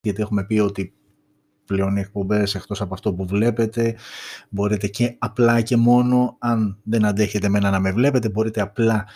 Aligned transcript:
γιατί 0.00 0.22
έχουμε 0.22 0.44
πει 0.44 0.58
ότι 0.58 0.94
πλέον 1.64 1.96
οι 1.96 2.00
εκπομπές 2.00 2.54
εκτός 2.54 2.80
από 2.80 2.94
αυτό 2.94 3.14
που 3.14 3.26
βλέπετε 3.26 3.96
μπορείτε 4.48 4.86
και 4.86 5.16
απλά 5.18 5.60
και 5.60 5.76
μόνο 5.76 6.36
αν 6.38 6.78
δεν 6.82 7.04
αντέχετε 7.04 7.46
εμένα 7.46 7.70
να 7.70 7.80
με 7.80 7.92
βλέπετε 7.92 8.28
μπορείτε 8.28 8.60
απλά 8.60 9.06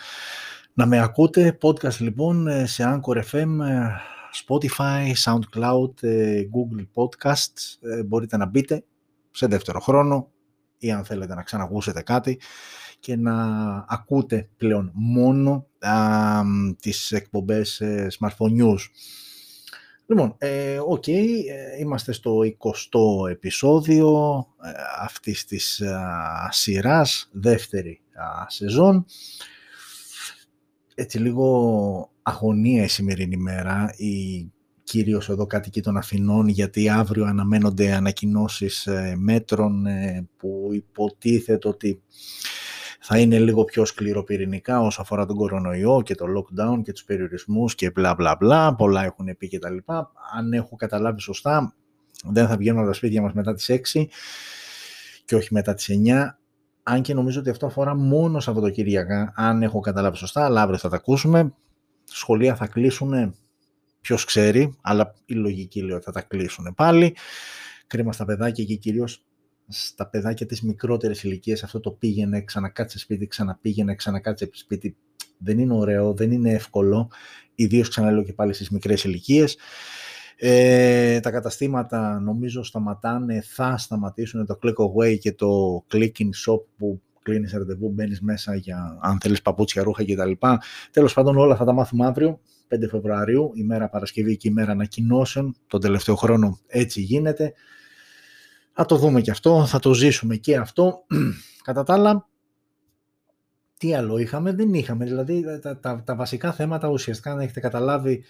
να 0.73 0.85
με 0.85 0.99
ακούτε 0.99 1.57
podcast 1.61 1.97
λοιπόν 1.99 2.47
σε 2.65 2.83
Anchor 2.83 3.21
FM 3.31 3.59
Spotify, 4.47 5.13
SoundCloud, 5.23 6.05
Google 6.53 6.85
Podcasts 6.93 7.89
μπορείτε 8.05 8.37
να 8.37 8.45
μπείτε 8.45 8.83
σε 9.31 9.47
δεύτερο 9.47 9.79
χρόνο 9.79 10.31
ή 10.77 10.91
αν 10.91 11.05
θέλετε 11.05 11.35
να 11.35 11.43
ξανακούσετε 11.43 12.01
κάτι 12.01 12.39
και 12.99 13.15
να 13.15 13.35
ακούτε 13.87 14.49
πλέον 14.57 14.91
μόνο 14.93 15.67
α, 15.79 16.41
τις 16.79 17.11
εκπομπές 17.11 17.81
ε, 17.81 18.07
Smartphone 18.19 18.61
News. 18.61 18.79
Λοιπόν, 20.07 20.35
ε, 20.37 20.79
οκ, 20.79 21.07
ε, 21.07 21.43
είμαστε 21.79 22.11
στο 22.11 22.39
20ο 22.41 23.29
επεισόδιο 23.29 24.37
ε, 24.63 24.69
αυτής 25.01 25.45
της 25.45 25.81
α, 25.81 26.49
σειράς, 26.51 27.29
δεύτερη 27.31 28.01
σεζόν. 28.47 29.05
Έτσι 30.95 31.19
λίγο 31.19 32.09
αγωνία 32.21 32.83
η 32.83 32.87
σημερινή 32.87 33.37
μέρα, 33.37 33.93
η 33.97 34.45
κυρίως 34.83 35.29
εδώ 35.29 35.45
κάτοικοι 35.45 35.81
των 35.81 35.97
Αθηνών, 35.97 36.47
γιατί 36.47 36.89
αύριο 36.89 37.25
αναμένονται 37.25 37.93
ανακοινώσεις 37.93 38.87
μέτρων 39.15 39.85
που 40.37 40.69
υποτίθεται 40.71 41.67
ότι 41.67 42.01
θα 43.07 43.17
είναι 43.17 43.39
λίγο 43.39 43.63
πιο 43.63 43.85
σκληροπυρηνικά 43.85 44.81
όσο 44.81 45.01
αφορά 45.01 45.25
τον 45.25 45.35
κορονοϊό 45.35 46.01
και 46.01 46.15
το 46.15 46.25
lockdown 46.25 46.81
και 46.83 46.91
τους 46.91 47.03
περιορισμούς 47.03 47.75
και 47.75 47.89
μπλα 47.89 48.15
μπλα 48.15 48.35
μπλα, 48.35 48.75
πολλά 48.75 49.03
έχουν 49.03 49.37
πει 49.37 49.47
και 49.47 49.59
τα 49.59 49.69
λοιπά. 49.69 50.11
Αν 50.37 50.53
έχω 50.53 50.75
καταλάβει 50.75 51.21
σωστά, 51.21 51.75
δεν 52.23 52.47
θα 52.47 52.57
βγαίνουμε 52.57 52.81
από 52.81 52.89
τα 52.89 52.95
σπίτια 52.95 53.21
μας 53.21 53.33
μετά 53.33 53.53
τις 53.53 53.69
6 53.69 54.05
και 55.25 55.35
όχι 55.35 55.53
μετά 55.53 55.73
τις 55.73 55.89
9, 55.89 56.37
αν 56.83 57.01
και 57.01 57.13
νομίζω 57.13 57.39
ότι 57.39 57.49
αυτό 57.49 57.65
αφορά 57.65 57.95
μόνο 57.95 58.39
Σαββατοκύριακα, 58.39 59.33
αν 59.35 59.63
έχω 59.63 59.79
καταλάβει 59.79 60.17
σωστά, 60.17 60.45
αλλά 60.45 60.61
αύριο 60.61 60.77
θα 60.77 60.89
τα 60.89 60.95
ακούσουμε. 60.95 61.53
Σχολεία 62.03 62.55
θα 62.55 62.67
κλείσουν, 62.67 63.35
ποιος 64.01 64.25
ξέρει, 64.25 64.77
αλλά 64.81 65.13
η 65.25 65.33
λογική 65.33 65.81
λέει 65.81 65.95
ότι 65.95 66.03
θα 66.03 66.11
τα 66.11 66.21
κλείσουν 66.21 66.73
πάλι. 66.75 67.15
Κρίμα 67.87 68.11
στα 68.11 68.25
παιδάκια 68.25 68.63
και 68.63 68.75
κυρίως 68.75 69.23
στα 69.67 70.07
παιδάκια 70.07 70.45
της 70.45 70.61
μικρότερης 70.61 71.23
ηλικίας 71.23 71.63
αυτό 71.63 71.79
το 71.79 71.91
πήγαινε, 71.91 72.41
ξανακάτσε 72.41 72.99
σπίτι, 72.99 73.27
ξαναπήγαινε, 73.27 73.95
ξανακάτσε 73.95 74.49
σπίτι. 74.53 74.95
Δεν 75.37 75.59
είναι 75.59 75.73
ωραίο, 75.73 76.13
δεν 76.13 76.31
είναι 76.31 76.51
εύκολο, 76.51 77.09
ιδίως 77.55 77.89
ξαναλέω 77.89 78.23
και 78.23 78.33
πάλι 78.33 78.53
στις 78.53 78.69
μικρές 78.69 79.03
ηλικίες. 79.03 79.57
Ε, 80.37 81.19
τα 81.19 81.31
καταστήματα 81.31 82.19
νομίζω 82.19 82.63
σταματάνε, 82.63 83.41
θα 83.41 83.77
σταματήσουν 83.77 84.45
το 84.45 84.59
click 84.61 84.73
away 84.75 85.17
και 85.17 85.33
το 85.33 85.83
clicking 85.91 86.29
shop 86.45 86.61
που 86.77 87.01
κλείνεις 87.21 87.51
ραντεβού, 87.51 87.89
μπαίνεις 87.89 88.21
μέσα 88.21 88.55
για 88.55 88.97
αν 89.01 89.17
θέλεις 89.21 89.41
παπούτσια, 89.41 89.83
ρούχα 89.83 90.05
κτλ. 90.05 90.31
Τέλος 90.91 91.13
πάντων, 91.13 91.37
όλα 91.37 91.55
θα 91.55 91.65
τα 91.65 91.73
μάθουμε 91.73 92.05
αύριο, 92.05 92.39
5 92.67 92.87
Φεβρουαρίου, 92.89 93.51
ημέρα 93.55 93.89
Παρασκευή 93.89 94.37
και 94.37 94.47
ημέρα 94.47 94.71
ανακοινώσεων. 94.71 95.55
Τον 95.67 95.81
τελευταίο 95.81 96.15
χρόνο 96.15 96.59
έτσι 96.67 97.01
γίνεται. 97.01 97.53
Θα 98.77 98.85
το 98.85 98.97
δούμε 98.97 99.21
και 99.21 99.31
αυτό, 99.31 99.65
θα 99.65 99.79
το 99.79 99.93
ζήσουμε 99.93 100.35
και 100.35 100.57
αυτό. 100.57 101.05
Κατά 101.63 101.83
τα 101.83 101.93
άλλα, 101.93 102.27
τι 103.77 103.95
άλλο 103.95 104.17
είχαμε, 104.17 104.53
δεν 104.53 104.73
είχαμε. 104.73 105.05
Δηλαδή 105.05 105.43
τα, 105.61 105.79
τα, 105.79 106.03
τα 106.03 106.15
βασικά 106.15 106.53
θέματα 106.53 106.87
ουσιαστικά, 106.87 107.31
αν 107.31 107.39
έχετε 107.39 107.59
καταλάβει, 107.59 108.23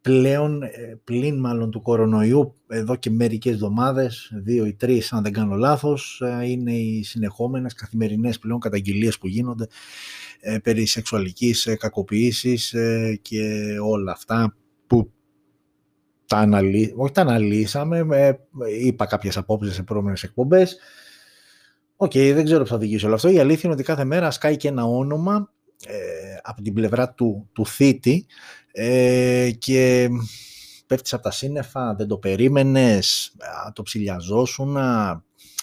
πλέον, 0.00 0.62
ε, 0.62 1.00
πλην 1.04 1.40
μάλλον 1.40 1.70
του 1.70 1.82
κορονοϊού, 1.82 2.54
εδώ 2.68 2.96
και 2.96 3.10
μερικές 3.10 3.52
εβδομάδες, 3.52 4.30
δύο 4.34 4.66
ή 4.66 4.74
τρεις 4.74 5.12
αν 5.12 5.22
δεν 5.22 5.32
κάνω 5.32 5.56
λάθος, 5.56 6.22
ε, 6.24 6.46
είναι 6.46 6.72
οι 6.72 7.02
συνεχόμενες 7.02 7.74
καθημερινές 7.74 8.38
πλέον 8.38 8.60
καταγγελίες 8.60 9.18
που 9.18 9.26
γίνονται 9.28 9.66
ε, 10.40 10.58
περί 10.58 10.86
σεξουαλικής 10.86 11.76
κακοποίησης 11.78 12.74
και 13.22 13.76
όλα 13.82 14.12
αυτά 14.12 14.56
που 14.86 15.12
τα, 16.26 16.36
αναλύ... 16.36 16.94
Όχι, 16.96 17.12
τα 17.12 17.20
αναλύσαμε, 17.20 18.06
ε, 18.10 18.32
είπα 18.80 19.06
κάποιες 19.06 19.36
απόψεις 19.36 19.74
σε 19.74 19.82
προηγούμενες 19.82 20.22
εκπομπές. 20.22 20.76
OK, 21.96 22.10
okay, 22.14 22.32
δεν 22.34 22.44
ξέρω 22.44 22.60
πώς 22.60 22.68
θα 22.68 22.74
οδηγήσει 22.74 23.04
όλο 23.04 23.14
αυτό. 23.14 23.28
Η 23.28 23.38
αλήθεια 23.38 23.60
είναι 23.64 23.72
ότι 23.72 23.82
κάθε 23.82 24.04
μέρα 24.04 24.30
σκάει 24.30 24.56
και 24.56 24.68
ένα 24.68 24.84
όνομα 24.84 25.52
ε, 25.86 25.94
από 26.42 26.62
την 26.62 26.72
πλευρά 26.72 27.12
του, 27.12 27.48
του 27.52 27.66
θήτη 27.66 28.26
ε, 28.72 29.50
και 29.58 30.08
πέφτεις 30.86 31.12
από 31.12 31.22
τα 31.22 31.30
σύννεφα, 31.30 31.94
δεν 31.94 32.06
το 32.06 32.18
περίμενες, 32.18 33.34
το 33.72 33.82
ψηλιαζόσουν, 33.82 34.76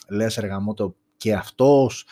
λες 0.10 0.38
ρε 0.38 0.52
γαμώτο 0.52 0.96
και 1.18 1.34
αυτός. 1.34 2.06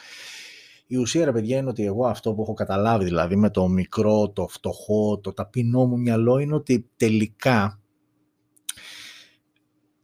Η 0.88 0.98
ουσία, 0.98 1.26
ρε 1.26 1.32
παιδιά, 1.32 1.58
είναι 1.58 1.70
ότι 1.70 1.86
εγώ 1.86 2.06
αυτό 2.08 2.34
που 2.34 2.42
έχω 2.42 2.54
καταλάβει, 2.54 3.04
δηλαδή 3.04 3.36
με 3.36 3.50
το 3.50 3.68
μικρό, 3.68 4.30
το 4.30 4.48
φτωχό, 4.48 5.20
το 5.20 5.34
ταπεινό 5.34 5.86
μου 5.86 6.00
μυαλό, 6.00 6.40
είναι 6.40 6.56
ότι 6.56 6.90
τελικά 6.98 7.81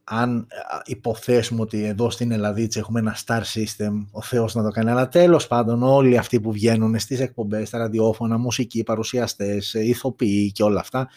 αν 0.10 0.48
υποθέσουμε 0.86 1.62
ότι 1.62 1.84
εδώ 1.84 2.10
στην 2.10 2.32
Ελλαδίτσα 2.32 2.80
έχουμε 2.80 3.00
ένα 3.00 3.18
star 3.26 3.42
system, 3.42 4.06
ο 4.12 4.22
Θεός 4.22 4.56
να 4.56 4.64
το 4.64 4.70
κάνει, 4.70 4.90
αλλά 4.90 5.08
τέλος 5.08 5.48
πάντων 5.48 5.84
όλοι 5.84 6.18
αυτοί 6.18 6.40
που 6.40 6.52
βγαίνουν 6.52 7.00
στις 7.00 7.20
εκπομπές, 7.20 7.68
στα 7.68 7.78
ραδιόφωνα, 7.78 8.38
μουσικοί, 8.38 8.84
παρουσιαστές, 8.84 9.74
ηθοποιοί 9.74 10.52
και 10.52 10.64
όλα 10.64 10.80
αυτά, 10.80 11.10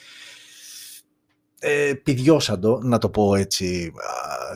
ε, 1.58 1.92
το, 2.60 2.78
να 2.82 2.98
το 2.98 3.10
πω 3.10 3.34
έτσι 3.34 3.92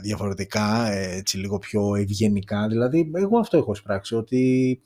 διαφορετικά, 0.03 0.93
έτσι 0.93 1.39
λίγο 1.39 1.59
πιο 1.59 1.95
ευγενικά, 1.95 2.67
δηλαδή 2.69 3.11
εγώ 3.15 3.39
αυτό 3.39 3.57
έχω 3.57 3.75
σπράξει, 3.75 4.15
ότι 4.15 4.81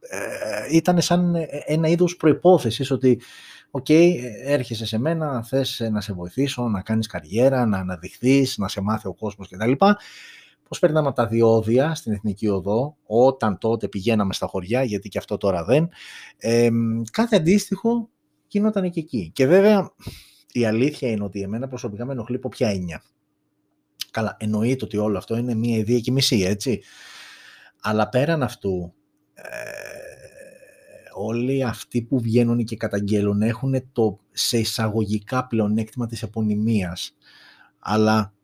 ε, 0.00 0.76
ήταν 0.76 1.00
σαν 1.00 1.34
ένα 1.66 1.88
είδος 1.88 2.16
προϋπόθεσης 2.16 2.90
ότι 2.90 3.20
OK, 3.70 3.84
okay, 3.88 4.14
έρχεσαι 4.44 4.86
σε 4.86 4.98
μένα, 4.98 5.42
θες 5.42 5.88
να 5.90 6.00
σε 6.00 6.12
βοηθήσω, 6.12 6.68
να 6.68 6.80
κάνεις 6.80 7.06
καριέρα, 7.06 7.66
να 7.66 7.78
αναδειχθείς, 7.78 8.58
να 8.58 8.68
σε 8.68 8.80
μάθει 8.80 9.08
ο 9.08 9.14
κόσμος 9.14 9.48
κτλ. 9.48 9.72
Πώς 10.68 10.78
περνάμε 10.78 11.12
τα 11.12 11.26
διόδια 11.26 11.94
στην 11.94 12.12
Εθνική 12.12 12.48
Οδό, 12.48 12.96
όταν 13.06 13.58
τότε 13.58 13.88
πηγαίναμε 13.88 14.32
στα 14.32 14.46
χωριά, 14.46 14.82
γιατί 14.82 15.08
και 15.08 15.18
αυτό 15.18 15.36
τώρα 15.36 15.64
δεν, 15.64 15.88
ε, 16.38 16.68
κάθε 17.12 17.36
αντίστοιχο 17.36 18.08
γινόταν 18.46 18.90
και 18.90 19.00
εκεί. 19.00 19.30
Και 19.34 19.46
βέβαια 19.46 19.90
η 20.52 20.64
αλήθεια 20.64 21.10
είναι 21.10 21.24
ότι 21.24 21.42
εμένα 21.42 21.68
προσωπικά 21.68 22.04
με 22.04 22.12
ενοχλεί 22.12 22.36
από 22.36 22.48
ποια 22.48 22.68
έννοια. 22.68 23.02
Καλά, 24.10 24.36
εννοείται 24.38 24.84
ότι 24.84 24.96
όλο 24.96 25.18
αυτό 25.18 25.36
είναι 25.36 25.54
μία 25.54 25.76
αηδία 25.76 25.98
και 25.98 26.12
μισή, 26.12 26.40
έτσι. 26.40 26.82
Αλλά 27.82 28.08
πέραν 28.08 28.42
αυτού, 28.42 28.94
ε, 29.34 29.42
όλοι 31.16 31.64
αυτοί 31.64 32.02
που 32.02 32.20
βγαίνουν 32.20 32.64
και 32.64 32.76
καταγγέλουν 32.76 33.42
έχουν 33.42 33.92
το 33.92 34.18
σε 34.32 34.58
εισαγωγικά 34.58 35.46
πλεονέκτημα 35.46 36.06
της 36.06 36.22
επωνυμίας. 36.22 37.16
Αλλά 37.78 38.34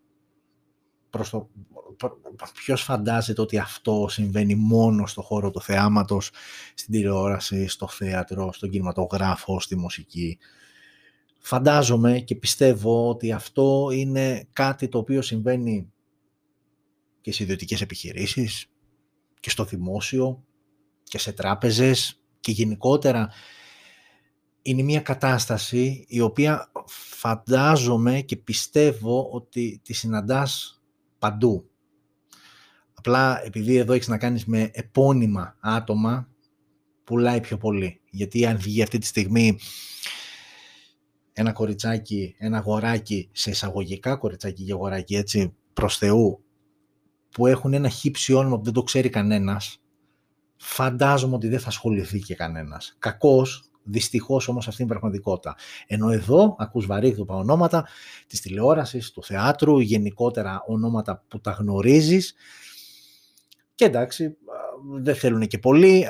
προς 1.11 1.31
το, 1.31 1.51
ποιος 2.55 2.83
φαντάζεται 2.83 3.41
ότι 3.41 3.59
αυτό 3.59 4.07
συμβαίνει 4.09 4.55
μόνο 4.55 5.07
στο 5.07 5.23
χώρο 5.23 5.51
του 5.51 5.61
θεάματος, 5.61 6.31
στην 6.75 6.93
τηλεόραση, 6.93 7.67
στο 7.69 7.89
θέατρο, 7.89 8.53
στον 8.53 8.71
κινηματογράφο, 8.71 9.61
στη 9.61 9.77
μουσική. 9.77 10.39
Φαντάζομαι 11.39 12.19
και 12.19 12.35
πιστεύω 12.35 13.09
ότι 13.09 13.33
αυτό 13.33 13.89
είναι 13.93 14.49
κάτι 14.53 14.89
το 14.89 14.99
οποίο 14.99 15.23
συμβαίνει 15.23 15.93
και 17.21 17.33
σε 17.33 17.43
ιδιωτικές 17.43 17.81
επιχειρήσεις 17.81 18.67
και 19.41 19.51
στο 19.51 19.65
δημόσιο 19.65 20.45
και 21.03 21.19
σε 21.19 21.33
τράπεζες 21.33 22.22
και 22.43 22.53
γενικότερα 22.53 23.31
είναι 24.63 24.83
μια 24.83 25.01
κατάσταση 25.01 26.05
η 26.09 26.21
οποία 26.21 26.73
φαντάζομαι 26.87 28.21
και 28.21 28.37
πιστεύω 28.37 29.29
ότι 29.33 29.81
τη 29.85 29.93
συναντάς 29.93 30.83
παντού. 31.19 31.71
Απλά 32.95 33.45
επειδή 33.45 33.77
εδώ 33.77 33.93
έχεις 33.93 34.09
να 34.09 34.19
κάνεις 34.19 34.45
με 34.45 34.71
επώνυμα 34.73 35.57
άτομα, 35.61 36.29
πουλάει 37.05 37.41
πιο 37.41 37.57
πολύ. 37.57 38.01
Γιατί 38.11 38.47
αν 38.47 38.59
βγει 38.59 38.83
αυτή 38.83 38.99
τη 38.99 39.07
στιγμή 39.07 39.59
ένα 41.33 41.53
κοριτσάκι, 41.53 42.35
ένα 42.39 42.59
αγοράκι, 42.59 43.29
σε 43.33 43.51
εισαγωγικά 43.51 44.17
κοριτσάκι 44.17 44.65
και 44.65 44.73
αγοράκι, 44.73 45.15
έτσι, 45.17 45.55
προς 45.73 45.99
Θεού, 45.99 46.45
που 47.31 47.47
έχουν 47.47 47.75
ένα 47.75 47.89
χύψη 47.89 48.33
όνομα 48.33 48.57
που 48.57 48.65
δεν 48.65 48.73
το 48.73 48.83
ξέρει 48.83 49.09
κανένας, 49.09 49.82
φαντάζομαι 50.65 51.35
ότι 51.35 51.49
δεν 51.49 51.61
θα 51.61 51.69
ασχοληθεί 51.69 52.19
και 52.19 52.35
κανένας. 52.35 52.97
Κακός, 52.99 53.65
δυστυχώς 53.83 54.49
όμως 54.49 54.69
αυτή 54.69 54.83
είναι 54.83 54.91
η 54.91 54.95
πραγματικότητα. 54.95 55.57
Ενώ 55.87 56.11
εδώ 56.11 56.57
ακούς 56.59 56.87
βαρύγδουπα 56.87 57.35
ονόματα 57.35 57.87
της 58.27 58.41
τηλεόρασης, 58.41 59.11
του 59.11 59.23
θεάτρου, 59.23 59.81
γενικότερα 59.81 60.63
ονόματα 60.67 61.25
που 61.29 61.41
τα 61.41 61.51
γνωρίζεις 61.51 62.35
και 63.75 63.85
εντάξει, 63.85 64.37
δεν 65.01 65.15
θέλουν 65.15 65.47
και 65.47 65.59
πολύ 65.59 66.07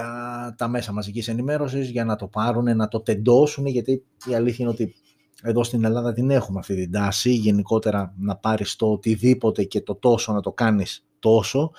τα 0.57 0.69
μέσα 0.69 0.93
μαζικής 0.93 1.29
ενημέρωσης 1.29 1.91
για 1.91 2.05
να 2.05 2.17
το 2.17 2.27
πάρουν, 2.27 2.77
να 2.77 2.89
το 2.89 3.01
τεντώσουν, 3.01 3.67
γιατί 3.67 4.05
η 4.31 4.35
αλήθεια 4.35 4.65
είναι 4.65 4.71
ότι 4.73 4.95
εδώ 5.43 5.65
στην 5.65 5.85
Ελλάδα 5.85 6.13
την 6.13 6.31
έχουμε 6.31 6.59
αυτή 6.59 6.75
την 6.75 6.93
τάση, 6.93 7.33
γενικότερα 7.33 8.15
να 8.19 8.37
πάρεις 8.37 8.77
το 8.77 8.87
οτιδήποτε 8.87 9.65
και 9.65 9.81
το 9.81 9.95
τόσο 9.95 10.33
να 10.33 10.41
το 10.41 10.53
κάνεις 10.53 11.05
τόσο. 11.19 11.71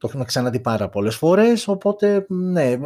Το 0.00 0.06
έχουμε 0.08 0.24
ξαναδεί 0.24 0.60
πάρα 0.60 0.88
πολλές 0.88 1.16
φορές, 1.16 1.68
οπότε 1.68 2.26
ναι, 2.28 2.76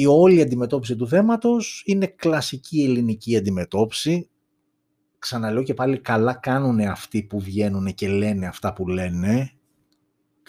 η 0.00 0.06
όλη 0.06 0.40
αντιμετώπιση 0.40 0.96
του 0.96 1.08
θέματος 1.08 1.82
είναι 1.86 2.06
κλασική 2.06 2.82
ελληνική 2.82 3.36
αντιμετώπιση. 3.36 4.28
Ξαναλέω 5.18 5.62
και 5.62 5.74
πάλι 5.74 5.98
καλά 5.98 6.34
κάνουν 6.34 6.80
αυτοί 6.80 7.22
που 7.22 7.40
βγαίνουν 7.40 7.94
και 7.94 8.08
λένε 8.08 8.46
αυτά 8.46 8.72
που 8.72 8.88
λένε. 8.88 9.50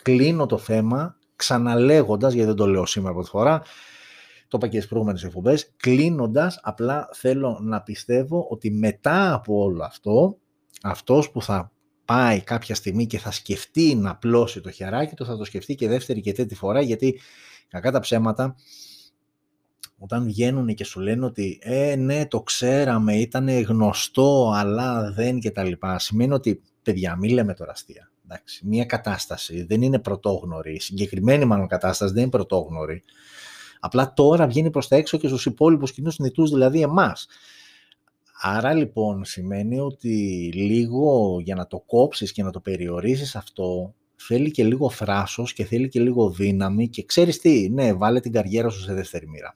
Κλείνω 0.01 0.45
το 0.45 0.57
θέμα 0.57 1.18
ξαναλέγοντας, 1.36 2.33
γιατί 2.33 2.48
δεν 2.48 2.56
το 2.57 2.68
λέω 2.68 2.86
σήμερα 2.86 3.13
πρώτη 3.13 3.30
φορά, 3.30 3.62
το 4.48 4.57
είπα 4.57 4.68
και 4.68 4.78
στις 4.78 4.88
προηγούμενες 4.88 5.24
εκπομπές, 5.24 5.74
κλείνοντας 5.78 6.60
απλά 6.63 7.10
θέλω 7.13 7.60
να 7.62 7.81
πιστεύω 7.81 8.48
ότι 8.50 8.71
μετά 8.71 9.33
από 9.33 9.63
όλο 9.63 9.83
αυτό, 9.83 10.38
αυτός 10.81 11.31
που 11.31 11.42
θα 11.42 11.71
πάει 12.06 12.42
κάποια 12.42 12.75
στιγμή 12.75 13.06
και 13.06 13.19
θα 13.19 13.31
σκεφτεί 13.31 13.96
να 13.96 14.16
πλώσει 14.16 14.62
το 14.62 14.72
χεράκι 14.72 15.16
του, 15.16 15.25
θα 15.25 15.38
το 15.38 15.44
σκεφτεί 15.44 15.75
και 15.75 15.88
δεύτερη 15.88 16.22
και 16.22 16.31
τρίτη 16.31 16.56
φορά, 16.56 16.81
γιατί 16.81 17.19
κακά 17.68 17.92
τα 17.92 18.00
ψέματα, 18.00 18.56
όταν 19.98 20.25
βγαίνουν 20.25 20.74
και 20.74 20.84
σου 20.84 21.00
λένε 21.00 21.25
ότι 21.25 21.60
«Ε, 21.62 21.96
ναι, 21.96 22.25
το 22.25 22.42
ξέραμε, 22.42 23.16
ήταν 23.16 23.50
γνωστό, 23.50 24.52
αλλά 24.56 25.12
δεν» 25.12 25.40
και 25.40 25.52
τα 25.52 25.63
λοιπά, 25.63 26.00
σημαίνει 26.00 26.34
ότι, 26.34 26.62
παιδιά, 26.84 27.16
μην 27.16 27.31
λέμε 27.31 27.54
τώρα 27.54 27.72
αστεία. 27.72 28.12
Εντάξει, 28.25 28.66
μια 28.68 28.86
κατάσταση 28.86 29.63
δεν 29.63 29.81
είναι 29.81 30.00
πρωτόγνωρη, 30.00 30.74
η 30.74 30.80
συγκεκριμένη 30.80 31.46
μάλλον 31.46 31.68
κατάσταση 31.68 32.13
δεν 32.13 32.22
είναι 32.22 32.31
πρωτόγνωρη. 32.31 33.04
Απλά 33.80 34.13
τώρα 34.13 34.48
βγαίνει 34.48 34.69
προς 34.69 34.88
τα 34.88 34.96
έξω 34.96 35.18
και 35.18 35.28
στους 35.28 35.46
υπόλοιπους 35.46 35.92
κοινούς 35.92 36.19
νητούς, 36.19 36.50
δηλαδή 36.50 36.81
εμάς. 36.81 37.28
Άρα 38.47 38.74
λοιπόν 38.74 39.25
σημαίνει 39.25 39.80
ότι 39.80 40.50
λίγο 40.53 41.38
για 41.42 41.56
να 41.56 41.68
το 41.68 41.80
κόψεις 41.80 42.31
και 42.31 42.44
να 42.44 42.51
το 42.51 42.59
περιορίσεις 42.59 43.36
αυτό 43.36 43.95
θέλει 44.15 44.51
και 44.51 44.63
λίγο 44.63 44.89
θράσος 44.89 45.53
και 45.53 45.65
θέλει 45.65 45.89
και 45.89 46.00
λίγο 46.00 46.30
δύναμη 46.30 46.89
και 46.89 47.06
ξέρεις 47.06 47.39
τι, 47.39 47.69
ναι, 47.69 47.94
βάλε 47.94 48.19
την 48.19 48.31
καριέρα 48.31 48.69
σου 48.69 48.81
σε 48.81 48.94
δεύτερη 48.94 49.27
μοίρα. 49.27 49.53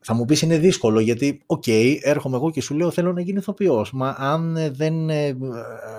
Θα 0.00 0.14
μου 0.14 0.24
πεις 0.24 0.42
είναι 0.42 0.58
δύσκολο 0.58 1.00
γιατί, 1.00 1.42
OK, 1.46 1.62
okay, 1.66 1.96
έρχομαι 2.00 2.36
εγώ 2.36 2.50
και 2.50 2.60
σου 2.60 2.74
λέω 2.74 2.90
θέλω 2.90 3.12
να 3.12 3.20
γίνω 3.20 3.38
ηθοποιός. 3.38 3.92
Μα 3.92 4.14
αν 4.18 4.56
ε, 4.56 4.70
δεν 4.70 5.10
ε, 5.10 5.36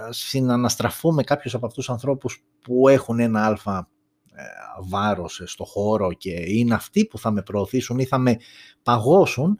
συναναστραφώ 0.09 1.11
με 1.11 1.23
κάποιους 1.23 1.53
από 1.53 1.65
αυτούς 1.65 1.85
τους 1.85 1.93
ανθρώπους 1.93 2.43
που 2.61 2.87
έχουν 2.87 3.19
ένα 3.19 3.45
άλφα 3.45 3.89
ε, 4.33 4.43
βάρος 4.89 5.41
στο 5.45 5.63
χώρο 5.65 6.13
και 6.13 6.43
είναι 6.47 6.73
αυτοί 6.73 7.05
που 7.05 7.17
θα 7.17 7.31
με 7.31 7.41
προωθήσουν 7.41 7.99
ή 7.99 8.05
θα 8.05 8.17
με 8.17 8.37
παγώσουν, 8.83 9.57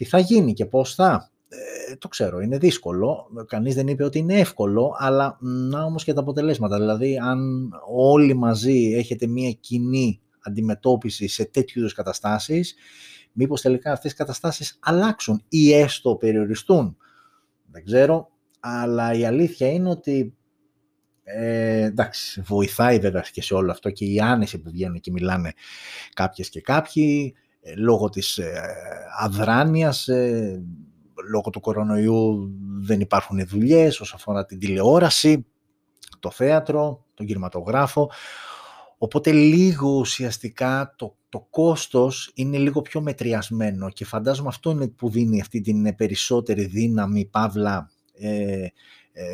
τι 0.00 0.06
θα 0.06 0.18
γίνει 0.18 0.52
και 0.52 0.66
πώς 0.66 0.94
θα. 0.94 1.30
Ε, 1.48 1.96
το 1.96 2.08
ξέρω, 2.08 2.40
είναι 2.40 2.58
δύσκολο. 2.58 3.26
Κανείς 3.46 3.74
δεν 3.74 3.88
είπε 3.88 4.04
ότι 4.04 4.18
είναι 4.18 4.38
εύκολο, 4.38 4.94
αλλά 4.98 5.38
να 5.40 5.84
όμως 5.84 6.04
και 6.04 6.12
τα 6.12 6.20
αποτελέσματα. 6.20 6.78
Δηλαδή, 6.78 7.18
αν 7.18 7.70
όλοι 7.94 8.34
μαζί 8.34 8.92
έχετε 8.96 9.26
μια 9.26 9.50
κοινή 9.50 10.20
αντιμετώπιση 10.40 11.28
σε 11.28 11.44
τέτοιου 11.44 11.80
είδους 11.80 11.92
καταστάσεις, 11.92 12.74
μήπως 13.32 13.60
τελικά 13.60 13.92
αυτές 13.92 14.12
οι 14.12 14.14
καταστάσεις 14.14 14.78
αλλάξουν 14.80 15.42
ή 15.48 15.74
έστω 15.74 16.16
περιοριστούν. 16.16 16.96
Δεν 17.70 17.84
ξέρω, 17.84 18.30
αλλά 18.60 19.12
η 19.12 19.24
αλήθεια 19.24 19.72
είναι 19.72 19.88
ότι 19.88 20.34
ε, 21.22 21.84
εντάξει, 21.84 22.40
βοηθάει 22.40 22.98
βέβαια 22.98 23.24
και 23.32 23.42
σε 23.42 23.54
όλο 23.54 23.70
αυτό 23.70 23.90
και 23.90 24.04
η 24.04 24.20
άνεση 24.20 24.58
που 24.58 24.70
βγαίνουν 24.70 25.00
και 25.00 25.10
μιλάνε 25.10 25.52
κάποιες 26.14 26.48
και 26.48 26.60
κάποιοι, 26.60 27.34
ε, 27.36 27.39
λόγω 27.76 28.08
της 28.08 28.38
ε, 28.38 28.62
αδράνειας, 29.18 30.08
ε, 30.08 30.62
λόγω 31.30 31.50
του 31.50 31.60
κορονοϊού 31.60 32.50
δεν 32.80 33.00
υπάρχουν 33.00 33.46
δουλειές 33.46 34.00
όσον 34.00 34.18
αφορά 34.18 34.46
την 34.46 34.58
τηλεόραση, 34.58 35.46
το 36.18 36.30
θέατρο, 36.30 37.04
τον 37.14 37.26
κινηματογράφο. 37.26 38.10
Οπότε 38.98 39.32
λίγο 39.32 39.88
ουσιαστικά 39.90 40.94
το, 40.96 41.16
το 41.28 41.46
κόστος 41.50 42.30
είναι 42.34 42.58
λίγο 42.58 42.82
πιο 42.82 43.00
μετριασμένο 43.00 43.90
και 43.90 44.04
φαντάζομαι 44.04 44.48
αυτό 44.48 44.70
είναι 44.70 44.88
που 44.88 45.10
δίνει 45.10 45.40
αυτή 45.40 45.60
την 45.60 45.94
περισσότερη 45.96 46.64
δύναμη, 46.64 47.24
παύλα, 47.24 47.90
ε, 48.12 48.66
ε, 49.12 49.24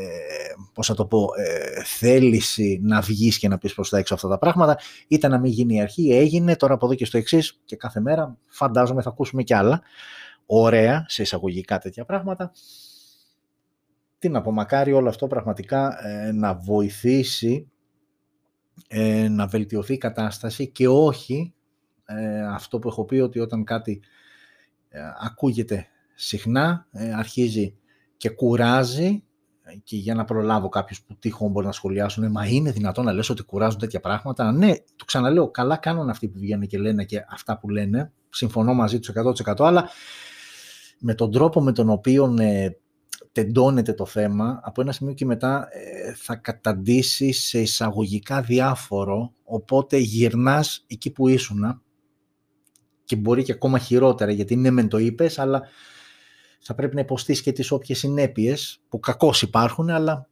πώς 0.73 0.87
θα 0.87 0.95
το 0.95 1.07
πω, 1.07 1.29
ε, 1.37 1.83
θέληση 1.85 2.81
να 2.83 3.01
βγεις 3.01 3.39
και 3.39 3.49
να 3.49 3.59
πεις 3.59 3.75
προς 3.75 3.89
τα 3.89 3.99
έξω 3.99 4.15
αυτά 4.15 4.29
τα 4.29 4.39
πράγματα, 4.39 4.79
ήταν 5.09 5.31
να 5.31 5.39
μην 5.39 5.53
γίνει 5.53 5.75
η 5.75 5.81
αρχή, 5.81 6.13
έγινε, 6.13 6.57
τώρα 6.57 6.75
από 6.75 6.87
εδώ 6.87 6.95
και 6.95 7.05
στο 7.05 7.19
εξής 7.19 7.61
και 7.65 7.77
κάθε 7.77 8.01
μέρα 8.01 8.37
φαντάζομαι 8.49 9.03
θα 9.03 9.09
ακούσουμε 9.09 9.43
κι 9.43 9.55
άλλα. 9.55 9.83
Ωραία, 10.47 11.05
σε 11.09 11.23
εισαγωγικά 11.23 11.79
τέτοια 11.79 12.05
πράγματα. 12.05 12.53
Τι 14.19 14.29
να 14.29 14.41
πω, 14.41 14.53
μακάρι 14.53 14.93
όλο 14.93 15.09
αυτό 15.09 15.27
πραγματικά 15.27 16.07
ε, 16.07 16.33
να 16.33 16.55
βοηθήσει 16.55 17.71
ε, 18.89 19.29
να 19.29 19.47
βελτιωθεί 19.47 19.93
η 19.93 19.99
κατάσταση 19.99 20.71
και 20.71 20.89
όχι 20.89 21.55
ε, 22.05 22.47
αυτό 22.47 22.79
που 22.79 22.89
έχω 22.89 23.05
πει 23.05 23.17
ότι 23.17 23.39
όταν 23.39 23.65
κάτι 23.65 24.01
ακούγεται 25.21 25.87
συχνά, 26.15 26.87
αρχίζει 27.17 27.77
και 28.17 28.31
κουράζει 28.31 29.25
και 29.85 29.97
για 29.97 30.15
να 30.15 30.25
προλάβω 30.25 30.69
κάποιους 30.69 31.03
που 31.03 31.17
τυχόν 31.19 31.51
μπορεί 31.51 31.67
να 31.67 31.73
σχολιάσουν, 31.73 32.31
μα 32.31 32.47
είναι 32.47 32.73
δυνατόν 32.73 33.05
να 33.05 33.13
λες 33.13 33.29
ότι 33.29 33.43
κουράζουν 33.43 33.79
τέτοια 33.79 34.01
πράγματα. 34.01 34.53
Ναι, 34.53 34.75
το 34.97 35.05
ξαναλέω, 35.05 35.51
καλά 35.51 35.77
κάνουν 35.77 36.09
αυτοί 36.09 36.29
που 36.29 36.39
βγαίνουν 36.39 36.67
και 36.67 36.79
λένε 36.79 37.05
και 37.05 37.25
αυτά 37.29 37.59
που 37.59 37.69
λένε. 37.69 38.13
Συμφωνώ 38.29 38.75
μαζί 38.75 38.99
τους 38.99 39.13
100% 39.47 39.65
αλλά 39.67 39.89
με 40.99 41.15
τον 41.15 41.31
τρόπο 41.31 41.63
με 41.63 41.73
τον 41.73 41.91
οποίο 41.91 42.37
ε, 42.39 42.69
τεντώνεται 43.33 43.93
το 43.93 44.07
θέμα, 44.07 44.61
από 44.63 44.81
ένα 44.81 44.93
σημείο 44.93 45.15
και 45.15 45.25
μετά 45.25 45.69
ε, 45.71 46.15
θα 46.15 46.37
καταντήσει 46.37 47.33
σε 47.33 47.61
εισαγωγικά 47.61 48.41
αδιάφορο, 48.43 49.33
οπότε 49.45 49.97
γυρνάς 49.97 50.85
εκεί 50.87 51.11
που 51.11 51.29
ήσουν 51.29 51.83
και 53.05 53.17
μπορεί 53.17 53.43
και 53.43 53.53
ακόμα 53.53 53.79
χειρότερα, 53.79 54.31
γιατί 54.31 54.57
ναι 54.57 54.71
μεν 54.71 54.89
το 54.89 54.99
είπες, 54.99 55.39
αλλά 55.39 55.63
θα 56.61 56.75
πρέπει 56.75 56.95
να 56.95 57.01
υποστείς 57.01 57.43
και 57.43 57.53
τις 57.53 57.71
όποιες 57.71 57.99
συνέπειες 57.99 58.81
που 58.89 58.99
κακώς 59.01 59.43
υπάρχουν, 59.43 59.91
αλλά 59.91 60.29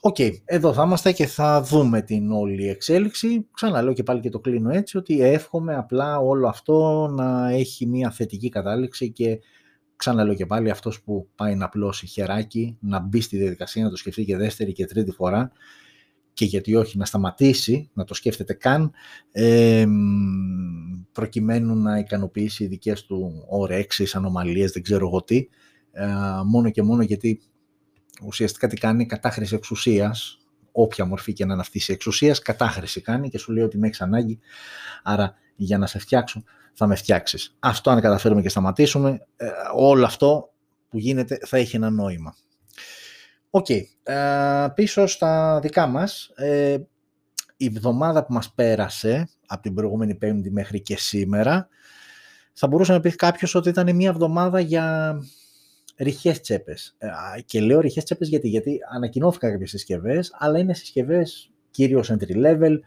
Οκ, 0.00 0.16
εδώ 0.44 0.72
θα 0.72 0.82
είμαστε 0.82 1.12
και 1.12 1.26
θα 1.26 1.62
δούμε 1.62 2.02
την 2.02 2.30
όλη 2.32 2.68
εξέλιξη. 2.68 3.46
Ξαναλέω 3.52 3.92
και 3.92 4.02
πάλι 4.02 4.20
και 4.20 4.28
το 4.28 4.40
κλείνω 4.40 4.70
έτσι, 4.70 4.96
ότι 4.96 5.20
εύχομαι 5.20 5.76
απλά 5.76 6.18
όλο 6.18 6.48
αυτό 6.48 7.08
να 7.08 7.50
έχει 7.50 7.86
μια 7.86 8.10
θετική 8.10 8.48
κατάληξη 8.48 9.12
και 9.12 9.40
ξαναλέω 9.96 10.34
και 10.34 10.46
πάλι 10.46 10.70
αυτός 10.70 11.02
που 11.02 11.28
πάει 11.34 11.54
να 11.54 11.64
απλώσει 11.64 12.06
χεράκι, 12.06 12.76
να 12.80 13.00
μπει 13.00 13.20
στη 13.20 13.36
διαδικασία, 13.36 13.84
να 13.84 13.90
το 13.90 13.96
σκεφτεί 13.96 14.24
και 14.24 14.36
δεύτερη 14.36 14.72
και 14.72 14.84
τρίτη 14.84 15.10
φορά 15.10 15.52
και 16.36 16.44
γιατί 16.44 16.74
όχι 16.74 16.98
να 16.98 17.04
σταματήσει, 17.04 17.90
να 17.92 18.04
το 18.04 18.14
σκέφτεται 18.14 18.52
καν, 18.52 18.92
ε, 19.30 19.86
προκειμένου 21.12 21.76
να 21.76 21.98
ικανοποιήσει 21.98 22.64
οι 22.64 22.66
δικές 22.66 23.04
του 23.04 23.44
όρεξεις, 23.48 24.14
ανομαλίες, 24.14 24.72
δεν 24.72 24.82
ξέρω 24.82 25.06
εγώ 25.06 25.22
τι, 25.22 25.48
ε, 25.92 26.06
μόνο 26.44 26.70
και 26.70 26.82
μόνο 26.82 27.02
γιατί 27.02 27.40
ουσιαστικά 28.22 28.66
τι 28.66 28.76
κάνει, 28.76 29.06
κατάχρηση 29.06 29.54
εξουσίας, 29.54 30.38
όποια 30.72 31.04
μορφή 31.04 31.32
και 31.32 31.44
να 31.44 31.52
είναι 31.52 31.62
αυτή 31.62 31.78
η 31.78 31.92
εξουσίας, 31.92 32.38
κατάχρηση 32.38 33.00
κάνει 33.00 33.28
και 33.28 33.38
σου 33.38 33.52
λέει 33.52 33.64
ότι 33.64 33.78
με 33.78 33.86
έχεις 33.86 34.00
ανάγκη, 34.00 34.38
άρα 35.02 35.34
για 35.56 35.78
να 35.78 35.86
σε 35.86 35.98
φτιάξω 35.98 36.42
θα 36.72 36.86
με 36.86 36.94
φτιάξεις. 36.94 37.56
Αυτό 37.58 37.90
αν 37.90 38.00
καταφέρουμε 38.00 38.42
και 38.42 38.48
σταματήσουμε, 38.48 39.26
ε, 39.36 39.48
όλο 39.74 40.04
αυτό 40.04 40.52
που 40.88 40.98
γίνεται 40.98 41.38
θα 41.46 41.56
έχει 41.56 41.76
ένα 41.76 41.90
νόημα. 41.90 42.36
OK, 43.56 43.66
okay. 43.68 43.82
Ε, 44.02 44.66
πίσω 44.74 45.06
στα 45.06 45.60
δικά 45.62 45.86
μας, 45.86 46.30
ε, 46.34 46.76
η 47.56 47.64
εβδομάδα 47.64 48.24
που 48.26 48.32
μας 48.32 48.52
πέρασε, 48.54 49.28
από 49.46 49.62
την 49.62 49.74
προηγούμενη 49.74 50.14
πέμπτη 50.14 50.50
μέχρι 50.50 50.80
και 50.80 50.96
σήμερα, 50.96 51.68
θα 52.52 52.66
μπορούσε 52.66 52.92
να 52.92 53.00
πει 53.00 53.10
κάποιος 53.10 53.54
ότι 53.54 53.68
ήταν 53.68 53.96
μια 53.96 54.08
εβδομάδα 54.08 54.60
για 54.60 55.16
ρηχές 55.96 56.40
τσέπες. 56.40 56.96
Ε, 56.98 57.08
και 57.44 57.60
λέω 57.60 57.80
ρηχές 57.80 58.04
τσέπες 58.04 58.28
γιατί, 58.28 58.48
γιατί 58.48 58.78
ανακοινώθηκαν 58.94 59.50
κάποιες 59.50 59.70
συσκευές, 59.70 60.34
αλλά 60.38 60.58
είναι 60.58 60.74
συσκευές 60.74 61.50
κυρίως 61.70 62.12
entry 62.12 62.46
level, 62.46 62.78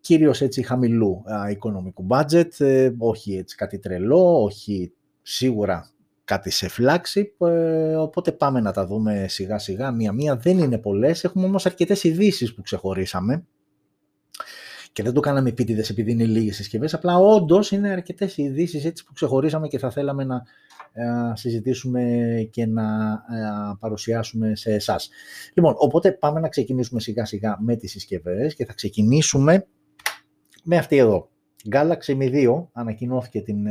κυρίως 0.00 0.40
έτσι 0.40 0.62
χαμηλού 0.62 1.22
οικονομικού 1.50 2.06
budget, 2.08 2.50
όχι 2.98 3.36
έτσι 3.36 3.56
κάτι 3.56 3.78
τρελό, 3.78 4.42
όχι 4.42 4.92
σίγουρα 5.22 5.92
κάτι 6.24 6.50
σε 6.50 6.68
φλάξη, 6.68 7.34
ε, 7.38 7.94
οπότε 7.94 8.32
πάμε 8.32 8.60
να 8.60 8.72
τα 8.72 8.86
δούμε 8.86 9.26
σιγά 9.28 9.58
σιγά 9.58 9.90
μία-μία. 9.90 10.36
Δεν 10.36 10.58
είναι 10.58 10.78
πολλές, 10.78 11.24
έχουμε 11.24 11.44
όμως 11.44 11.66
αρκετές 11.66 12.04
ειδήσεις 12.04 12.54
που 12.54 12.62
ξεχωρίσαμε 12.62 13.46
και 14.92 15.02
δεν 15.02 15.12
το 15.12 15.20
κάναμε 15.20 15.48
επίτηδες 15.48 15.90
επειδή 15.90 16.12
είναι 16.12 16.24
λίγες 16.24 16.56
συσκευές, 16.56 16.94
απλά 16.94 17.16
όντως 17.18 17.70
είναι 17.70 17.90
αρκετές 17.90 18.36
ειδήσεις 18.36 18.84
έτσι 18.84 19.04
που 19.04 19.12
ξεχωρίσαμε 19.12 19.68
και 19.68 19.78
θα 19.78 19.90
θέλαμε 19.90 20.24
να 20.24 20.42
ε, 20.92 21.32
συζητήσουμε 21.34 22.02
και 22.50 22.66
να 22.66 22.84
ε, 23.12 23.76
παρουσιάσουμε 23.78 24.54
σε 24.54 24.72
εσάς. 24.72 25.10
Λοιπόν, 25.54 25.74
οπότε 25.76 26.12
πάμε 26.12 26.40
να 26.40 26.48
ξεκινήσουμε 26.48 27.00
σιγά 27.00 27.24
σιγά 27.24 27.56
με 27.60 27.76
τις 27.76 27.90
συσκευές 27.90 28.54
και 28.54 28.64
θα 28.64 28.72
ξεκινήσουμε 28.72 29.66
με 30.64 30.76
αυτή 30.76 30.96
εδώ. 30.96 31.30
Galaxy 31.70 32.16
M2 32.18 32.66
ανακοινώθηκε 32.72 33.40
την 33.40 33.66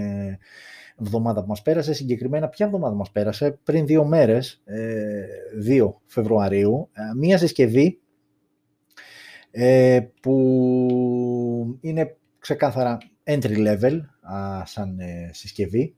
εβδομάδα 1.02 1.42
που 1.42 1.48
μας 1.48 1.62
πέρασε, 1.62 1.94
συγκεκριμένα 1.94 2.50
ποια 2.50 2.66
εβδομάδα 2.66 2.96
μας 2.96 3.12
πέρασε, 3.12 3.60
πριν 3.64 3.86
δύο 3.86 4.06
μέρες, 4.06 4.64
2 5.66 5.88
ε, 5.88 6.02
Φεβρουαρίου, 6.06 6.90
ε, 6.94 7.02
μία 7.18 7.38
συσκευή 7.38 8.00
που 10.22 11.78
είναι 11.82 12.18
ξεκάθαρα 12.40 12.98
entry 13.24 13.68
level 13.68 14.00
σαν 14.64 14.98
συσκευή. 15.32 15.96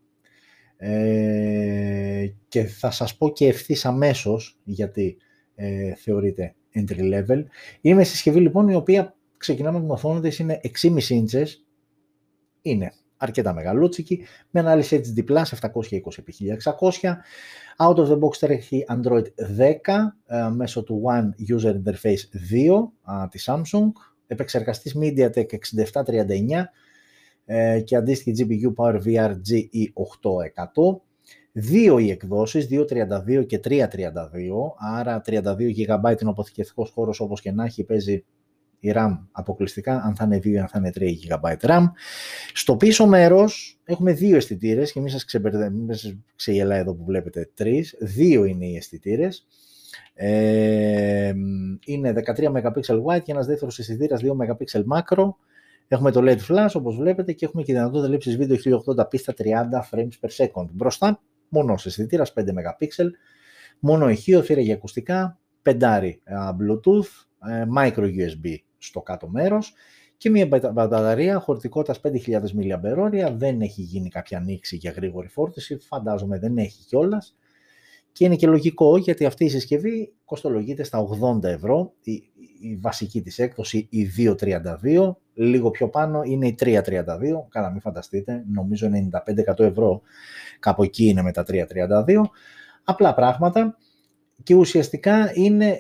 Και 2.48 2.64
θα 2.64 2.92
σας 2.92 3.18
πω 3.18 3.30
και 3.30 3.48
ευθύς 3.48 3.86
αμέσως 3.86 4.60
γιατί 4.64 5.18
θεωρείται 5.96 6.56
entry 6.76 7.14
level. 7.14 7.44
Είναι 7.82 8.04
συσκευή 8.04 8.40
λοιπόν 8.40 8.68
η 8.68 8.76
οποία 8.76 9.16
ξεκινάμε 9.38 9.78
με 9.78 9.84
την 9.84 9.94
οθόνη 9.94 10.20
της, 10.22 10.40
είναι 10.40 10.60
6,5 10.82 10.90
inches, 11.10 11.48
είναι 12.62 12.94
αρκετά 13.18 13.54
μεγαλούτσικη, 13.54 14.24
με 14.50 14.60
ανάλυση 14.60 15.02
HD+, 15.04 15.24
720x1600, 15.24 17.16
out 17.78 17.96
of 17.96 18.08
the 18.08 18.20
box 18.20 18.38
τρέχει 18.40 18.86
Android 18.90 19.24
10 19.24 19.26
ε, 20.26 20.50
μέσω 20.50 20.84
του 20.84 21.02
One 21.06 21.30
User 21.56 21.74
Interface 21.74 22.24
2 22.54 22.90
α, 23.04 23.28
της 23.28 23.50
Samsung, 23.50 23.92
επεξεργαστής 24.28 24.98
MediaTek 25.00 25.46
6739 25.46 26.64
ε, 27.46 27.82
και 27.82 27.96
αντίστοιχη 27.96 28.46
GPU 28.48 28.74
PowerVR 28.84 29.32
GE8100. 29.32 31.00
Δύο 31.52 31.98
οι 31.98 32.10
εκδόσεις, 32.10 32.68
232 32.70 33.46
και 33.46 33.60
332, 33.64 33.80
άρα 34.78 35.22
32 35.26 35.42
GB 35.42 36.20
είναι 36.20 36.26
ο 36.26 36.30
αποθηκευτικός 36.30 36.90
χώρος 36.90 37.20
όπως 37.20 37.42
και 37.42 37.52
να 37.52 37.64
έχει, 37.64 37.84
παίζει 37.84 38.26
η 38.84 38.92
RAM 38.96 39.18
αποκλειστικά, 39.32 40.02
αν 40.04 40.16
θα 40.16 40.24
είναι 40.26 40.38
2 40.38 40.46
ή 40.46 40.58
αν 40.58 40.68
θα 40.68 40.80
είναι 40.80 40.92
3 40.96 41.02
GB 41.28 41.56
RAM. 41.62 41.84
Στο 42.54 42.76
πίσω 42.76 43.08
μέρος 43.08 43.80
έχουμε 43.84 44.14
δύο 44.14 44.36
αισθητήρες 44.36 44.92
και 44.92 45.00
μην 45.00 45.10
σας 45.10 45.26
ξεγελάει 46.36 46.80
εδώ 46.80 46.94
που 46.94 47.04
βλέπετε 47.04 47.50
τρεις. 47.54 47.96
Δύο 48.00 48.44
είναι 48.44 48.66
οι 48.66 48.76
αισθητήρες. 48.76 49.48
Ε, 50.14 51.34
είναι 51.86 52.14
13 52.14 52.52
MP 52.52 52.82
wide 53.06 53.22
και 53.24 53.32
ένας 53.32 53.46
δεύτερος 53.46 53.80
αισθητήρας 53.80 54.22
2 54.24 54.32
MP 54.32 54.82
macro. 54.94 55.34
Έχουμε 55.88 56.12
το 56.12 56.22
LED 56.24 56.40
flash 56.48 56.72
όπως 56.74 56.96
βλέπετε 56.96 57.34
και 57.34 57.46
έχουμε 57.46 57.64
και 57.64 57.74
δυνατότητα 57.74 58.10
λήψης 58.10 58.38
βίντεο 58.38 58.58
1080p 58.58 59.20
στα 59.20 59.34
30 59.38 59.44
frames 59.92 60.12
per 60.22 60.46
second. 60.46 60.68
Μπροστά 60.72 61.22
μόνο 61.50 61.74
αισθητήρας 61.86 62.34
5 62.34 62.44
MP, 62.44 62.88
μόνο 63.80 64.10
ηχείο, 64.10 64.42
θύρα 64.42 64.62
για 64.62 64.74
ακουστικά, 64.74 65.40
πεντάρι 65.62 66.22
Bluetooth, 66.60 67.26
ε, 67.50 67.66
micro 67.78 68.06
USB 68.06 68.56
στο 68.86 69.02
κάτω 69.02 69.28
μέρος 69.28 69.74
και 70.18 70.30
μια 70.30 70.48
μπαταρία 70.74 71.40
χωρητικότητας 71.40 72.00
5.000 72.04 72.34
mAh, 72.34 73.34
δεν 73.36 73.62
έχει 73.62 73.82
γίνει 73.82 74.10
κάποια 74.10 74.38
ανοίξη 74.38 74.76
για 74.76 74.92
γρήγορη 74.92 75.28
φόρτιση, 75.28 75.78
φαντάζομαι 75.78 76.40
δεν 76.40 76.58
έχει 76.58 76.86
κιόλας. 76.86 77.36
Και 78.12 78.26
είναι 78.26 78.36
και 78.36 78.48
λογικό 78.48 78.98
γιατί 78.98 79.26
αυτή 79.26 79.46
η 79.46 79.50
συσκευή 79.50 80.14
κοστολογείται 80.26 80.84
στα 80.84 81.08
80 81.42 81.44
ευρώ, 81.44 81.94
η, 82.02 82.12
η 82.62 82.76
βασική 82.82 83.22
της 83.22 83.40
έκδοση 83.40 83.88
η 83.90 84.08
232, 84.18 85.16
λίγο 85.34 85.72
πιο 85.72 85.90
πάνω 85.90 86.22
είναι 86.24 86.48
η 86.48 86.56
332, 86.60 86.84
καλά 87.50 87.72
μην 87.72 87.82
φανταστείτε, 87.82 88.44
νομίζω 88.48 88.90
95% 89.48 89.60
ευρώ, 89.60 90.02
κάπου 90.60 90.84
εκεί 90.84 91.06
είναι 91.06 91.22
με 91.22 91.32
τα 91.32 91.46
332, 91.48 92.22
απλά 92.84 93.14
πράγματα 93.14 93.78
και 94.44 94.56
ουσιαστικά 94.56 95.32
είναι 95.34 95.78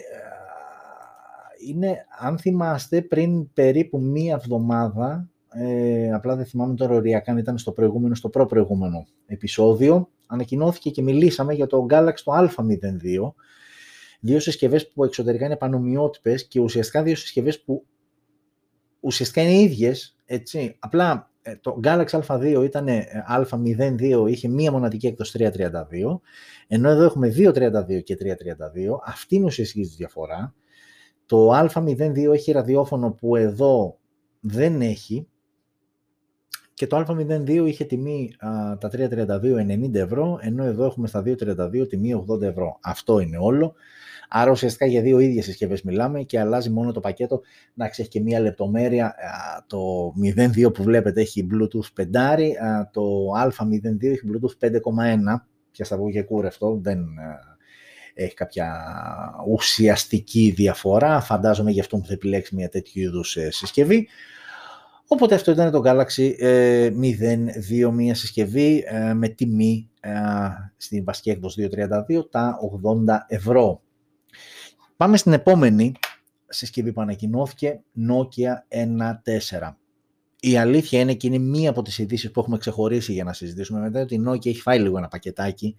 είναι, 1.67 2.05
αν 2.19 2.37
θυμάστε, 2.37 3.01
πριν 3.01 3.53
περίπου 3.53 4.01
μία 4.01 4.33
εβδομάδα, 4.33 5.29
ε, 5.49 6.13
απλά 6.13 6.35
δεν 6.35 6.45
θυμάμαι 6.45 6.75
τώρα 6.75 6.95
οριακά 6.95 7.31
αν 7.31 7.37
ήταν 7.37 7.57
στο 7.57 7.71
προηγούμενο, 7.71 8.15
στο 8.15 8.29
προ-προηγούμενο 8.29 9.05
επεισόδιο, 9.25 10.09
ανακοινώθηκε 10.27 10.89
και 10.89 11.01
μιλήσαμε 11.01 11.53
για 11.53 11.67
το 11.67 11.85
Galaxy 11.89 12.21
το 12.23 12.33
Α02, 12.33 13.33
δύο 14.19 14.39
συσκευές 14.39 14.89
που 14.89 15.03
εξωτερικά 15.03 15.45
είναι 15.45 15.57
πανομοιότυπες 15.57 16.47
και 16.47 16.59
ουσιαστικά 16.59 17.03
δύο 17.03 17.15
συσκευές 17.15 17.63
που 17.63 17.85
ουσιαστικά 18.99 19.41
είναι 19.41 19.59
ίδιες, 19.59 20.17
έτσι. 20.25 20.75
Απλά 20.79 21.31
ε, 21.41 21.55
το 21.55 21.79
Galaxy 21.83 22.19
Α2 22.27 22.61
ήταν 22.63 22.87
ε, 22.87 23.05
Α02, 23.29 24.25
είχε 24.27 24.47
μία 24.47 24.71
μοναδική 24.71 25.07
έκδοση 25.07 25.51
332, 25.53 26.19
ενώ 26.67 26.89
εδώ 26.89 27.03
έχουμε 27.03 27.33
232 27.37 28.03
και 28.03 28.17
332. 28.21 28.27
Αυτή 29.05 29.35
είναι 29.35 29.45
ουσιαστική 29.45 29.87
διαφορά. 29.97 30.53
Το 31.25 31.59
Α02 31.59 32.33
έχει 32.33 32.51
ραδιόφωνο 32.51 33.11
που 33.11 33.35
εδώ 33.35 33.99
δεν 34.39 34.81
έχει 34.81 35.27
και 36.73 36.87
το 36.87 37.05
Α02 37.07 37.63
είχε 37.67 37.83
τιμή 37.85 38.35
α, 38.39 38.77
τα 38.77 38.89
332 38.91 39.41
90 39.89 39.93
ευρώ, 39.93 40.37
ενώ 40.41 40.63
εδώ 40.63 40.85
έχουμε 40.85 41.07
στα 41.07 41.23
232 41.25 41.89
τιμή 41.89 42.25
80 42.29 42.41
ευρώ. 42.41 42.79
Αυτό 42.81 43.19
είναι 43.19 43.37
όλο. 43.39 43.73
Άρα 44.29 44.51
ουσιαστικά 44.51 44.85
για 44.85 45.01
δύο 45.01 45.19
ίδιες 45.19 45.45
συσκευές 45.45 45.81
μιλάμε 45.81 46.21
και 46.21 46.39
αλλάζει 46.39 46.69
μόνο 46.69 46.91
το 46.91 46.99
πακέτο. 46.99 47.41
Να 47.73 47.85
έχει 47.85 48.07
και 48.07 48.21
μία 48.21 48.39
λεπτομέρεια. 48.39 49.15
το 49.67 50.13
02 50.35 50.73
που 50.73 50.83
βλέπετε 50.83 51.21
έχει 51.21 51.47
Bluetooth 51.51 52.03
5, 52.03 52.39
το 52.91 53.01
Α02 53.43 54.03
έχει 54.03 54.21
Bluetooth 54.31 54.67
5,1. 54.67 54.71
Πια 55.71 55.85
στα 55.85 55.97
και 56.11 56.23
κούρευτο, 56.23 56.79
δεν 56.81 57.05
έχει 58.13 58.33
κάποια 58.33 58.73
ουσιαστική 59.47 60.53
διαφορά. 60.55 61.21
Φαντάζομαι 61.21 61.71
γι' 61.71 61.79
αυτό 61.79 61.97
που 61.97 62.05
θα 62.05 62.13
επιλέξει 62.13 62.55
μια 62.55 62.69
τέτοιου 62.69 63.01
είδους 63.01 63.35
ε, 63.35 63.51
συσκευή. 63.51 64.07
Οπότε 65.07 65.35
αυτό 65.35 65.51
ήταν 65.51 65.71
το 65.71 65.81
Galaxy 65.85 66.31
02, 66.31 66.37
ε, 66.39 66.89
μια 67.91 68.15
συσκευή 68.15 68.83
ε, 68.87 69.13
με 69.13 69.27
τιμή 69.27 69.89
στην 70.77 71.03
βασική 71.03 71.29
έκδοση 71.29 71.69
232 72.09 72.29
τα 72.29 72.59
80 73.07 73.17
ευρώ. 73.27 73.81
Πάμε 74.97 75.17
στην 75.17 75.33
επόμενη 75.33 75.93
συσκευή 76.47 76.91
που 76.91 77.01
ανακοινώθηκε, 77.01 77.81
Nokia 78.09 78.77
1.4. 79.59 79.75
Η 80.39 80.57
αλήθεια 80.57 80.99
είναι 80.99 81.13
και 81.13 81.27
είναι 81.27 81.37
μία 81.37 81.69
από 81.69 81.81
τις 81.81 81.97
ειδήσεις 81.97 82.31
που 82.31 82.39
έχουμε 82.39 82.57
ξεχωρίσει 82.57 83.13
για 83.13 83.23
να 83.23 83.33
συζητήσουμε 83.33 83.79
μετά 83.79 84.01
ότι 84.01 84.15
η 84.15 84.23
Nokia 84.27 84.45
έχει 84.45 84.61
φάει 84.61 84.79
λίγο 84.79 84.97
ένα 84.97 85.07
πακετάκι 85.07 85.75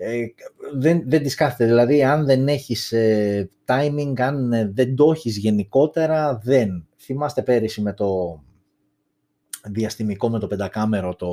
ε, 0.00 0.26
δεν, 0.74 1.02
δεν 1.06 1.22
τις 1.22 1.34
κάθεται. 1.34 1.64
Δηλαδή, 1.64 2.04
αν 2.04 2.24
δεν 2.24 2.48
έχεις 2.48 2.92
ε, 2.92 3.50
timing, 3.64 4.12
αν 4.16 4.52
ε, 4.52 4.70
δεν 4.74 4.96
το 4.96 5.10
έχεις 5.10 5.36
γενικότερα, 5.36 6.40
δεν. 6.42 6.86
Θυμάστε 6.96 7.42
πέρυσι 7.42 7.80
με 7.80 7.92
το 7.92 8.40
διαστημικό 9.64 10.30
με 10.30 10.38
το 10.38 10.46
πεντακάμερο, 10.46 11.14
το, 11.14 11.28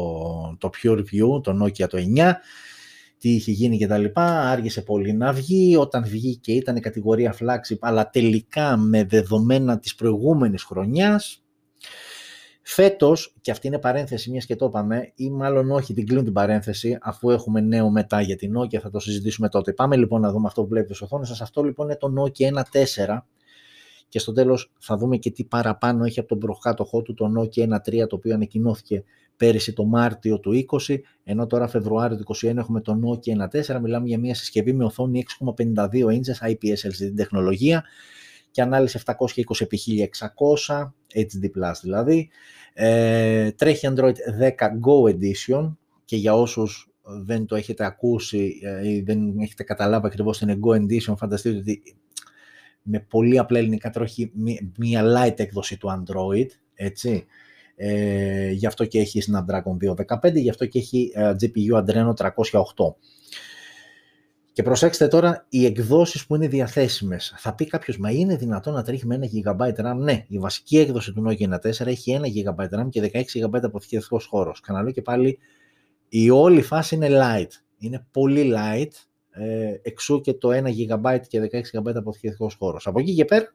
το 0.58 0.70
Pure 0.84 1.00
View, 1.00 1.44
το 1.44 1.64
Nokia 1.64 1.88
το 1.88 1.98
9, 2.18 2.32
τι 3.18 3.30
είχε 3.30 3.52
γίνει 3.52 3.78
και 3.78 3.88
τα 3.88 3.98
λοιπά, 3.98 4.50
άργησε 4.50 4.82
πολύ 4.82 5.14
να 5.14 5.34
βγει, 5.34 5.76
όταν 5.76 6.06
βγήκε 6.06 6.52
ήταν 6.52 6.80
κατηγορία 6.80 7.36
flagship, 7.40 7.78
αλλά 7.80 8.10
τελικά 8.10 8.78
με 8.78 9.04
δεδομένα 9.04 9.80
της 9.80 9.96
προηγούμενης 9.96 10.64
χρονιάς, 10.64 11.44
Φέτος, 12.68 13.36
και 13.42 13.52
αυτή 13.52 13.68
είναι 13.68 13.80
παρένθεση, 13.80 14.32
μιας 14.32 14.46
και 14.46 14.56
το 14.56 14.66
είπαμε, 14.66 15.12
ή 15.16 15.30
μάλλον 15.30 15.72
όχι, 15.72 15.94
την 15.94 16.06
κλείνω 16.06 16.24
την 16.24 16.34
παρένθεση, 16.34 16.98
αφού 17.02 17.30
έχουμε 17.30 17.62
νέο 17.62 17.90
μετά 17.90 18.22
για 18.22 18.36
την 18.36 18.58
Nokia, 18.58 18.78
θα 18.78 18.90
το 18.90 19.00
συζητήσουμε 19.00 19.50
τότε. 19.50 19.74
Πάμε 19.74 19.96
λοιπόν 19.96 20.22
να 20.22 20.32
δούμε 20.32 20.48
αυτό 20.48 20.62
που 20.62 20.68
βλέπετε 20.68 20.94
στο 20.94 21.06
οθόνη 21.06 21.26
σας. 21.26 21.42
Αυτό 21.42 21.64
λοιπόν 21.64 21.86
είναι 21.86 21.98
το 21.98 22.14
Nokia 22.18 22.64
1.4 23.06 23.18
και 24.10 24.20
στο 24.20 24.32
τέλος 24.32 24.72
θα 24.80 24.98
δούμε 24.98 25.18
και 25.18 25.32
τι 25.32 25.44
παραπάνω 25.44 26.06
έχει 26.06 26.20
από 26.20 26.28
τον 26.28 26.40
προκάτοχό 26.40 27.02
του 27.02 27.14
το 27.14 27.32
Nokia 27.38 27.68
1.3 27.74 28.08
το 28.08 28.16
οποίο 28.16 28.34
ανακοινώθηκε 28.34 29.04
πέρυσι 29.38 29.74
το 29.74 29.86
Μάρτιο 29.86 30.40
του 30.40 30.66
20, 30.88 30.98
ενώ 31.24 31.48
τώρα 31.48 31.68
Φεβρουάριο 31.68 32.18
του 32.18 32.36
2021 32.36 32.58
έχουμε 32.58 32.82
το 32.82 33.00
Nokia 33.04 33.50
1.4, 33.62 33.80
μιλάμε 33.82 34.08
για 34.08 34.20
μια 34.20 34.36
συσκευή 34.36 34.74
με 34.74 34.86
οθόνη 34.86 35.26
6,52 35.56 35.76
inches 36.06 36.50
IPS 36.50 36.90
LCD 36.90 37.14
τεχνολογία 37.16 37.84
και 38.56 38.62
ανάλυση 38.62 39.00
720x1600, 39.06 40.92
HD+, 41.14 41.74
δηλαδή. 41.82 42.30
Ε, 42.74 43.52
τρέχει 43.52 43.88
Android 43.90 44.14
10 44.42 44.52
Go 44.60 45.14
Edition 45.14 45.76
και 46.06 46.16
για 46.16 46.36
όσους 46.36 46.90
δεν 47.02 47.46
το 47.46 47.56
έχετε 47.56 47.86
ακούσει 47.86 48.60
ε, 48.64 48.90
ή 48.90 49.02
δεν 49.02 49.40
έχετε 49.40 49.64
καταλάβει 49.64 50.08
ακριβώς 50.08 50.42
είναι 50.42 50.60
Go 50.62 50.76
Edition, 50.76 51.14
φανταστείτε 51.18 51.58
ότι 51.58 51.82
με 52.82 53.00
πολύ 53.00 53.38
απλά 53.38 53.58
ελληνικά 53.58 53.90
τρέχει 53.90 54.32
μία 54.78 55.04
light 55.04 55.40
έκδοση 55.40 55.78
του 55.78 56.04
Android, 56.04 56.48
έτσι. 56.74 57.26
Ε, 57.76 58.52
γι' 58.52 58.66
αυτό 58.66 58.86
και 58.86 59.00
έχει 59.00 59.22
Snapdragon 59.32 59.78
215, 60.28 60.34
γι' 60.34 60.50
αυτό 60.50 60.66
και 60.66 60.80
έχει 60.80 61.12
ε, 61.16 61.36
GPU 61.42 61.84
Adreno 61.84 62.14
308. 62.14 62.32
Και 64.56 64.64
προσέξτε 64.64 65.08
τώρα 65.08 65.46
οι 65.50 65.66
εκδόσεις 65.66 66.26
που 66.26 66.36
είναι 66.36 66.48
διαθέσιμες. 66.48 67.34
Θα 67.38 67.56
πει 67.56 67.68
κάποιος, 67.68 67.98
μα 67.98 68.12
είναι 68.12 68.36
δυνατόν 68.36 68.74
να 68.74 68.84
τρέχει 68.84 69.06
με 69.06 69.16
1 69.16 69.56
GB 69.56 69.74
RAM; 69.76 69.96
Ναι, 69.98 70.26
η 70.28 70.38
βασική 70.40 70.78
έκδοση 70.78 71.14
του 71.14 71.24
Nokia 71.28 71.50
4 71.50 71.86
έχει 71.86 72.20
1 72.22 72.56
GB 72.56 72.80
RAM 72.80 72.90
και 72.90 73.02
16 73.02 73.46
GB 73.46 73.64
αποθηκευτικός 73.64 74.26
χώρος. 74.26 74.60
Καναλό 74.60 74.92
και 74.92 75.02
πάλι 75.02 75.38
η 76.10 76.30
όλη 76.30 76.62
φάση 76.62 76.96
είναι 76.96 77.08
light. 77.12 77.48
Είναι 77.78 78.06
πολύ 78.12 78.54
light, 78.56 78.92
ε, 79.32 79.80
εξού 79.82 80.22
και 80.22 80.34
το 80.34 80.50
1 80.52 80.68
GB 80.68 81.20
και 81.28 81.40
16 81.42 81.80
GB 81.80 81.96
αποθηκευτικός 81.96 82.56
χώρος. 82.60 82.88
Από 82.88 83.00
εκεί 83.00 83.14
και 83.14 83.26
πέρα 83.26 83.54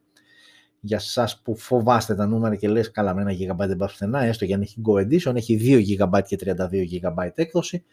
για 0.79 0.97
εσά 0.97 1.29
που 1.43 1.55
φοβάστε 1.55 2.15
τα 2.15 2.25
νούμερα 2.25 2.55
και 2.55 2.67
λες 2.67 2.91
καλά 2.91 3.15
με 3.15 3.21
ένα 3.21 3.31
GB 3.31 3.67
δεν 3.67 3.75
πάει 3.75 3.89
πουθενά, 3.89 4.21
έστω 4.23 4.45
για 4.45 4.55
αν 4.55 4.61
έχει 4.61 4.81
Go 4.87 5.01
Edition, 5.01 5.35
έχει 5.35 5.85
2 5.97 6.05
GB 6.05 6.21
και 6.27 6.37
32 6.43 6.53
GB 6.91 7.29
έκδοση 7.33 7.85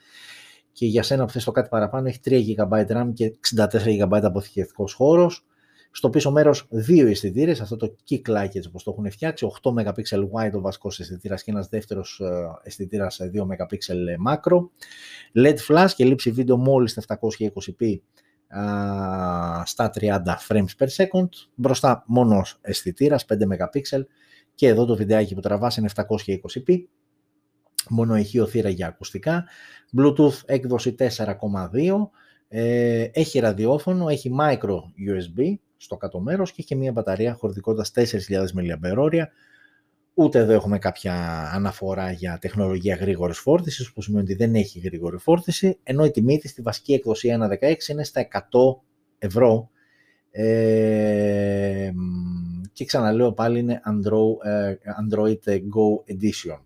και 0.79 0.87
για 0.87 1.03
σένα 1.03 1.25
που 1.25 1.33
θες 1.33 1.45
το 1.45 1.51
κάτι 1.51 1.69
παραπάνω 1.69 2.09
έχει 2.09 2.21
3 2.25 2.43
GB 2.57 2.87
RAM 2.87 3.11
και 3.15 3.39
64 3.57 3.69
GB 3.85 4.21
αποθηκευτικός 4.23 4.93
χώρος. 4.93 5.47
Στο 5.91 6.11
πίσω 6.11 6.31
μέρος 6.31 6.67
δύο 6.71 7.07
αισθητήρες, 7.07 7.61
αυτό 7.61 7.77
το 7.77 7.97
kick 8.11 8.31
light 8.31 8.51
έτσι 8.53 8.69
όπως 8.69 8.83
το 8.83 8.91
έχουν 8.91 9.11
φτιάξει, 9.11 9.47
8 9.63 9.71
MP 9.71 9.93
wide 10.33 10.53
ο 10.53 10.61
βασικός 10.61 11.01
αισθητήρας 11.01 11.43
και 11.43 11.51
ένας 11.51 11.69
δεύτερος 11.69 12.21
ε, 12.21 12.49
αισθητήρας 12.63 13.21
2 13.35 13.43
MP 13.43 13.77
macro, 14.27 14.69
LED 15.35 15.57
flash 15.69 15.91
και 15.97 16.05
λήψη 16.05 16.31
βίντεο 16.31 16.57
μόλις 16.57 16.99
720p 17.07 17.99
στα 19.65 19.91
30 20.01 20.21
frames 20.49 20.73
per 20.79 20.89
second, 20.97 21.29
μπροστά 21.55 22.05
μόνος 22.07 22.59
αισθητήρας 22.61 23.25
5 23.29 23.35
MP 23.35 24.03
και 24.55 24.69
εδώ 24.69 24.85
το 24.85 24.97
βιντεάκι 24.97 25.35
που 25.35 25.41
τραβάς 25.41 25.77
είναι 25.77 25.89
720p, 25.95 26.83
μόνο 27.89 28.17
ηχείο 28.17 28.47
θύρα 28.47 28.69
για 28.69 28.87
ακουστικά, 28.87 29.45
Bluetooth 29.97 30.41
έκδοση 30.45 30.95
4,2, 30.99 32.11
ε, 32.49 33.09
έχει 33.13 33.39
ραδιόφωνο, 33.39 34.09
έχει 34.09 34.31
micro 34.41 34.77
USB 35.09 35.55
στο 35.77 35.97
κάτω 35.97 36.21
μέρος 36.21 36.53
και 36.53 36.63
έχει 36.63 36.75
μια 36.75 36.93
μπαταρία 36.93 37.35
χωρητικότητας 37.35 37.91
4.000 37.91 38.45
mAh, 38.55 39.25
Ούτε 40.15 40.39
εδώ 40.39 40.53
έχουμε 40.53 40.79
κάποια 40.79 41.15
αναφορά 41.53 42.11
για 42.11 42.39
τεχνολογία 42.41 42.95
γρήγορης 42.95 43.39
φόρτισης, 43.39 43.93
που 43.93 44.03
σημαίνει 44.03 44.25
ότι 44.25 44.35
δεν 44.35 44.55
έχει 44.55 44.79
γρήγορη 44.79 45.19
φόρτιση, 45.19 45.79
ενώ 45.83 46.05
η 46.05 46.11
τιμή 46.11 46.39
της 46.39 46.51
στη 46.51 46.63
βασική 46.63 46.93
έκδοση 46.93 47.29
1.16 47.29 47.89
είναι 47.89 48.05
στα 48.05 48.21
100 48.21 48.41
ευρώ. 49.19 49.71
Ε, 50.31 51.91
και 52.73 52.85
ξαναλέω 52.85 53.33
πάλι 53.33 53.59
είναι 53.59 53.81
ε, 54.43 54.77
Android 55.03 55.49
Go 55.49 56.13
Edition. 56.13 56.59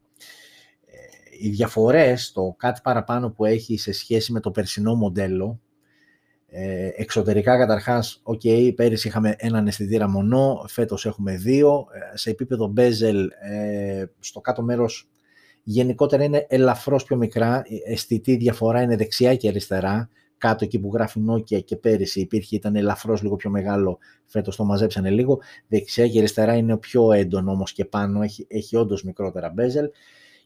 Ε, 1.42 1.46
οι 1.46 1.50
διαφορές, 1.50 2.32
το 2.32 2.54
κάτι 2.58 2.80
παραπάνω 2.82 3.30
που 3.30 3.44
έχει 3.44 3.78
σε 3.78 3.92
σχέση 3.92 4.32
με 4.32 4.40
το 4.40 4.50
περσινό 4.50 4.94
μοντέλο, 4.94 5.60
ε, 6.46 6.90
εξωτερικά 6.96 7.58
καταρχάς, 7.58 8.20
OK, 8.22 8.40
okay, 8.44 8.72
πέρυσι 8.76 9.08
είχαμε 9.08 9.34
έναν 9.38 9.66
αισθητήρα 9.66 10.08
μονό, 10.08 10.64
φέτος 10.68 11.06
έχουμε 11.06 11.36
δύο. 11.36 11.86
Ε, 12.12 12.16
σε 12.16 12.30
επίπεδο 12.30 12.72
bezel, 12.76 13.26
ε, 13.50 14.04
στο 14.18 14.40
κάτω 14.40 14.62
μέρος 14.62 15.08
γενικότερα 15.62 16.24
είναι 16.24 16.46
ελαφρώς 16.48 17.04
πιο 17.04 17.16
μικρά. 17.16 17.62
Η 17.66 17.82
αισθητή 17.84 18.36
διαφορά 18.36 18.82
είναι 18.82 18.96
δεξιά 18.96 19.36
και 19.36 19.48
αριστερά. 19.48 20.08
Κάτω 20.38 20.64
εκεί 20.64 20.78
που 20.78 20.90
γράφει 20.92 21.20
Nokia 21.30 21.64
και 21.64 21.76
πέρυσι 21.76 22.20
υπήρχε, 22.20 22.56
ήταν 22.56 22.76
ελαφρώς 22.76 23.22
λίγο 23.22 23.36
πιο 23.36 23.50
μεγάλο, 23.50 23.98
φέτος 24.26 24.56
το 24.56 24.64
μαζέψανε 24.64 25.10
λίγο. 25.10 25.40
Δεξιά 25.68 26.08
και 26.08 26.18
αριστερά 26.18 26.54
είναι 26.54 26.76
πιο 26.76 27.12
έντονο 27.12 27.52
όμως 27.52 27.72
και 27.72 27.84
πάνω, 27.84 28.22
έχει, 28.22 28.46
έχει 28.48 28.76
όντως 28.76 29.04
μικρότερα 29.04 29.54
bezel. 29.56 29.88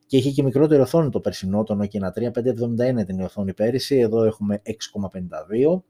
Και 0.07 0.17
είχε 0.17 0.31
και 0.31 0.43
μικρότερη 0.43 0.81
οθόνη 0.81 1.11
το 1.11 1.21
περσινό, 1.21 1.63
το 1.63 1.79
Nokia 1.83 2.01
3, 2.21 2.31
571 2.31 3.01
ήταν 3.01 3.19
η 3.19 3.23
οθόνη 3.23 3.55
πέρυσι, 3.55 3.97
εδώ 3.97 4.25
έχουμε 4.25 4.63
6,52 4.65 5.83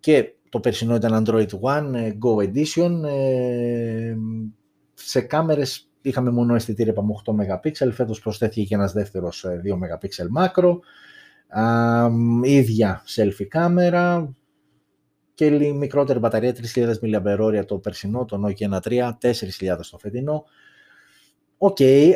και 0.00 0.34
το 0.48 0.60
περσινό 0.60 0.94
ήταν 0.94 1.24
Android 1.26 1.48
One, 1.60 1.92
ε, 1.94 2.12
Go 2.22 2.36
Edition. 2.36 3.02
Ε, 3.04 4.14
σε 4.94 5.20
κάμερες 5.20 5.90
είχαμε 6.00 6.30
μόνο 6.30 6.54
αισθητήρια 6.54 6.92
από 6.96 7.22
8 7.26 7.32
MP, 7.32 7.90
φέτος 7.92 8.20
προσθέθηκε 8.20 8.62
και 8.62 8.74
ένας 8.74 8.92
δεύτερος 8.92 9.46
2 9.64 9.74
MP 9.74 10.08
macro. 10.36 10.78
ίδια 12.42 13.02
selfie 13.06 13.46
κάμερα 13.48 14.34
και 15.34 15.50
μικρότερη 15.72 16.18
μπαταρία 16.18 16.54
3.000 16.74 16.94
mAh 17.02 17.64
το 17.66 17.78
περσινό, 17.78 18.24
το 18.24 18.46
Nokia 18.46 18.80
1.3, 18.80 19.10
4.000 19.20 19.86
το 19.90 19.98
φετινό. 19.98 20.44
OK, 21.62 21.76
okay, 21.80 22.12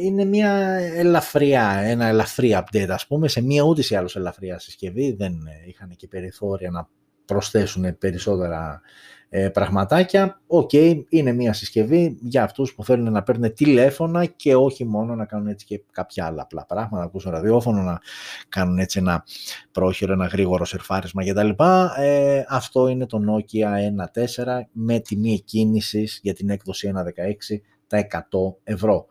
είναι 0.00 0.24
μια 0.24 0.50
ελαφριά, 0.94 1.70
ένα 1.70 2.06
ελαφρύ 2.06 2.58
update 2.58 2.88
ας 2.88 3.06
πούμε, 3.06 3.28
σε 3.28 3.42
μια 3.42 3.62
ούτως 3.62 3.82
ή 3.88 3.94
άλλως 3.94 4.16
ελαφριά 4.16 4.58
συσκευή, 4.58 5.12
δεν 5.12 5.32
ε, 5.32 5.68
είχαν 5.68 5.96
και 5.96 6.08
περιθώρια 6.08 6.70
να 6.70 6.88
προσθέσουν 7.24 7.98
περισσότερα 7.98 8.80
ε, 9.28 9.48
πραγματάκια. 9.48 10.40
Οκ, 10.46 10.72
είναι 11.08 11.32
μια 11.32 11.52
συσκευή 11.52 12.18
για 12.20 12.42
αυτούς 12.42 12.74
που 12.74 12.84
θέλουν 12.84 13.12
να 13.12 13.22
παίρνουν 13.22 13.52
τηλέφωνα 13.52 14.24
και 14.24 14.56
όχι 14.56 14.84
μόνο 14.84 15.14
να 15.14 15.24
κάνουν 15.24 15.46
έτσι 15.46 15.66
και 15.66 15.82
κάποια 15.92 16.26
άλλα 16.26 16.42
απλά 16.42 16.66
πράγματα, 16.66 16.96
να 16.96 17.04
ακούσουν 17.04 17.30
ραδιόφωνο, 17.30 17.82
να 17.82 18.00
κάνουν 18.48 18.78
έτσι 18.78 18.98
ένα 18.98 19.24
πρόχειρο, 19.72 20.12
ένα 20.12 20.26
γρήγορο 20.26 20.64
σερφάρισμα 20.64 21.24
κτλ. 21.24 21.50
Ε, 21.98 22.44
αυτό 22.48 22.88
είναι 22.88 23.06
το 23.06 23.20
Nokia 23.28 23.66
1.4 24.44 24.60
με 24.72 24.98
τιμή 24.98 25.40
εκκίνησης 25.40 26.20
για 26.22 26.34
την 26.34 26.50
έκδοση 26.50 26.92
1.16 26.94 27.58
τα 27.86 28.06
100 28.10 28.18
ευρώ. 28.64 29.06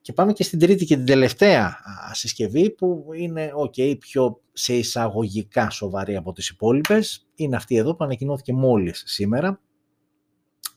Και 0.00 0.12
πάμε 0.12 0.32
και 0.32 0.42
στην 0.42 0.58
τρίτη 0.58 0.84
και 0.84 0.96
την 0.96 1.06
τελευταία 1.06 1.76
συσκευή 2.12 2.70
που 2.70 3.04
είναι 3.14 3.52
ok, 3.64 3.98
πιο 3.98 4.40
σε 4.52 4.74
εισαγωγικά 4.74 5.70
σοβαρή 5.70 6.16
από 6.16 6.32
τις 6.32 6.48
υπόλοιπες. 6.48 7.28
Είναι 7.34 7.56
αυτή 7.56 7.76
εδώ 7.76 7.94
που 7.94 8.04
ανακοινώθηκε 8.04 8.52
μόλις 8.52 9.02
σήμερα. 9.06 9.60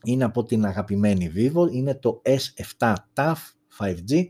Είναι 0.04 0.24
από 0.24 0.44
την 0.44 0.64
αγαπημένη 0.64 1.32
Vivo, 1.36 1.72
είναι 1.72 1.94
το 1.94 2.22
S7 2.24 2.94
TAF 3.14 3.34
5G. 3.78 4.24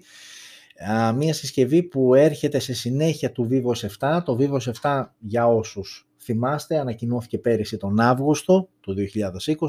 Μία 1.15 1.35
συσκευή 1.35 1.83
που 1.83 2.15
έρχεται 2.15 2.59
σε 2.59 2.73
συνέχεια 2.73 3.33
του 3.33 3.49
Vivo 3.51 3.87
S7. 3.87 4.21
Το 4.25 4.37
Vivo 4.41 4.59
S7 4.71 5.05
για 5.19 5.47
όσους 5.47 6.09
θυμάστε 6.19 6.79
ανακοινώθηκε 6.79 7.39
πέρυσι 7.39 7.77
τον 7.77 8.01
Αύγουστο 8.01 8.69
του 8.81 8.95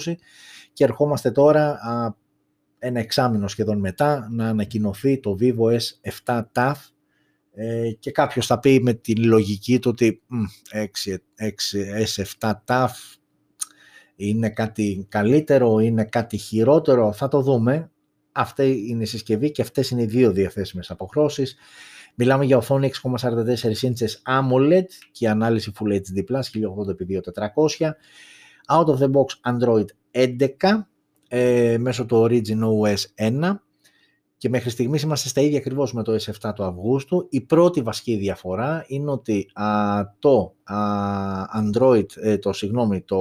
2020 0.04 0.13
και 0.73 0.84
ερχόμαστε 0.84 1.32
τώρα 1.32 1.80
ένα 2.79 2.99
εξάμεινο 2.99 3.47
σχεδόν 3.47 3.79
μετά 3.79 4.27
να 4.31 4.47
ανακοινωθεί 4.47 5.19
το 5.19 5.37
Vivo 5.39 5.77
S7 5.77 6.41
TAF 6.53 6.73
ε, 7.53 7.91
και 7.99 8.11
κάποιος 8.11 8.45
θα 8.45 8.59
πει 8.59 8.79
με 8.81 8.93
τη 8.93 9.15
λογική 9.15 9.79
του 9.79 9.89
ότι 9.93 10.21
6, 10.73 11.51
S7 12.15 12.51
TAF 12.65 12.89
είναι 14.15 14.49
κάτι 14.49 15.05
καλύτερο, 15.09 15.79
είναι 15.79 16.03
κάτι 16.03 16.37
χειρότερο, 16.37 17.13
θα 17.13 17.27
το 17.27 17.41
δούμε. 17.41 17.91
Αυτή 18.31 18.85
είναι 18.87 19.03
η 19.03 19.05
συσκευή 19.05 19.51
και 19.51 19.61
αυτές 19.61 19.89
είναι 19.89 20.01
οι 20.01 20.05
δύο 20.05 20.31
διαθέσιμες 20.31 20.91
αποχρώσεις. 20.91 21.55
Μιλάμε 22.15 22.45
για 22.45 22.57
οθόνη 22.57 22.91
6,44 23.03 23.25
inches 23.81 24.39
AMOLED 24.39 24.85
και 25.11 25.29
ανάλυση 25.29 25.71
Full 25.79 25.93
HD+, 25.93 26.23
1080x2400. 27.77 27.91
Out 28.69 28.85
of 28.85 28.97
the 28.97 29.11
box 29.11 29.25
Android 29.51 29.85
11 30.11 30.87
ε, 31.27 31.77
μέσω 31.79 32.05
του 32.05 32.23
Origin 32.23 32.59
OS 32.59 33.29
1 33.41 33.55
και 34.37 34.49
μέχρι 34.49 34.69
στιγμής 34.69 35.01
είμαστε 35.01 35.29
στα 35.29 35.41
ίδια 35.41 35.57
ακριβώς 35.57 35.93
με 35.93 36.03
το 36.03 36.13
S7 36.13 36.51
του 36.55 36.63
Αυγούστου. 36.63 37.27
Η 37.29 37.41
πρώτη 37.41 37.81
βασική 37.81 38.15
διαφορά 38.15 38.85
είναι 38.87 39.11
ότι 39.11 39.49
α, 39.53 39.65
το 40.19 40.55
α, 40.63 40.75
Android, 41.61 42.05
ε, 42.21 42.37
το 42.37 42.53
συγγνώμη, 42.53 43.01
το, 43.01 43.19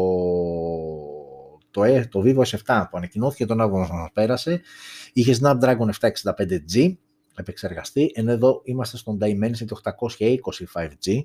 το, 1.70 1.84
ε, 1.84 2.08
το 2.10 2.22
Vivo 2.24 2.42
S7 2.42 2.84
που 2.90 2.96
ανακοινώθηκε 2.96 3.46
τον 3.46 3.60
Αύγουστο 3.60 3.92
που 3.92 3.98
μας 3.98 4.10
πέρασε, 4.12 4.60
είχε 5.12 5.36
Snapdragon 5.42 5.88
765G 6.00 6.94
επεξεργαστή, 7.36 8.12
ενώ 8.14 8.32
εδώ 8.32 8.60
είμαστε 8.64 8.96
στον 8.96 9.18
Dimensity 9.20 9.92
820 9.98 10.80
5G 10.80 11.24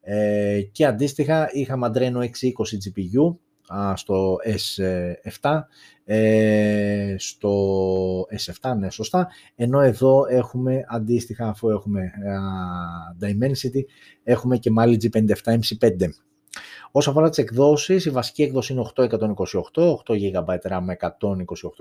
ε, 0.00 0.60
και 0.72 0.86
αντίστοιχα 0.86 1.48
είχαμε 1.52 1.90
Adreno 1.92 2.18
620 2.18 2.24
GPU 2.24 3.36
στο 3.94 4.36
S7, 4.44 5.60
ε, 6.04 7.14
στο 7.18 7.52
S7, 8.20 8.76
ναι 8.78 8.90
σωστά, 8.90 9.28
ενώ 9.54 9.80
εδώ 9.80 10.26
έχουμε 10.28 10.84
αντίστοιχα 10.88 11.48
αφού 11.48 11.70
έχουμε 11.70 12.10
Dimensity, 13.20 13.80
έχουμε 14.22 14.56
και 14.56 14.70
Mali 14.78 14.96
G57 14.96 15.28
MC5. 15.44 16.08
Όσο 16.92 17.10
αφορά 17.10 17.28
τις 17.28 17.38
εκδόσεις, 17.38 18.04
η 18.04 18.10
βασική 18.10 18.42
έκδοση 18.42 18.72
είναι 18.72 18.82
828, 18.94 19.96
8 20.06 20.14
GB 20.14 20.56
RAM 20.70 20.80
με 20.82 20.96
128 21.00 21.08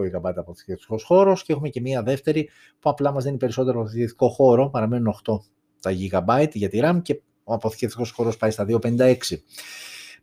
GB 0.04 0.34
αποθηκευτικός 0.36 1.04
χώρος 1.04 1.44
και 1.44 1.54
έχουμε 1.54 1.70
και 1.70 1.82
μία 1.82 2.04
δεύτερη 2.04 2.50
που 2.80 2.90
απλά 2.90 3.12
μας 3.12 3.24
δίνει 3.24 3.38
περισσότερο 3.38 3.80
αποθηκευτικό 3.80 4.30
χώρο, 4.30 4.70
παραμένουν 4.70 5.16
8 5.26 5.40
τα 5.82 5.92
GB 5.92 6.50
για 6.54 6.70
τη 6.70 6.80
RAM 6.84 7.00
και 7.02 7.22
ο 7.44 7.54
αποθηκευτικός 7.54 8.12
χώρος 8.12 8.38
πάει 8.38 8.52
στα 8.52 8.66
256. 8.66 9.16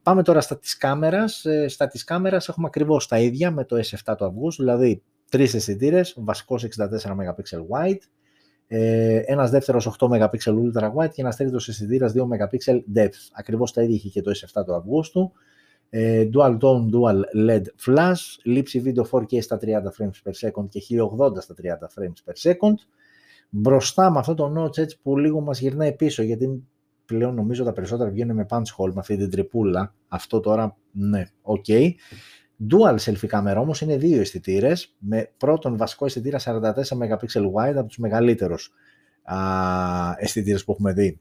Πάμε 0.07 0.23
τώρα 0.23 0.41
στα 0.41 0.59
της 0.59 0.77
κάμερας. 0.77 1.45
Ε, 1.45 1.69
στα 1.69 1.87
της 1.87 2.05
κάμερας 2.05 2.49
έχουμε 2.49 2.67
ακριβώς 2.67 3.07
τα 3.07 3.19
ίδια 3.19 3.51
με 3.51 3.65
το 3.65 3.77
S7 3.77 4.15
του 4.17 4.25
Αυγούστου, 4.25 4.63
δηλαδή 4.63 5.03
τρεις 5.31 5.55
αισθητήρες, 5.55 6.15
βασικός 6.19 6.65
64 6.65 7.15
MP 7.15 7.57
wide, 7.71 7.99
ε, 8.67 9.23
ένας 9.27 9.51
δεύτερος 9.51 9.87
8 9.87 10.09
MP 10.09 10.29
ultra 10.45 10.93
wide 10.95 11.11
και 11.13 11.21
ένας 11.21 11.37
τρίτος 11.37 11.69
αισθητήρας 11.69 12.13
2 12.13 12.27
MP 12.27 12.83
depth. 12.95 13.19
Ακριβώς 13.33 13.73
τα 13.73 13.83
ίδια 13.83 13.95
είχε 13.95 14.09
και 14.09 14.23
το 14.23 14.31
S7 14.31 14.65
του 14.65 14.75
Αυγούστου. 14.75 15.33
Ε, 15.91 16.29
dual 16.35 16.59
tone, 16.59 16.89
dual 16.93 17.49
LED 17.49 17.65
flash, 17.87 18.39
λήψη 18.43 18.81
βίντεο 18.81 19.07
4K 19.11 19.43
στα 19.43 19.59
30 19.63 19.93
frames 19.99 20.31
per 20.31 20.49
second 20.49 20.69
και 20.69 20.81
1080 20.81 21.41
στα 21.41 21.55
30 21.63 21.87
frames 21.99 22.31
per 22.31 22.51
second. 22.51 22.75
Μπροστά 23.49 24.11
με 24.11 24.19
αυτό 24.19 24.35
το 24.35 24.63
notch 24.63 24.79
έτσι 24.79 24.99
που 25.03 25.19
λίγο 25.19 25.41
μας 25.41 25.61
γυρνάει 25.61 25.93
πίσω 25.93 26.23
γιατί 26.23 26.67
πλέον 27.07 27.35
νομίζω 27.35 27.65
τα 27.65 27.73
περισσότερα 27.73 28.11
βγαίνουν 28.11 28.37
με 28.37 28.47
punch 28.49 28.75
hole, 28.79 28.93
με 28.93 29.01
αυτή 29.01 29.17
την 29.17 29.31
τρυπούλα. 29.31 29.95
Αυτό 30.09 30.41
τώρα, 30.41 30.77
ναι, 30.93 31.25
OK. 31.43 31.65
Okay. 31.69 31.91
Dual 32.71 32.97
selfie 32.99 33.27
κάμερα 33.27 33.61
όμως 33.61 33.81
είναι 33.81 33.97
δύο 33.97 34.21
αισθητήρες, 34.21 34.95
με 34.99 35.33
πρώτον 35.37 35.77
βασικό 35.77 36.05
αισθητήρα 36.05 36.39
44 36.39 36.73
MP 36.73 37.41
wide 37.55 37.77
από 37.77 37.87
τους 37.87 37.99
μεγαλύτερους 37.99 38.73
αισθητήρες 40.17 40.65
που 40.65 40.73
έχουμε 40.73 40.93
δει 40.93 41.21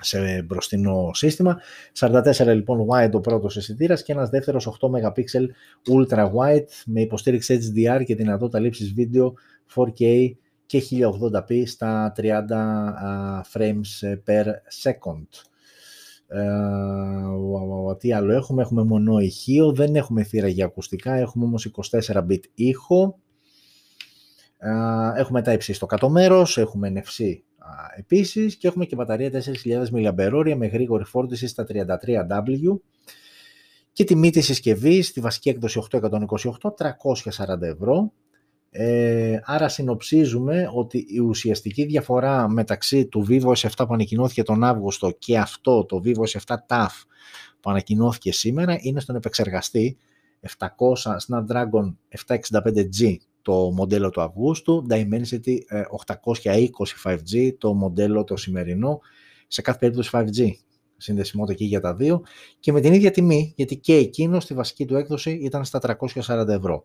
σε 0.00 0.42
μπροστινό 0.42 1.10
σύστημα. 1.12 1.60
44 1.98 2.46
λοιπόν 2.46 2.86
wide 2.90 3.12
ο 3.12 3.20
πρώτος 3.20 3.56
αισθητήρας 3.56 4.02
και 4.02 4.12
ένας 4.12 4.30
δεύτερος 4.30 4.78
8 4.80 4.88
MP 4.88 5.24
ultra 5.90 6.30
wide 6.32 6.64
με 6.86 7.00
υποστήριξη 7.00 7.58
HDR 7.74 8.02
και 8.04 8.14
δυνατότητα 8.14 8.58
λήψης 8.58 8.92
βίντεο 8.92 9.34
4K 9.74 10.30
και 10.70 10.82
1080p 10.90 11.66
στα 11.66 12.12
30 12.16 12.22
frames 13.52 14.14
per 14.26 14.46
second. 14.82 15.26
Ε, 16.26 16.42
τι 17.98 18.12
άλλο 18.12 18.32
έχουμε, 18.32 18.62
έχουμε 18.62 18.84
μονό 18.84 19.18
ηχείο, 19.18 19.72
δεν 19.72 19.96
έχουμε 19.96 20.22
θύρα 20.22 20.48
για 20.48 20.64
ακουστικά, 20.64 21.14
έχουμε 21.14 21.44
όμως 21.44 21.70
24 21.90 22.26
bit 22.28 22.40
ήχο. 22.54 23.18
Ε, 24.58 24.70
έχουμε 25.14 25.42
τα 25.42 25.52
ύψη 25.52 25.72
στο 25.72 25.86
κάτω 25.86 26.10
μέρος, 26.10 26.58
έχουμε 26.58 26.92
NFC 26.94 27.34
επίσης 27.96 28.56
και 28.56 28.68
έχουμε 28.68 28.84
και 28.84 28.96
μπαταρία 28.96 29.30
4.000 29.64 29.84
mAh 29.92 30.54
με 30.56 30.66
γρήγορη 30.66 31.04
φόρτιση 31.04 31.46
στα 31.46 31.66
33W 31.68 32.78
και 33.92 34.04
τιμή 34.04 34.30
της 34.30 34.44
συσκευής 34.44 35.06
στη 35.06 35.20
βασική 35.20 35.48
έκδοση 35.48 35.80
828, 35.90 36.08
340 36.78 37.60
ευρώ. 37.60 38.12
Ε, 38.70 39.38
άρα 39.44 39.68
συνοψίζουμε 39.68 40.70
ότι 40.74 41.06
η 41.08 41.18
ουσιαστική 41.18 41.84
διαφορά 41.84 42.48
μεταξύ 42.48 43.06
του 43.06 43.26
Vivo 43.28 43.52
S7 43.52 43.68
που 43.76 43.94
ανακοινώθηκε 43.94 44.42
τον 44.42 44.64
Αύγουστο 44.64 45.10
και 45.18 45.38
αυτό 45.38 45.84
το 45.84 46.00
Vivo 46.04 46.38
S7 46.38 46.54
TAF 46.66 46.86
που 47.60 47.70
ανακοινώθηκε 47.70 48.32
σήμερα 48.32 48.76
είναι 48.80 49.00
στον 49.00 49.16
επεξεργαστή 49.16 49.96
700 50.58 50.66
Snapdragon 51.28 51.94
765G 52.28 53.16
το 53.42 53.52
μοντέλο 53.52 54.10
του 54.10 54.20
Αυγούστου, 54.20 54.86
Dimensity 54.90 55.58
825G 56.06 57.34
ε, 57.34 57.52
το 57.52 57.74
μοντέλο 57.74 58.24
το 58.24 58.36
σημερινό, 58.36 59.00
σε 59.46 59.62
κάθε 59.62 59.78
περίπτωση 59.78 60.10
5G 60.12 60.50
συνδεσιμότητα 60.96 61.58
και 61.58 61.64
για 61.64 61.80
τα 61.80 61.94
δύο 61.94 62.22
και 62.60 62.72
με 62.72 62.80
την 62.80 62.92
ίδια 62.92 63.10
τιμή, 63.10 63.52
γιατί 63.56 63.76
και 63.76 63.94
εκείνο 63.94 64.40
στη 64.40 64.54
βασική 64.54 64.84
του 64.84 64.96
έκδοση 64.96 65.30
ήταν 65.30 65.64
στα 65.64 65.98
340 65.98 66.48
ευρώ. 66.48 66.84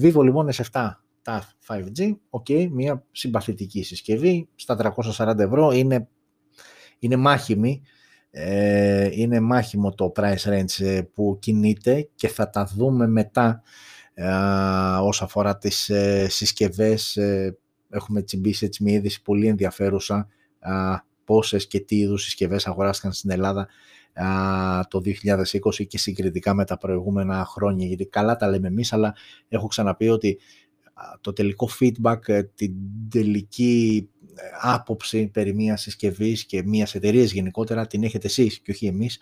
Vivo 0.00 0.22
λοιπόν 0.22 0.48
S7 0.52 0.90
TAF 1.24 1.40
5G, 1.66 2.16
ok, 2.30 2.68
μια 2.70 3.04
συμπαθητική 3.12 3.82
συσκευή, 3.82 4.48
στα 4.54 4.94
340 5.16 5.38
ευρώ 5.38 5.70
είναι, 5.70 6.08
είναι 6.98 7.16
μάχημη, 7.16 7.82
ε, 8.30 9.08
είναι 9.12 9.40
μάχημο 9.40 9.94
το 9.94 10.12
price 10.16 10.44
range 10.44 10.80
ε, 10.84 11.02
που 11.14 11.38
κινείται 11.40 12.08
και 12.14 12.28
θα 12.28 12.50
τα 12.50 12.64
δούμε 12.64 13.06
μετά 13.06 13.62
ε, 14.14 14.26
όσον 15.02 15.26
αφορά 15.26 15.58
τις 15.58 15.88
ε, 15.88 16.28
συσκευές 16.28 17.16
ε, 17.16 17.58
έχουμε 17.90 18.22
τσιμπήσει 18.22 18.64
έτσι 18.64 18.82
μια 18.82 18.94
είδηση 18.94 19.22
πολύ 19.22 19.46
ενδιαφέρουσα 19.46 20.28
πόσες 21.24 21.66
και 21.66 21.80
τι 21.80 21.96
είδους 21.96 22.22
συσκευές 22.22 22.66
αγοράστηκαν 22.66 23.12
στην 23.12 23.30
Ελλάδα 23.30 23.68
το 24.88 25.00
2020 25.04 25.86
και 25.88 25.98
συγκριτικά 25.98 26.54
με 26.54 26.64
τα 26.64 26.76
προηγούμενα 26.76 27.44
χρόνια 27.44 27.86
γιατί 27.86 28.06
καλά 28.06 28.36
τα 28.36 28.48
λέμε 28.48 28.68
εμείς 28.68 28.92
αλλά 28.92 29.14
έχω 29.48 29.66
ξαναπεί 29.66 30.08
ότι 30.08 30.38
το 31.20 31.32
τελικό 31.32 31.68
feedback, 31.80 32.44
την 32.54 32.74
τελική 33.10 34.08
άποψη 34.60 35.28
περί 35.28 35.54
μιας 35.54 35.80
συσκευής 35.80 36.44
και 36.44 36.62
μιας 36.62 36.94
εταιρείας 36.94 37.32
γενικότερα 37.32 37.86
την 37.86 38.02
έχετε 38.02 38.26
εσείς 38.26 38.60
και 38.60 38.70
όχι 38.70 38.86
εμείς. 38.86 39.18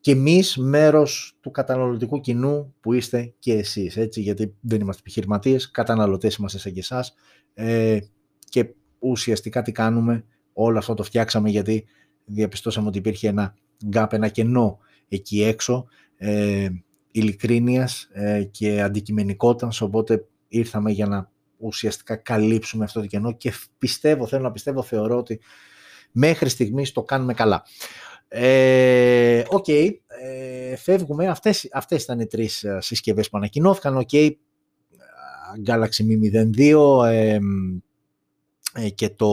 Και 0.00 0.10
εμείς 0.10 0.56
μέρος 0.56 1.38
του 1.40 1.50
καταναλωτικού 1.50 2.20
κοινού 2.20 2.74
που 2.80 2.92
είστε 2.92 3.34
και 3.38 3.52
εσείς, 3.52 3.96
έτσι, 3.96 4.20
γιατί 4.20 4.54
δεν 4.60 4.80
είμαστε 4.80 5.00
επιχειρηματίες, 5.00 5.70
καταναλωτές 5.70 6.34
είμαστε 6.34 6.58
σαν 6.58 6.72
και 6.72 6.80
εσάς 6.80 7.14
ε, 7.54 7.98
και 8.48 8.74
ουσιαστικά 8.98 9.62
τι 9.62 9.72
κάνουμε, 9.72 10.24
όλο 10.52 10.78
αυτό 10.78 10.94
το 10.94 11.02
φτιάξαμε 11.02 11.50
γιατί 11.50 11.84
διαπιστώσαμε 12.28 12.88
ότι 12.88 12.98
υπήρχε 12.98 13.28
ένα 13.28 13.54
gap, 13.94 14.06
ένα 14.10 14.28
κενό 14.28 14.78
εκεί 15.08 15.42
έξω 15.42 15.86
ε, 16.16 16.68
ειλικρίνειας 17.10 18.08
ε, 18.12 18.42
και 18.42 18.82
αντικειμενικότητας, 18.82 19.80
οπότε 19.80 20.26
ήρθαμε 20.48 20.90
για 20.90 21.06
να 21.06 21.30
ουσιαστικά 21.56 22.16
καλύψουμε 22.16 22.84
αυτό 22.84 23.00
το 23.00 23.06
κενό 23.06 23.32
και 23.32 23.52
πιστεύω, 23.78 24.26
θέλω 24.26 24.42
να 24.42 24.52
πιστεύω, 24.52 24.82
θεωρώ 24.82 25.16
ότι 25.16 25.40
μέχρι 26.12 26.48
στιγμής 26.48 26.92
το 26.92 27.02
κάνουμε 27.02 27.34
καλά. 27.34 27.62
Ε, 28.28 29.42
OK, 29.48 29.64
okay, 29.68 29.90
ε, 30.22 30.76
φεύγουμε. 30.76 31.26
Αυτές, 31.26 31.68
αυτές 31.72 32.02
ήταν 32.02 32.20
οι 32.20 32.26
τρεις 32.26 32.64
ε, 32.64 32.78
συσκευές 32.80 33.28
που 33.28 33.36
ανακοινώθηκαν. 33.36 33.96
OK, 33.96 34.08
okay, 34.12 34.30
Galaxy 35.66 36.04
Mi 36.04 36.46
02 36.56 37.06
ε, 37.06 37.38
ε, 38.74 38.88
και 38.88 39.08
το... 39.08 39.28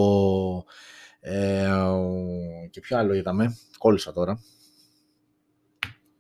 Ε, 1.28 1.70
και 2.70 2.80
ποιο 2.80 2.98
άλλο 2.98 3.14
είδαμε; 3.14 3.58
Κόλλησα 3.78 4.12
τώρα. 4.14 4.40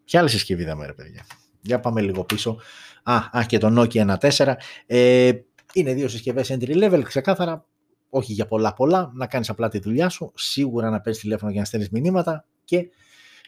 Ποια 0.04 0.20
άλλη 0.20 0.30
συσκευή 0.30 0.62
είδαμε 0.62 0.86
ρε 0.86 0.94
παιδιά; 0.94 1.26
Για 1.62 1.80
πάμε 1.80 2.02
λίγο 2.02 2.24
πίσω. 2.24 2.60
Α, 3.04 3.15
α 3.15 3.44
και 3.48 3.58
το 3.58 3.82
Nokia 3.82 4.18
1.4. 4.18 4.54
Ε, 4.86 5.32
είναι 5.74 5.94
δύο 5.94 6.08
συσκευές 6.08 6.52
entry 6.52 6.84
level, 6.84 7.02
ξεκάθαρα. 7.04 7.65
Όχι 8.10 8.34
για 8.34 8.46
πολλά 8.46 8.74
πολλά, 8.74 9.12
να 9.13 9.28
κάνεις 9.28 9.50
απλά 9.50 9.70
τη 9.70 9.80
δουλειά 9.80 10.10
σου, 10.10 10.32
σίγουρα 10.36 10.89
να 10.89 11.02
παίρνεις 11.02 11.22
τηλέφωνο 11.22 11.52
για 11.52 11.60
να 11.60 11.65
στέλνεις 11.65 11.89
μηνύματα, 11.89 12.46
και 12.63 12.89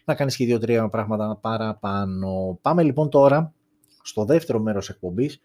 να 0.06 0.16
κάνεις 0.16 0.36
και 0.36 0.46
δύο-τρία 0.46 0.90
πράγματα 0.90 1.38
παραπάνω. 1.38 2.60
Πάμε 2.62 2.84
λοιπόν 2.84 3.10
τώρα 3.10 3.54
στο 4.02 4.26
δεύτερο 4.26 4.60
μέρος 4.60 4.90
εκπομπής, 4.90 5.42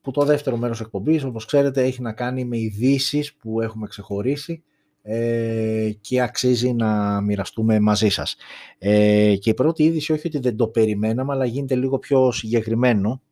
που 0.00 0.10
το 0.10 0.24
δεύτερο 0.24 0.56
μέρος 0.56 0.80
εκπομπής, 0.80 1.24
όπως 1.24 1.44
ξέρετε, 1.44 1.82
έχει 1.82 2.02
να 2.02 2.12
κάνει 2.12 2.44
με 2.44 2.58
ειδήσεις 2.58 3.34
που 3.34 3.60
έχουμε 3.60 3.86
ξεχωρίσει 3.86 4.64
ε, 5.08 5.90
και 6.00 6.22
αξίζει 6.22 6.72
να 6.72 7.20
μοιραστούμε 7.20 7.80
μαζί 7.80 8.08
σας. 8.08 8.36
Ε, 8.78 9.36
και 9.36 9.50
η 9.50 9.54
πρώτη 9.54 9.82
είδηση, 9.82 10.12
όχι 10.12 10.26
ότι 10.26 10.38
δεν 10.38 10.56
το 10.56 10.68
περιμέναμε, 10.68 11.32
αλλά 11.32 11.44
γίνεται 11.44 11.74
λίγο 11.74 11.98
πιο 11.98 12.32
συγκεκριμένο. 12.32 13.22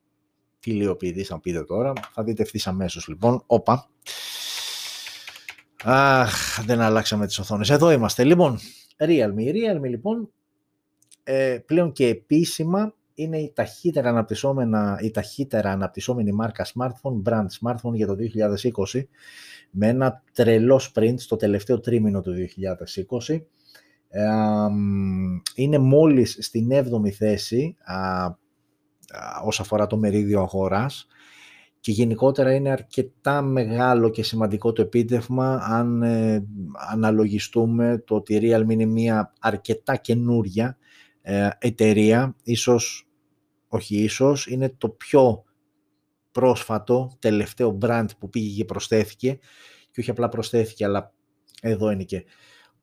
Τι 0.61 0.73
λέει 0.73 0.87
ο 0.87 0.97
ποιητής, 0.97 1.31
αν 1.31 1.41
πείτε 1.41 1.65
τώρα. 1.65 1.93
Θα 2.13 2.23
δείτε 2.25 2.43
ευθύς 2.43 2.67
αμέσως 2.67 3.09
λοιπόν. 3.09 3.43
Όπα. 3.47 3.89
Αχ, 5.85 6.65
δεν 6.65 6.81
αλλάξαμε 6.81 7.27
τις 7.27 7.39
οθόνες. 7.39 7.71
Εδώ 7.71 7.91
είμαστε. 7.91 8.25
Λοιπόν, 8.25 8.59
Realme. 8.97 9.39
Η 9.39 9.53
Realme 9.53 9.89
λοιπόν 9.89 10.31
ε, 11.25 11.59
πλέον 11.67 11.93
και 11.93 12.07
επίσημα 12.07 12.95
είναι 13.15 13.39
η 13.39 13.53
ταχύτερα, 13.55 14.09
αναπτυσσόμενα, 14.09 14.99
η 15.03 15.11
ταχύτερα 15.11 15.71
αναπτυσσόμενη 15.71 16.33
μάρκα 16.33 16.67
smartphone, 16.67 17.23
brand 17.25 17.47
smartphone 17.61 17.93
για 17.93 18.07
το 18.07 18.17
2020 18.93 19.03
με 19.71 19.89
ένα 19.89 20.23
τρελό 20.33 20.81
sprint 20.93 21.15
στο 21.17 21.37
τελευταίο 21.37 21.81
τρίμηνο 21.81 22.21
του 22.21 22.35
2020. 23.27 23.41
Ε, 24.09 24.29
είναι 25.55 25.79
μόλις 25.79 26.37
στην 26.41 26.69
7η 26.73 27.11
θέση 27.11 27.77
α, 27.85 28.27
όσον 29.45 29.65
αφορά 29.65 29.87
το 29.87 29.97
μερίδιο 29.97 30.41
αγοράς 30.41 31.07
και 31.81 31.93
γενικότερα 31.93 32.55
είναι 32.55 32.71
αρκετά 32.71 33.43
μεγάλο 33.43 34.11
και 34.11 34.23
σημαντικό 34.23 34.73
το 34.73 34.83
επίτευγμα 34.83 35.57
αν 35.57 36.03
ε, 36.03 36.45
αναλογιστούμε 36.91 38.03
το 38.07 38.15
ότι 38.15 38.35
η 38.35 38.41
Realme 38.43 38.71
είναι 38.71 38.85
μια 38.85 39.33
αρκετά 39.41 39.97
καινούρια 39.97 40.67
ε, 40.67 40.84
εταιρεία, 41.59 42.37
ίσως, 42.43 43.09
όχι 43.69 43.97
ίσως, 43.97 44.47
είναι 44.47 44.75
το 44.79 44.89
πιο 44.89 45.45
πρόσφατο 46.33 47.17
τελευταίο 47.19 47.79
brand 47.81 48.07
που 48.19 48.29
πήγε 48.31 48.57
και 48.57 48.65
προσθέθηκε. 48.65 49.39
Και 49.91 50.01
όχι 50.01 50.11
απλά 50.11 50.29
προσθέθηκε 50.29 50.85
αλλά 50.85 51.13
εδώ 51.63 51.91
είναι 51.91 52.03
και. 52.03 52.25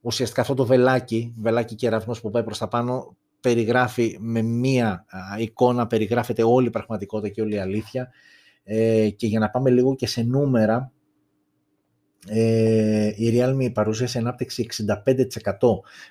Ουσιαστικά 0.01 0.41
αυτό 0.41 0.53
το 0.53 0.65
βελάκι, 0.65 1.33
βελάκι 1.37 1.75
κεραυνός 1.75 2.21
που 2.21 2.29
πάει 2.29 2.43
προς 2.43 2.57
τα 2.57 2.67
πάνω 2.67 3.15
περιγράφει 3.41 4.17
με 4.19 4.41
μία 4.41 5.05
εικόνα, 5.39 5.87
περιγράφεται 5.87 6.43
όλη 6.43 6.67
η 6.67 6.69
πραγματικότητα 6.69 7.29
και 7.33 7.41
όλη 7.41 7.55
η 7.55 7.59
αλήθεια. 7.59 8.11
Ε, 8.63 9.09
και 9.09 9.27
για 9.27 9.39
να 9.39 9.49
πάμε 9.49 9.69
λίγο 9.69 9.95
και 9.95 10.07
σε 10.07 10.21
νούμερα, 10.21 10.75
ε, 10.75 11.00
η 13.15 13.31
Realme 13.33 13.73
παρουσίασε 13.73 14.17
ανάπτυξη 14.17 14.67
65% 14.87 14.87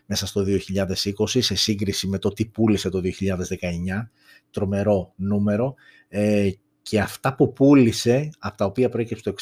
μέσα 0.07 0.27
στο 0.27 0.44
2020 0.46 0.92
σε 1.25 1.55
σύγκριση 1.55 2.07
με 2.07 2.18
το 2.18 2.29
τι 2.29 2.46
πούλησε 2.46 2.88
το 2.88 3.01
2019, 3.05 4.09
τρομερό 4.51 5.12
νούμερο. 5.16 5.75
Ε, 6.09 6.51
και 6.83 7.01
αυτά 7.01 7.35
που 7.35 7.53
πούλησε, 7.53 8.31
από 8.38 8.57
τα 8.57 8.64
οποία 8.64 8.88
προέκυψε 8.88 9.33
το 9.33 9.35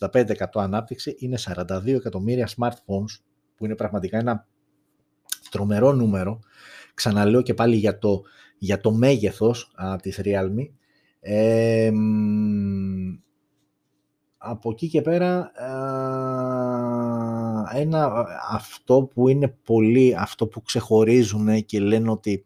65% 0.00 0.44
ανάπτυξη, 0.54 1.16
είναι 1.18 1.38
42 1.40 1.86
εκατομμύρια 1.86 2.48
smartphones, 2.56 3.20
που 3.56 3.64
είναι 3.64 3.74
πραγματικά 3.74 4.18
ένα 4.18 4.46
τρομερό 5.50 5.92
νούμερο. 5.92 6.40
Ξαναλέω 6.94 7.42
και 7.42 7.54
πάλι 7.54 7.76
για 7.76 7.98
το, 7.98 8.22
για 8.58 8.80
το 8.80 8.92
μέγεθος 8.92 9.72
α, 9.74 9.96
της 9.96 10.20
Realme 10.24 10.68
από 14.46 14.70
εκεί 14.70 14.88
και 14.88 15.02
πέρα 15.02 15.52
ένα, 17.74 18.26
αυτό 18.50 19.10
που 19.14 19.28
είναι 19.28 19.48
πολύ, 19.64 20.16
αυτό 20.18 20.46
που 20.46 20.62
ξεχωρίζουν 20.62 21.64
και 21.64 21.80
λένε 21.80 22.10
ότι 22.10 22.44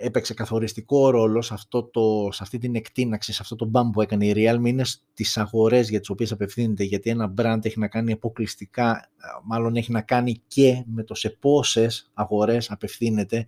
έπαιξε 0.00 0.34
καθοριστικό 0.34 1.10
ρόλο 1.10 1.42
σε, 1.42 1.54
αυτό 1.54 1.82
το, 1.82 2.28
σε 2.32 2.42
αυτή 2.42 2.58
την 2.58 2.74
εκτείναξη, 2.74 3.32
σε 3.32 3.38
αυτό 3.42 3.56
το 3.56 3.64
μπαμ 3.64 3.90
που 3.90 4.00
έκανε 4.00 4.26
η 4.26 4.32
Realme 4.36 4.66
είναι 4.66 4.84
στις 4.84 5.36
αγορές 5.36 5.88
για 5.88 6.00
τις 6.00 6.08
οποίες 6.08 6.32
απευθύνεται 6.32 6.84
γιατί 6.84 7.10
ένα 7.10 7.34
brand 7.38 7.58
έχει 7.62 7.78
να 7.78 7.88
κάνει 7.88 8.12
αποκλειστικά, 8.12 9.10
μάλλον 9.44 9.76
έχει 9.76 9.92
να 9.92 10.00
κάνει 10.00 10.42
και 10.46 10.84
με 10.86 11.04
το 11.04 11.14
σε 11.14 11.30
πόσες 11.30 12.10
αγορές 12.14 12.70
απευθύνεται 12.70 13.46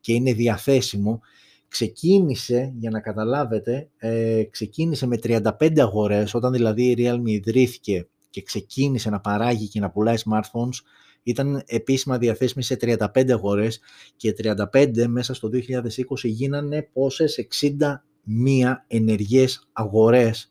και 0.00 0.12
είναι 0.12 0.32
διαθέσιμο 0.32 1.20
ξεκίνησε, 1.74 2.72
για 2.78 2.90
να 2.90 3.00
καταλάβετε, 3.00 3.88
ε, 3.96 4.42
ξεκίνησε 4.50 5.06
με 5.06 5.16
35 5.16 5.80
αγορές, 5.80 6.34
όταν 6.34 6.52
δηλαδή 6.52 6.84
η 6.84 6.94
Realme 6.98 7.28
ιδρύθηκε 7.28 8.08
και 8.30 8.42
ξεκίνησε 8.42 9.10
να 9.10 9.20
παράγει 9.20 9.68
και 9.68 9.80
να 9.80 9.90
πουλάει 9.90 10.16
smartphones, 10.24 10.78
ήταν 11.22 11.62
επίσημα 11.66 12.18
διαθέσιμη 12.18 12.64
σε 12.64 12.76
35 12.80 13.30
αγορές 13.30 13.80
και 14.16 14.34
35 14.72 15.06
μέσα 15.06 15.34
στο 15.34 15.48
2020 15.48 15.58
γίνανε 16.22 16.82
πόσες 16.92 17.46
61 17.62 18.74
ενεργές 18.86 19.68
αγορές. 19.72 20.50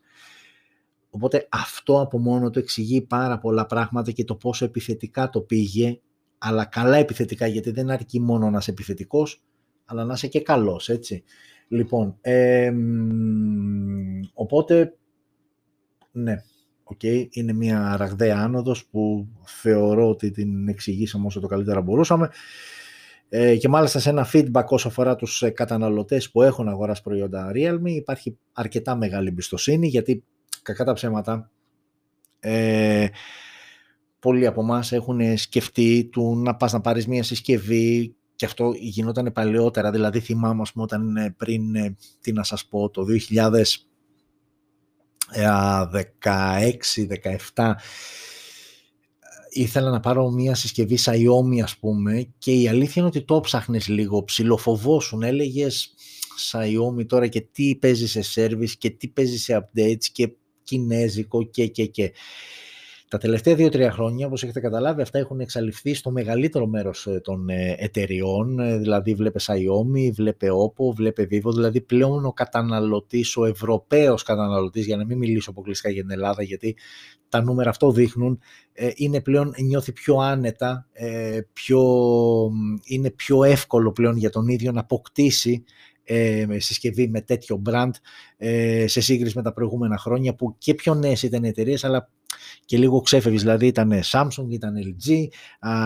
Οπότε 1.09 1.47
αυτό 1.51 2.01
από 2.01 2.19
μόνο 2.19 2.49
το 2.49 2.59
εξηγεί 2.59 3.01
πάρα 3.01 3.39
πολλά 3.39 3.65
πράγματα 3.65 4.11
και 4.11 4.23
το 4.23 4.35
πόσο 4.35 4.65
επιθετικά 4.65 5.29
το 5.29 5.41
πήγε, 5.41 5.99
αλλά 6.37 6.65
καλά 6.65 6.97
επιθετικά 6.97 7.47
γιατί 7.47 7.71
δεν 7.71 7.89
αρκεί 7.89 8.19
μόνο 8.19 8.49
να 8.49 8.57
είσαι 8.57 8.71
επιθετικός, 8.71 9.43
αλλά 9.85 10.05
να 10.05 10.13
είσαι 10.13 10.27
και 10.27 10.41
καλός, 10.41 10.89
έτσι. 10.89 11.23
Λοιπόν, 11.67 12.17
οπότε, 14.33 14.93
ναι, 16.11 16.35
okay, 16.83 17.27
είναι 17.29 17.53
μια 17.53 17.97
ραγδαία 17.97 18.37
άνοδος 18.37 18.85
που 18.85 19.27
θεωρώ 19.45 20.09
ότι 20.09 20.31
την 20.31 20.67
εξηγήσαμε 20.67 21.25
όσο 21.25 21.39
το 21.39 21.47
καλύτερα 21.47 21.81
μπορούσαμε 21.81 22.29
ε, 23.29 23.55
και 23.55 23.67
μάλιστα 23.67 23.99
σε 23.99 24.09
ένα 24.09 24.27
feedback 24.33 24.65
όσο 24.67 24.87
αφορά 24.87 25.15
τους 25.15 25.41
ε, 25.41 25.49
καταναλωτές 25.49 26.31
που 26.31 26.41
έχουν 26.41 26.67
αγοράσει 26.67 27.01
προϊόντα 27.01 27.51
Realme 27.53 27.89
υπάρχει 27.89 28.37
αρκετά 28.53 28.95
μεγάλη 28.95 29.27
εμπιστοσύνη 29.27 29.87
γιατί 29.87 30.23
κακά 30.61 30.83
τα 30.83 30.93
ψέματα 30.93 31.51
ε, 32.39 33.07
πολλοί 34.19 34.45
από 34.45 34.61
εμάς 34.61 34.91
έχουν 34.91 35.37
σκεφτεί 35.37 36.09
του 36.11 36.35
να 36.37 36.55
πας 36.55 36.73
να 36.73 36.81
πάρεις 36.81 37.07
μια 37.07 37.23
συσκευή 37.23 38.15
και 38.43 38.49
αυτό 38.49 38.73
γινόταν 38.79 39.31
παλαιότερα, 39.31 39.91
δηλαδή 39.91 40.19
θυμάμαι 40.19 40.63
πούμε, 40.73 40.83
όταν 40.83 41.15
ε, 41.15 41.35
πριν, 41.37 41.75
ε, 41.75 41.95
τι 42.21 42.31
να 42.31 42.43
σας 42.43 42.65
πω, 42.65 42.89
το 42.89 43.05
2016-17 47.53 47.71
ήθελα 49.49 49.89
να 49.89 49.99
πάρω 49.99 50.29
μια 50.29 50.55
συσκευή 50.55 50.97
Xiaomi 51.03 51.59
ας 51.63 51.77
πούμε 51.77 52.33
και 52.37 52.53
η 52.53 52.67
αλήθεια 52.67 52.93
είναι 52.95 53.07
ότι 53.07 53.21
το 53.21 53.39
ψάχνες 53.39 53.87
λίγο, 53.87 54.23
ψιλοφοβόσουν, 54.23 55.23
έλεγες 55.23 55.93
Xiaomi 56.51 57.05
τώρα 57.07 57.27
και 57.27 57.41
τι 57.41 57.75
παίζει 57.75 58.07
σε 58.07 58.21
service 58.35 58.71
και 58.77 58.89
τι 58.89 59.07
παίζει 59.07 59.37
σε 59.37 59.57
updates 59.61 60.05
και 60.11 60.31
κινέζικο 60.63 61.43
και 61.43 61.67
και 61.67 61.85
και. 61.85 62.11
Τα 63.13 63.19
τελευταία 63.19 63.55
δύο-τρία 63.55 63.91
χρόνια, 63.91 64.27
όπως 64.27 64.43
έχετε 64.43 64.59
καταλάβει, 64.59 65.01
αυτά 65.01 65.19
έχουν 65.19 65.39
εξαλειφθεί 65.39 65.93
στο 65.93 66.11
μεγαλύτερο 66.11 66.67
μέρος 66.67 67.07
ε, 67.07 67.19
των 67.23 67.49
ε, 67.49 67.75
εταιριών, 67.77 68.59
ε, 68.59 68.77
δηλαδή 68.77 69.13
βλέπε 69.13 69.39
Xiaomi, 69.45 70.11
βλέπε 70.13 70.47
Oppo, 70.51 70.93
βλέπε 70.95 71.27
Vivo, 71.31 71.53
δηλαδή 71.53 71.81
πλέον 71.81 72.25
ο 72.25 72.33
καταναλωτής, 72.33 73.37
ο 73.37 73.45
Ευρωπαίος 73.45 74.23
καταναλωτής, 74.23 74.85
για 74.85 74.97
να 74.97 75.05
μην 75.05 75.17
μιλήσω 75.17 75.49
αποκλειστικά 75.49 75.89
για 75.89 76.01
την 76.01 76.11
Ελλάδα, 76.11 76.43
γιατί 76.43 76.77
τα 77.29 77.41
νούμερα 77.41 77.69
αυτό 77.69 77.91
δείχνουν, 77.91 78.39
είναι 78.95 79.21
πλέον, 79.21 79.53
νιώθει 79.57 79.91
πιο 79.91 80.15
άνετα, 80.15 80.87
πιο, 81.53 81.81
είναι 82.83 83.09
πιο 83.09 83.43
εύκολο 83.43 83.91
πλέον 83.91 84.17
για 84.17 84.29
τον 84.29 84.47
ίδιο 84.47 84.71
να 84.71 84.79
αποκτήσει 84.79 85.63
ε, 86.03 86.45
συσκευή 86.57 87.07
με 87.07 87.21
τέτοιο 87.21 87.61
brand 87.69 87.91
ε, 88.37 88.87
σε 88.87 89.01
σύγκριση 89.01 89.37
με 89.37 89.43
τα 89.43 89.53
προηγούμενα 89.53 89.97
χρόνια 89.97 90.35
που 90.35 90.55
και 90.57 90.73
πιο 90.73 90.93
νέες 90.93 91.23
ήταν 91.23 91.43
εταιρείες, 91.43 91.83
αλλά 91.83 92.09
και 92.65 92.77
λίγο 92.77 93.01
ξέφευγες, 93.01 93.41
δηλαδή 93.41 93.67
ήταν 93.67 93.91
Samsung, 94.11 94.47
ήταν 94.49 94.73
LG, 94.77 95.27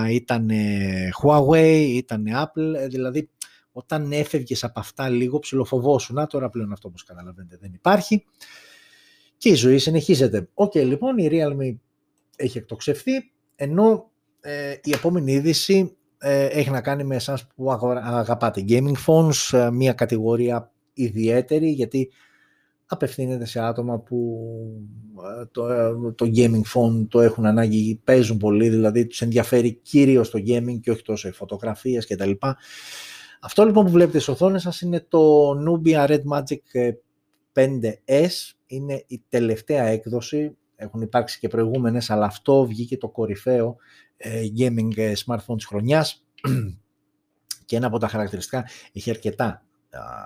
ήταν 0.09 0.49
Huawei, 1.21 1.85
ήταν 1.87 2.25
Apple, 2.27 2.73
ε, 2.75 2.87
δηλαδή 2.87 3.29
όταν 3.71 4.11
έφευγες 4.11 4.63
από 4.63 4.79
αυτά 4.79 5.09
λίγο 5.09 5.39
ψιλοφοβόσουνα, 5.39 6.27
τώρα 6.27 6.49
πλέον 6.49 6.71
αυτό 6.71 6.87
όπως 6.87 7.03
καταλαβαίνετε 7.03 7.57
δεν 7.61 7.73
υπάρχει 7.73 8.25
και 9.37 9.49
η 9.49 9.53
ζωή 9.53 9.77
συνεχίζεται. 9.77 10.49
OK, 10.53 10.71
okay, 10.71 10.85
λοιπόν 10.85 11.17
η 11.17 11.29
Realme 11.31 11.75
έχει 12.35 12.57
εκτοξευθεί, 12.57 13.11
ενώ 13.55 14.11
ε, 14.41 14.75
η 14.83 14.91
επόμενη 14.93 15.31
είδηση 15.31 15.97
ε, 16.17 16.45
έχει 16.45 16.69
να 16.69 16.81
κάνει 16.81 17.03
με 17.03 17.15
εσάς 17.15 17.47
που 17.47 17.71
αγαπάτε 17.71 18.65
gaming 18.67 18.95
phones, 19.05 19.57
ε, 19.57 19.69
μια 19.71 19.93
κατηγορία 19.93 20.71
ιδιαίτερη 20.93 21.69
γιατί 21.69 22.11
απευθύνεται 22.87 23.45
σε 23.45 23.59
άτομα 23.59 23.99
που 23.99 24.37
ε, 25.41 25.45
το, 25.45 25.67
το 26.11 26.31
gaming 26.35 26.61
phone 26.73 27.07
το 27.09 27.21
έχουν 27.21 27.45
ανάγκη, 27.45 28.01
παίζουν 28.03 28.37
πολύ, 28.37 28.69
δηλαδή 28.69 29.07
τους 29.07 29.21
ενδιαφέρει 29.21 29.73
κυρίως 29.73 30.29
το 30.29 30.39
gaming 30.47 30.79
και 30.81 30.91
όχι 30.91 31.01
τόσο 31.01 31.27
οι 31.27 31.31
φωτογραφίες 31.31 32.07
κτλ. 32.07 32.31
Αυτό 33.41 33.65
λοιπόν 33.65 33.85
που 33.85 33.91
βλέπετε 33.91 34.19
στις 34.19 34.33
οθόνες 34.33 34.61
σας 34.61 34.81
είναι 34.81 35.05
το 35.07 35.51
Nubia 35.51 36.07
Red 36.07 36.21
Magic 36.31 36.91
5S, 37.53 38.53
είναι 38.67 39.03
η 39.07 39.23
τελευταία 39.29 39.83
έκδοση, 39.83 40.57
έχουν 40.75 41.01
υπάρξει 41.01 41.39
και 41.39 41.47
προηγούμενες, 41.47 42.09
αλλά 42.09 42.25
αυτό 42.25 42.65
βγήκε 42.65 42.97
το 42.97 43.09
κορυφαίο 43.09 43.77
ε, 44.17 44.41
gaming 44.57 44.97
ε, 44.97 45.13
smartphone 45.25 45.55
της 45.55 45.65
χρονιάς. 45.65 46.25
Και 47.65 47.75
ένα 47.75 47.87
από 47.87 47.97
τα 47.99 48.07
χαρακτηριστικά 48.07 48.65
έχει 48.93 49.09
αρκετά 49.09 49.66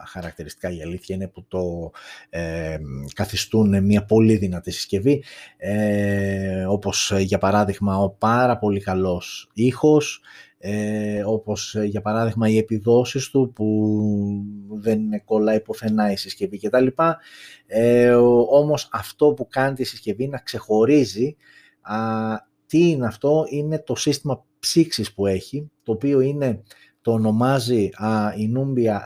χαρακτηριστικά 0.08 0.70
η 0.70 0.82
αλήθεια 0.82 1.16
είναι 1.16 1.28
που 1.28 1.46
το 1.48 1.92
ε, 2.30 2.78
καθιστούν 3.14 3.84
μια 3.86 4.06
πολύ 4.06 4.36
δυνατή 4.36 4.72
συσκευή 4.72 5.24
ε, 5.58 6.66
όπως 6.66 7.14
για 7.18 7.38
παράδειγμα 7.38 7.98
ο 7.98 8.10
πάρα 8.10 8.58
πολύ 8.58 8.80
καλός 8.80 9.50
ήχος 9.54 10.22
ε, 10.64 11.24
όπως 11.26 11.76
για 11.84 12.02
παράδειγμα 12.02 12.50
οι 12.50 12.58
επιδόσεις 12.58 13.30
του 13.30 13.52
που 13.56 13.98
δεν 14.70 15.24
κολλάει 15.26 15.62
πουθενά 15.62 16.12
η 16.12 16.16
συσκευή 16.16 16.60
κτλ. 16.60 16.88
Ε, 17.68 18.14
όμως 18.50 18.90
αυτό 18.92 19.34
που 19.34 19.48
κάνει 19.48 19.76
τη 19.76 19.84
συσκευή 19.84 20.28
να 20.28 20.38
ξεχωρίζει 20.38 21.36
τι 22.66 22.90
είναι 22.90 23.06
αυτό, 23.06 23.46
είναι 23.50 23.80
το 23.80 23.96
σύστημα 23.96 24.46
ψήξης 24.60 25.14
που 25.14 25.28
έχει, 25.28 25.72
το 25.84 25.92
οποίο 25.92 26.20
είναι, 26.20 26.64
το 27.02 27.12
ονομάζει 27.12 27.90
η 28.38 28.54
Numbia 28.56 29.00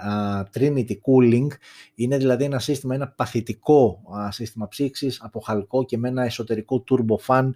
Trinity 0.54 0.92
Cooling, 1.06 1.48
είναι 1.96 2.18
δηλαδή 2.18 2.44
ένα 2.44 2.60
σύστημα, 2.60 2.96
ένα 2.96 3.08
παθητικό 3.08 4.02
σύστημα 4.30 4.68
ψήξης 4.68 5.20
από 5.22 5.40
χαλκό 5.40 5.86
και 5.86 5.98
με 5.98 6.08
ένα 6.08 6.24
εσωτερικό 6.24 6.84
turbo 6.90 7.16
fan, 7.28 7.50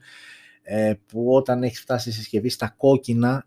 ε, 0.62 0.93
που 1.08 1.34
όταν 1.34 1.63
έχει 1.63 1.75
φτάσει 1.75 2.10
η 2.10 2.12
συσκευή 2.12 2.49
στα 2.49 2.73
κόκκινα 2.78 3.43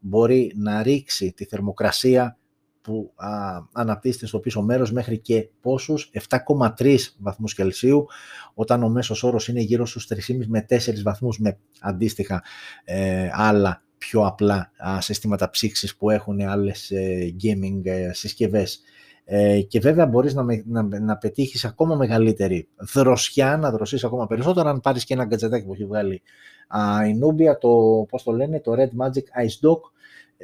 μπορεί 0.00 0.52
να 0.56 0.82
ρίξει 0.82 1.32
τη 1.32 1.44
θερμοκρασία 1.44 2.38
που 2.80 3.12
α, 3.16 3.28
αναπτύσσεται 3.72 4.26
στο 4.26 4.38
πίσω 4.38 4.62
μέρος 4.62 4.92
μέχρι 4.92 5.18
και 5.18 5.48
πόσους, 5.60 6.10
7,3 6.28 6.96
βαθμούς 7.18 7.54
Κελσίου, 7.54 8.06
όταν 8.54 8.82
ο 8.82 8.88
μέσος 8.88 9.22
όρος 9.22 9.48
είναι 9.48 9.60
γύρω 9.60 9.86
στους 9.86 10.06
3,5 10.06 10.46
με 10.46 10.66
4 10.68 11.02
βαθμούς 11.02 11.38
με 11.38 11.58
αντίστοιχα 11.80 12.42
ε, 12.84 13.30
άλλα 13.32 13.82
πιο 13.98 14.26
απλά 14.26 14.72
α, 14.76 15.00
συστήματα 15.00 15.50
ψήξης 15.50 15.96
που 15.96 16.10
έχουν 16.10 16.40
άλλες 16.40 16.90
ε, 16.90 17.34
gaming 17.42 17.80
ε, 17.84 18.12
συσκευές. 18.12 18.80
Ε, 19.24 19.60
και 19.60 19.80
βέβαια 19.80 20.06
μπορείς 20.06 20.34
να, 20.34 20.44
να, 20.64 21.00
να 21.00 21.16
πετύχεις 21.16 21.64
ακόμα 21.64 21.94
μεγαλύτερη 21.94 22.68
δροσιά, 22.76 23.56
να 23.56 23.70
δροσείς 23.70 24.04
ακόμα 24.04 24.26
περισσότερο 24.26 24.68
αν 24.68 24.80
πάρεις 24.80 25.04
και 25.04 25.14
ένα 25.14 25.24
γκατζετάκι 25.24 25.66
που 25.66 25.72
έχει 25.72 25.84
βγάλει 25.84 26.22
α, 26.68 27.06
η 27.06 27.18
Nubia, 27.22 27.58
το, 27.60 27.68
πώς 28.08 28.22
το 28.22 28.32
λένε, 28.32 28.60
το 28.60 28.72
Red 28.72 29.04
Magic 29.04 29.46
Ice 29.46 29.68
Dock, 29.68 29.80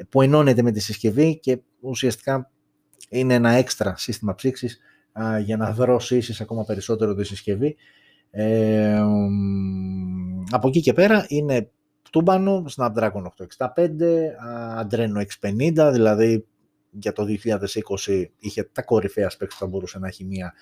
που 0.09 0.21
ενώνεται 0.21 0.61
με 0.61 0.71
τη 0.71 0.79
συσκευή 0.79 1.39
και 1.39 1.61
ουσιαστικά 1.79 2.51
είναι 3.09 3.33
ένα 3.33 3.49
έξτρα 3.51 3.95
σύστημα 3.97 4.35
ψήξης 4.35 4.79
για 5.43 5.57
να 5.57 5.71
δροσίσεις 5.71 6.41
ακόμα 6.41 6.63
περισσότερο 6.63 7.15
τη 7.15 7.23
συσκευή. 7.23 7.75
Ε, 8.31 9.01
από 10.49 10.67
εκεί 10.67 10.81
και 10.81 10.93
πέρα 10.93 11.25
είναι 11.27 11.69
τούμπανο, 12.15 12.65
Snapdragon 12.75 13.23
865, 13.67 14.81
Adreno 14.81 15.23
X50, 15.25 15.89
δηλαδή 15.91 16.45
για 16.89 17.11
το 17.13 17.25
2020 18.05 18.23
είχε 18.39 18.69
τα 18.71 18.81
κορυφαία 18.81 19.29
specs 19.29 19.49
που 19.49 19.55
θα 19.55 19.67
μπορούσε 19.67 19.99
να 19.99 20.07
έχει 20.07 20.23
μία 20.23 20.53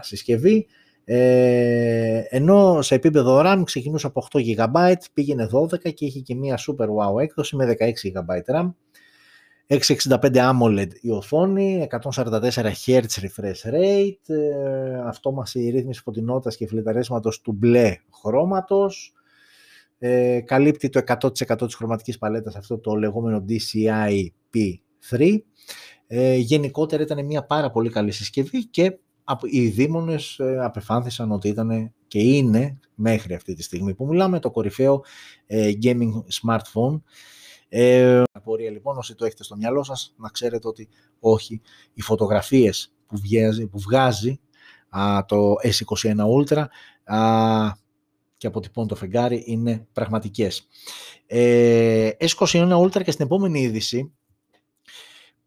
συσκευή. 0.00 0.66
Ε, 1.04 2.22
ενώ 2.28 2.82
σε 2.82 2.94
επίπεδο 2.94 3.42
RAM 3.44 3.62
ξεκινούσε 3.64 4.06
από 4.06 4.26
8 4.32 4.38
GB, 4.38 4.92
πήγαινε 5.12 5.48
12 5.52 5.92
και 5.94 6.04
είχε 6.04 6.20
και 6.20 6.34
μία 6.34 6.58
super 6.58 6.86
wow 6.86 7.20
έκδοση 7.20 7.56
με 7.56 7.76
16 7.78 7.84
GB 7.84 8.54
RAM. 8.54 8.70
665 9.66 10.16
AMOLED 10.34 10.90
η 11.00 11.10
οθόνη, 11.10 11.86
144 11.90 12.50
Hz 12.86 13.00
refresh 13.00 13.72
rate, 13.72 14.34
ε, 14.34 14.98
αυτόμαση 15.06 15.70
ρύθμιση 15.70 16.02
φωτεινότητας 16.02 16.56
και 16.56 16.66
φιλεταρέσματος 16.66 17.40
του 17.40 17.52
μπλε 17.52 17.96
χρώματος, 18.22 19.15
ε, 19.98 20.40
καλύπτει 20.40 20.88
το 20.88 21.00
100% 21.06 21.66
της 21.66 21.74
χρωματικής 21.74 22.18
παλέτας 22.18 22.56
αυτό 22.56 22.78
το 22.78 22.94
λεγόμενο 22.94 23.44
DCI 23.48 24.26
P3, 24.54 25.36
Ε, 26.08 26.34
γενικότερα 26.34 27.02
ήταν 27.02 27.24
μια 27.24 27.44
πάρα 27.44 27.70
πολύ 27.70 27.90
καλή 27.90 28.10
συσκευή 28.10 28.66
και 28.66 28.98
οι 29.50 29.68
δήμονες 29.68 30.38
ε, 30.38 30.58
απεφάνθησαν 30.60 31.32
ότι 31.32 31.48
ήταν 31.48 31.92
και 32.06 32.18
είναι 32.18 32.78
μέχρι 32.94 33.34
αυτή 33.34 33.54
τη 33.54 33.62
στιγμή 33.62 33.94
που 33.94 34.06
μιλάμε 34.06 34.38
το 34.38 34.50
κορυφαίο 34.50 35.04
ε, 35.46 35.72
gaming 35.82 36.12
smartphone. 36.40 37.00
Ε, 37.68 38.22
απορία 38.32 38.70
λοιπόν 38.70 38.96
όσοι 38.96 39.14
το 39.14 39.24
έχετε 39.24 39.44
στο 39.44 39.56
μυαλό 39.56 39.82
σας 39.82 40.14
να 40.16 40.28
ξέρετε 40.28 40.68
ότι 40.68 40.88
όχι 41.20 41.60
οι 41.94 42.00
φωτογραφίες 42.00 42.92
που 43.06 43.16
βγάζει, 43.24 43.66
που 43.66 43.78
βγάζει 43.78 44.40
α, 44.88 45.24
το 45.26 45.54
S21 45.62 46.16
Ultra 46.16 46.64
α, 47.04 47.84
και 48.36 48.46
αποτυπώνει 48.46 48.88
το 48.88 48.94
φεγγάρι 48.94 49.42
είναι 49.46 49.86
πραγματικές. 49.92 50.68
Ε, 51.26 52.10
S21 52.20 52.78
Ultra 52.78 53.02
και 53.04 53.10
στην 53.10 53.24
επόμενη 53.24 53.60
είδηση 53.60 54.12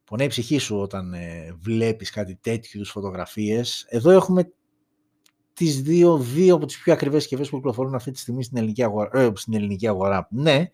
πονάει 0.03 0.25
η 0.25 0.29
ψυχή 0.29 0.57
σου 0.57 0.77
όταν 0.79 1.13
ε, 1.13 1.55
βλέπεις 1.59 2.11
κάτι 2.11 2.35
τέτοιου 2.41 2.85
φωτογραφίες. 2.85 3.85
Εδώ 3.89 4.11
έχουμε 4.11 4.51
τις 5.53 5.81
δύο, 5.81 6.17
δύο 6.17 6.55
από 6.55 6.65
τις 6.65 6.79
πιο 6.79 6.93
ακριβές 6.93 7.21
συσκευές 7.21 7.49
που 7.49 7.55
κυκλοφορούν 7.55 7.95
αυτή 7.95 8.11
τη 8.11 8.19
στιγμή 8.19 8.43
στην 8.43 8.57
ελληνική 8.57 8.83
αγορά. 8.83 9.19
Ε, 9.19 9.31
στην 9.35 9.53
ελληνική 9.53 9.87
αγορά. 9.87 10.27
Ναι, 10.31 10.69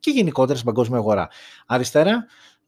και 0.00 0.10
γενικότερα 0.10 0.58
στην 0.58 0.66
παγκόσμια 0.72 0.98
αγορά. 0.98 1.28
Αριστερά, 1.66 2.26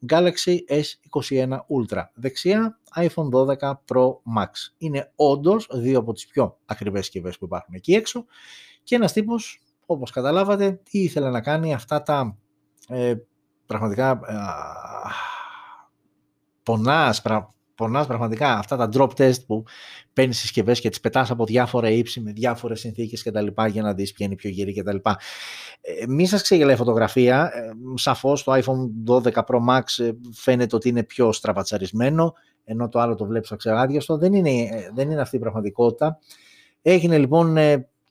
Galaxy 0.09 0.57
S21 0.67 1.49
Ultra. 1.49 2.03
Δεξιά, 2.13 2.79
iPhone 2.95 3.29
12 3.31 3.55
Pro 3.85 4.09
Max. 4.37 4.49
Είναι 4.77 5.11
όντως 5.15 5.67
δύο 5.73 5.99
από 5.99 6.13
τις 6.13 6.27
πιο 6.27 6.57
ακριβές 6.65 7.03
συσκευές 7.03 7.37
που 7.37 7.45
υπάρχουν 7.45 7.73
εκεί 7.73 7.93
έξω 7.93 8.25
και 8.91 8.97
ένας 8.97 9.13
τύπος, 9.13 9.61
όπως 9.85 10.11
καταλάβατε, 10.11 10.79
τι 10.89 10.99
ήθελε 10.99 11.29
να 11.29 11.41
κάνει 11.41 11.73
αυτά 11.73 12.01
τα 12.01 12.37
ε, 12.87 13.13
πραγματικά 13.65 14.11
ε, 14.27 14.35
πονάς, 16.63 17.21
πονάς 17.75 18.07
πραγματικά 18.07 18.57
αυτά 18.57 18.75
τα 18.75 18.89
drop 18.93 19.09
test 19.17 19.45
που 19.45 19.63
παίρνεις 20.13 20.39
συσκευές 20.39 20.79
και 20.79 20.89
τις 20.89 20.99
πετάς 20.99 21.31
από 21.31 21.45
διάφορα 21.45 21.89
ύψη 21.89 22.21
με 22.21 22.31
διάφορες 22.31 22.79
συνθήκες 22.79 23.23
και 23.23 23.31
τα 23.31 23.41
λοιπά 23.41 23.67
για 23.67 23.81
να 23.81 23.93
δεις 23.93 24.11
ποια 24.11 24.25
είναι 24.25 24.35
πιο 24.35 24.49
γύρι 24.49 24.73
και 24.73 24.83
τα 24.83 24.93
λοιπά. 24.93 25.19
Ε, 25.81 26.07
μη 26.07 26.25
σας 26.25 26.41
ξεγελάει 26.41 26.73
η 26.73 26.77
φωτογραφία, 26.77 27.51
ε, 27.53 27.71
σαφώς 27.93 28.43
το 28.43 28.53
iPhone 28.53 28.89
12 29.05 29.31
Pro 29.31 29.59
Max 29.69 30.03
ε, 30.03 30.11
φαίνεται 30.33 30.75
ότι 30.75 30.89
είναι 30.89 31.03
πιο 31.03 31.31
στραπατσαρισμένο, 31.31 32.33
ενώ 32.63 32.89
το 32.89 32.99
άλλο 32.99 33.15
το 33.15 33.25
βλέπεις 33.25 33.51
αξιαγάδιαστο, 33.51 34.17
δεν 34.17 34.33
είναι, 34.33 34.49
ε, 34.49 34.89
δεν 34.93 35.11
είναι 35.11 35.21
αυτή 35.21 35.35
η 35.35 35.39
πραγματικότητα. 35.39 36.19
Έγινε 36.81 37.17
λοιπόν 37.17 37.57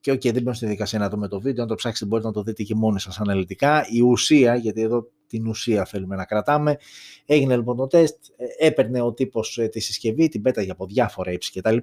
και 0.00 0.12
okay, 0.12 0.32
δεν 0.32 0.42
μπαίνω 0.42 0.52
στη 0.52 0.66
δικασία 0.66 0.98
να 0.98 1.08
δούμε 1.08 1.28
το 1.28 1.40
βίντεο, 1.40 1.62
αν 1.62 1.68
το 1.68 1.74
ψάξετε 1.74 2.06
μπορείτε 2.10 2.28
να 2.28 2.34
το 2.34 2.42
δείτε 2.42 2.62
και 2.62 2.74
μόνοι 2.74 3.00
σας 3.00 3.20
αναλυτικά. 3.20 3.86
Η 3.90 4.00
ουσία, 4.00 4.56
γιατί 4.56 4.80
εδώ 4.80 5.10
την 5.26 5.46
ουσία 5.46 5.84
θέλουμε 5.84 6.16
να 6.16 6.24
κρατάμε, 6.24 6.76
έγινε 7.26 7.56
λοιπόν 7.56 7.76
το 7.76 7.86
τεστ, 7.86 8.16
ε, 8.36 8.66
έπαιρνε 8.66 9.00
ο 9.00 9.12
τύπος 9.12 9.58
ε, 9.58 9.68
τη 9.68 9.80
συσκευή, 9.80 10.28
την 10.28 10.42
πέταγε 10.42 10.70
από 10.70 10.86
διάφορα 10.86 11.32
ύψη 11.32 11.60
κτλ. 11.60 11.76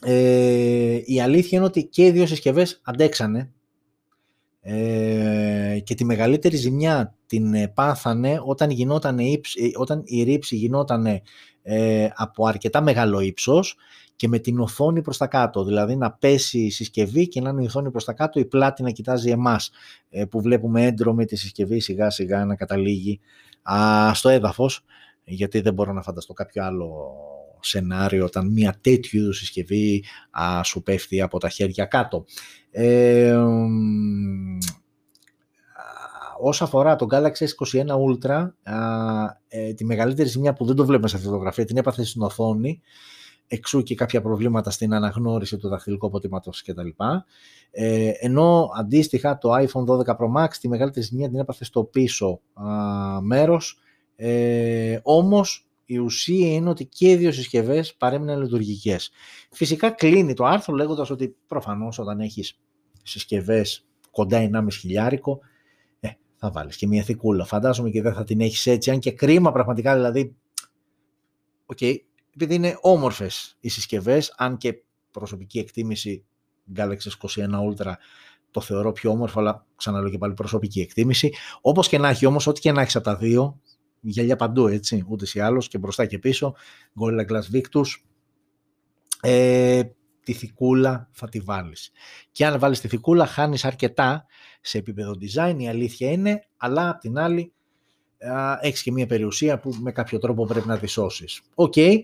Ε, 0.00 1.00
η 1.04 1.20
αλήθεια 1.20 1.58
είναι 1.58 1.66
ότι 1.66 1.84
και 1.84 2.06
οι 2.06 2.10
δύο 2.10 2.26
συσκευές 2.26 2.80
αντέξανε 2.84 3.52
ε, 4.60 5.78
και 5.84 5.94
τη 5.94 6.04
μεγαλύτερη 6.04 6.56
ζημιά 6.56 7.14
την 7.26 7.72
πάθανε 7.74 8.40
όταν, 8.44 8.70
γινόταν, 8.70 9.18
όταν 9.76 10.02
η 10.04 10.22
ρήψη 10.22 10.56
γινόταν 10.56 11.06
ε, 11.62 12.08
από 12.14 12.46
αρκετά 12.46 12.80
μεγάλο 12.80 13.20
ύψος 13.20 13.76
και 14.16 14.28
με 14.28 14.38
την 14.38 14.60
οθόνη 14.60 15.02
προς 15.02 15.16
τα 15.16 15.26
κάτω, 15.26 15.64
δηλαδή 15.64 15.96
να 15.96 16.12
πέσει 16.12 16.58
η 16.58 16.70
συσκευή 16.70 17.28
και 17.28 17.40
να 17.40 17.50
είναι 17.50 17.62
η 17.62 17.66
οθόνη 17.66 17.90
προς 17.90 18.04
τα 18.04 18.12
κάτω, 18.12 18.40
η 18.40 18.44
πλάτη 18.44 18.82
να 18.82 18.90
κοιτάζει 18.90 19.30
εμάς, 19.30 19.70
ε, 20.10 20.24
που 20.24 20.40
βλέπουμε 20.40 20.86
έντρομη 20.86 21.24
τη 21.24 21.36
συσκευή 21.36 21.80
σιγά 21.80 22.10
σιγά 22.10 22.44
να 22.44 22.56
καταλήγει 22.56 23.20
α, 23.62 24.14
στο 24.14 24.28
έδαφος, 24.28 24.84
γιατί 25.24 25.60
δεν 25.60 25.74
μπορώ 25.74 25.92
να 25.92 26.02
φανταστώ 26.02 26.32
κάποιο 26.32 26.64
άλλο 26.64 27.16
σενάριο 27.60 28.24
όταν 28.24 28.52
μια 28.52 28.78
τέτοιου 28.80 29.20
είδους 29.20 29.38
συσκευή 29.38 30.04
α, 30.30 30.62
σου 30.62 30.82
πέφτει 30.82 31.20
από 31.20 31.38
τα 31.38 31.48
χέρια 31.48 31.84
κάτω. 31.84 32.24
Ε, 32.70 33.36
Όσο 36.38 36.64
αφορά 36.64 36.96
το 36.96 37.06
Galaxy 37.10 37.44
S21 37.46 37.86
Ultra, 37.86 38.48
ε, 39.48 39.72
τη 39.72 39.84
μεγαλύτερη 39.84 40.28
ζημιά 40.28 40.52
που 40.52 40.64
δεν 40.64 40.76
το 40.76 40.84
βλέπουμε 40.84 41.08
σε 41.08 41.14
αυτή 41.16 41.26
τη 41.26 41.32
φωτογραφία 41.32 41.64
την 41.64 41.76
έπαθε 41.76 42.04
στην 42.04 42.22
οθόνη, 42.22 42.80
εξού 43.54 43.82
και 43.82 43.94
κάποια 43.94 44.22
προβλήματα 44.22 44.70
στην 44.70 44.94
αναγνώριση 44.94 45.56
του 45.56 45.68
δαχτυλικού 45.68 46.06
αποτύπματος 46.06 46.62
κτλ. 46.62 46.88
Ε, 47.70 48.10
ενώ 48.20 48.70
αντίστοιχα 48.76 49.38
το 49.38 49.54
iPhone 49.54 49.84
12 49.84 50.04
Pro 50.04 50.32
Max 50.36 50.48
τη 50.60 50.68
μεγαλύτερη 50.68 51.06
ζημιά 51.06 51.28
την 51.28 51.38
έπαθε 51.38 51.64
στο 51.64 51.84
πίσω 51.84 52.40
α, 52.54 52.64
μέρος, 53.20 53.78
ε, 54.16 54.98
όμως 55.02 55.68
η 55.84 55.98
ουσία 55.98 56.52
είναι 56.52 56.68
ότι 56.68 56.86
και 56.86 57.10
οι 57.10 57.16
δύο 57.16 57.32
συσκευές 57.32 57.94
παρέμειναν 57.94 58.42
λειτουργικές. 58.42 59.10
Φυσικά 59.50 59.90
κλείνει 59.90 60.34
το 60.34 60.44
άρθρο 60.44 60.74
λέγοντας 60.74 61.10
ότι 61.10 61.36
προφανώς 61.46 61.98
όταν 61.98 62.20
έχεις 62.20 62.60
συσκευές 63.02 63.86
κοντά 64.10 64.38
1,5 64.38 64.66
χιλιάρικο, 64.70 65.40
ε, 66.00 66.08
θα 66.36 66.50
βάλεις 66.50 66.76
και 66.76 66.86
μια 66.86 67.02
θηκούλα. 67.02 67.44
Φαντάζομαι 67.44 67.90
και 67.90 68.02
δεν 68.02 68.14
θα 68.14 68.24
την 68.24 68.40
έχεις 68.40 68.66
έτσι, 68.66 68.90
αν 68.90 68.98
και 68.98 69.12
κρίμα 69.12 69.52
πραγματικά 69.52 69.94
δηλαδή, 69.94 70.36
OK, 71.66 71.78
okay, 71.80 71.96
επειδή 72.34 72.54
είναι 72.54 72.78
όμορφες 72.80 73.56
οι 73.60 73.68
συσκευές, 73.68 74.34
αν 74.36 74.56
και 74.56 74.82
προσωπική 75.10 75.58
εκτίμηση 75.58 76.24
Galaxy 76.76 77.08
S21 77.20 77.50
Ultra 77.50 77.92
το 78.50 78.60
θεωρώ 78.60 78.92
πιο 78.92 79.10
όμορφο, 79.10 79.40
αλλά 79.40 79.66
ξαναλέω 79.76 80.10
και 80.10 80.18
πάλι 80.18 80.34
προσωπική 80.34 80.80
εκτίμηση. 80.80 81.32
Όπως 81.60 81.88
και 81.88 81.98
να 81.98 82.08
έχει 82.08 82.26
όμως, 82.26 82.46
ό,τι 82.46 82.60
και 82.60 82.72
να 82.72 82.82
έχει 82.82 82.96
από 82.96 83.06
τα 83.06 83.16
δύο, 83.16 83.60
γυαλιά 84.00 84.36
παντού 84.36 84.66
έτσι, 84.66 85.04
ούτως 85.08 85.26
ή 85.32 85.40
άλλως 85.40 85.68
και 85.68 85.78
μπροστά 85.78 86.06
και 86.06 86.18
πίσω, 86.18 86.54
Gorilla 87.00 87.26
Glass 87.30 87.56
Victus, 87.56 87.86
ε, 89.20 89.82
τη 90.24 90.32
θηκούλα 90.32 91.08
θα 91.12 91.28
τη 91.28 91.40
βάλεις. 91.40 91.90
Και 92.32 92.46
αν 92.46 92.58
βάλεις 92.58 92.80
τη 92.80 92.88
θηκούλα 92.88 93.26
χάνεις 93.26 93.64
αρκετά 93.64 94.26
σε 94.60 94.78
επίπεδο 94.78 95.12
design, 95.20 95.54
η 95.58 95.68
αλήθεια 95.68 96.10
είναι, 96.10 96.46
αλλά 96.56 96.88
απ' 96.88 97.00
την 97.00 97.18
άλλη 97.18 97.52
έχεις 98.60 98.82
και 98.82 98.92
μια 98.92 99.06
περιουσία 99.06 99.58
που 99.58 99.74
με 99.80 99.92
κάποιο 99.92 100.18
τρόπο 100.18 100.44
πρέπει 100.44 100.66
να 100.66 100.78
τη 100.78 100.86
σώσεις. 100.86 101.42
OK, 101.54 101.72
okay, 101.76 101.98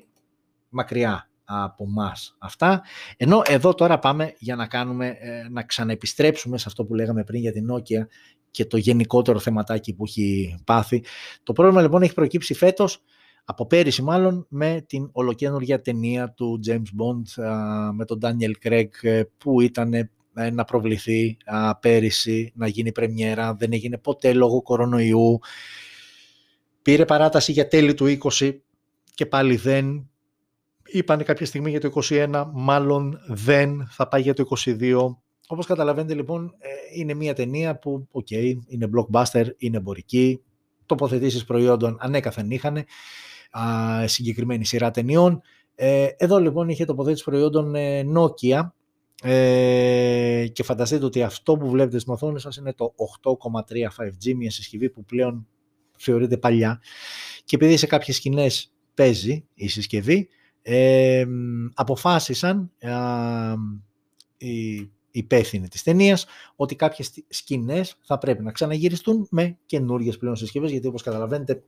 μακριά 0.70 1.30
από 1.44 1.87
μας 1.87 2.37
αυτά. 2.38 2.83
Ενώ 3.16 3.42
εδώ 3.46 3.74
τώρα 3.74 3.98
πάμε 3.98 4.35
για 4.38 4.56
να 4.56 4.66
κάνουμε, 4.66 5.06
ε, 5.06 5.48
να 5.50 5.62
ξαναεπιστρέψουμε 5.62 6.59
σε 6.59 6.64
αυτό 6.66 6.85
που 6.85 6.94
λέγαμε 6.94 7.24
πριν 7.24 7.40
για 7.40 7.52
την 7.52 7.66
Nokia 7.72 8.06
και 8.50 8.64
το 8.64 8.76
γενικότερο 8.76 9.38
θεματάκι 9.38 9.94
που 9.94 10.04
έχει 10.04 10.59
πάθει. 10.64 11.04
Το 11.42 11.52
πρόβλημα 11.52 11.83
λοιπόν 11.83 12.02
έχει 12.02 12.14
προκύψει 12.14 12.54
φέτος, 12.54 13.02
από 13.44 13.66
πέρυσι 13.66 14.02
μάλλον, 14.02 14.46
με 14.48 14.85
την 14.87 15.09
ολοκένουργια 15.12 15.80
ταινία 15.80 16.33
του 16.33 16.61
James 16.66 16.74
Bond 16.76 17.44
με 17.94 18.04
τον 18.04 18.18
Daniel 18.22 18.68
Craig 18.68 18.88
ε, 19.00 19.22
που 19.38 19.61
ήταν 19.61 19.94
ε, 19.94 20.50
να 20.50 20.64
προβληθεί 20.64 21.37
πέρυσι, 21.80 22.52
να 22.54 22.66
γίνει 22.66 22.92
πρεμιέρα, 22.92 23.54
δεν 23.54 23.72
έγινε 23.72 23.98
ποτέ 23.98 24.33
λόγω 24.33 24.62
κορονοϊού. 24.62 25.38
Πήρε 26.83 27.04
παράταση 27.04 27.52
για 27.52 27.68
τέλη 27.68 27.94
του 27.94 28.18
20 28.38 28.59
και 29.14 29.26
πάλι 29.26 29.56
δεν 29.56 30.11
είπανε 30.92 31.22
κάποια 31.22 31.46
στιγμή 31.46 31.70
για 31.70 31.81
το 31.81 31.90
21, 32.09 32.44
μάλλον 32.53 33.20
δεν 33.26 33.88
θα 33.90 34.09
πάει 34.09 34.20
για 34.20 34.35
το 34.35 34.44
22. 34.64 35.16
Όπως 35.46 35.66
καταλαβαίνετε 35.66 36.14
λοιπόν 36.14 36.55
ε, 36.59 36.68
είναι 36.94 37.14
μια 37.14 37.35
ταινία 37.35 37.79
που 37.79 38.09
okay, 38.12 38.55
είναι 38.66 38.90
blockbuster, 38.94 39.46
είναι 39.57 39.76
εμπορική, 39.76 40.42
τοποθετήσεις 40.87 41.44
προϊόντων 41.44 41.96
ανέκαθεν 42.00 42.50
είχαν, 42.50 42.85
συγκεκριμένη 44.05 44.64
σειρά 44.64 44.90
ταινιών. 44.90 45.40
Ε, 45.74 46.09
εδώ 46.16 46.38
λοιπόν 46.38 46.68
είχε 46.68 46.85
τοποθέτηση 46.85 47.24
προϊόντων 47.24 47.74
ε, 47.74 48.05
Nokia 48.14 48.61
και 50.53 50.62
φανταστείτε 50.62 51.05
ότι 51.05 51.22
αυτό 51.22 51.57
που 51.57 51.70
βλέπετε 51.70 51.98
στην 51.98 52.12
οθόνη 52.12 52.40
σας 52.40 52.57
είναι 52.57 52.72
το 52.72 52.94
8,3 53.22 54.05
5G, 54.05 54.35
μια 54.37 54.50
συσκευή 54.50 54.90
που 54.90 55.05
πλέον 55.05 55.46
θεωρείται 55.96 56.37
παλιά 56.37 56.81
και 57.44 57.57
επειδή 57.57 57.76
σε 57.76 57.87
κάποιες 57.87 58.16
σκηνές 58.16 58.72
παίζει 58.94 59.46
η 59.55 59.68
συσκευή, 59.68 60.29
ε, 60.62 61.25
αποφάσισαν 61.75 62.71
ε, 62.79 62.90
οι 64.37 64.90
υπεύθυνοι 65.11 65.69
της 65.69 65.83
ταινίας 65.83 66.27
ότι 66.56 66.77
κάποιες 66.77 67.13
σκηνές 67.29 67.96
θα 68.02 68.19
πρέπει 68.19 68.42
να 68.42 68.52
ξαναγυριστούν 68.52 69.27
με 69.31 69.58
καινούργιες 69.67 70.17
πλέον 70.17 70.37
συσκευές 70.37 70.71
γιατί 70.71 70.87
όπως 70.87 71.02
καταλαβαίνετε 71.02 71.63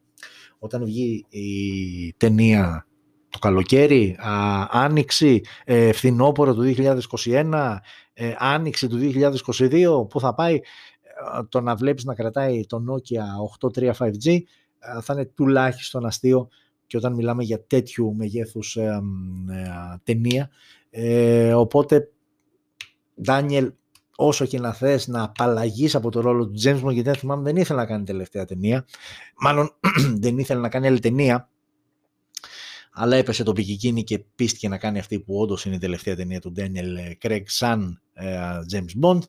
όταν 0.59 0.85
βγει 0.85 1.27
η 1.29 2.15
ταινία 2.17 2.87
το 3.29 3.39
καλοκαίρι, 3.39 4.17
α, 4.19 4.67
άνοιξη, 4.71 5.41
ε, 5.65 5.93
φθινόπωρο 5.93 6.55
του 6.55 6.63
2021, 6.63 7.79
ε, 8.13 8.35
άνοιξη 8.39 8.89
του 8.89 8.99
2022, 8.99 10.07
που 10.09 10.21
θα 10.21 10.35
πάει 10.35 10.55
ε, 10.55 10.61
το 11.49 11.61
να 11.61 11.75
βλέπεις 11.75 12.05
να 12.05 12.15
κρατάει 12.15 12.67
το 12.67 12.85
Nokia 12.89 13.69
8.3 13.71 13.93
5G, 13.99 14.39
θα 15.03 15.13
είναι 15.13 15.25
τουλάχιστον 15.25 16.07
αστείο 16.07 16.49
και 16.93 16.99
όταν 16.99 17.15
μιλάμε 17.15 17.43
για 17.43 17.65
τέτοιου 17.67 18.15
μεγέθους 18.15 18.77
ε, 18.77 19.03
ε, 19.51 19.97
ταινία. 20.05 20.51
Ε, 20.91 21.55
οπότε, 21.55 22.11
Ντάνιελ, 23.23 23.73
όσο 24.17 24.47
και 24.47 24.61
να 24.61 24.73
θες 24.73 25.09
να 25.09 25.23
απαλλαγείς 25.23 25.95
από 25.95 26.11
το 26.11 26.21
ρόλο 26.21 26.49
του 26.49 26.61
James 26.63 26.83
Bond, 26.85 26.93
γιατί 26.93 27.03
δεν 27.03 27.15
θυμάμαι 27.15 27.43
δεν 27.43 27.57
ήθελε 27.57 27.81
να 27.81 27.87
κάνει 27.87 28.05
τελευταία 28.05 28.45
ταινία. 28.45 28.85
Μάλλον 29.39 29.75
δεν 30.23 30.39
ήθελε 30.39 30.61
να 30.61 30.69
κάνει 30.69 30.87
άλλη 30.87 30.99
ταινία, 30.99 31.49
αλλά 32.93 33.17
έπεσε 33.17 33.43
το 33.43 33.53
πικικίνη 33.53 34.05
και 34.05 34.19
πίστηκε 34.35 34.69
να 34.69 34.79
κάνει 34.79 34.99
αυτή 34.99 35.21
που 35.21 35.41
όντως 35.41 35.65
είναι 35.65 35.75
η 35.75 35.79
τελευταία 35.79 36.17
ταινία 36.17 36.41
του 36.41 36.53
Daniel 36.57 37.27
Craig 37.27 37.43
σαν 37.45 38.03
ε, 38.13 38.37
James 38.73 39.07
Bond. 39.07 39.23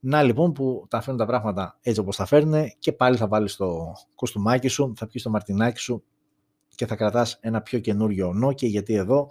Να 0.00 0.22
λοιπόν 0.22 0.52
που 0.52 0.86
τα 0.88 1.00
φέρνουν 1.00 1.18
τα 1.18 1.26
πράγματα 1.26 1.78
έτσι 1.82 2.00
όπως 2.00 2.16
τα 2.16 2.26
φέρνουν 2.26 2.64
και 2.78 2.92
πάλι 2.92 3.16
θα 3.16 3.28
βάλεις 3.28 3.56
το 3.56 3.92
κοστουμάκι 4.14 4.68
σου, 4.68 4.92
θα 4.96 5.06
πιεις 5.06 5.22
το 5.22 5.30
μαρτινάκι 5.30 5.80
σου 5.80 6.04
και 6.74 6.86
θα 6.86 6.96
κρατάς 6.96 7.38
ένα 7.40 7.60
πιο 7.60 7.78
καινούριο 7.78 8.34
Nokia 8.44 8.66
γιατί 8.68 8.94
εδώ 8.94 9.30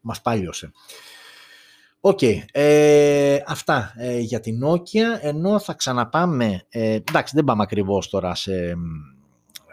μας 0.00 0.20
πάλιωσε. 0.20 0.72
Οκ, 2.00 2.20
ε, 2.52 3.42
αυτά 3.46 3.94
ε, 3.96 4.18
για 4.18 4.40
την 4.40 4.60
Nokia, 4.64 5.20
ενώ 5.20 5.58
θα 5.58 5.72
ξαναπάμε, 5.72 6.66
ε, 6.68 6.92
εντάξει 6.92 7.34
δεν 7.34 7.44
πάμε 7.44 7.62
ακριβώς 7.62 8.08
τώρα 8.08 8.34
σε, 8.34 8.74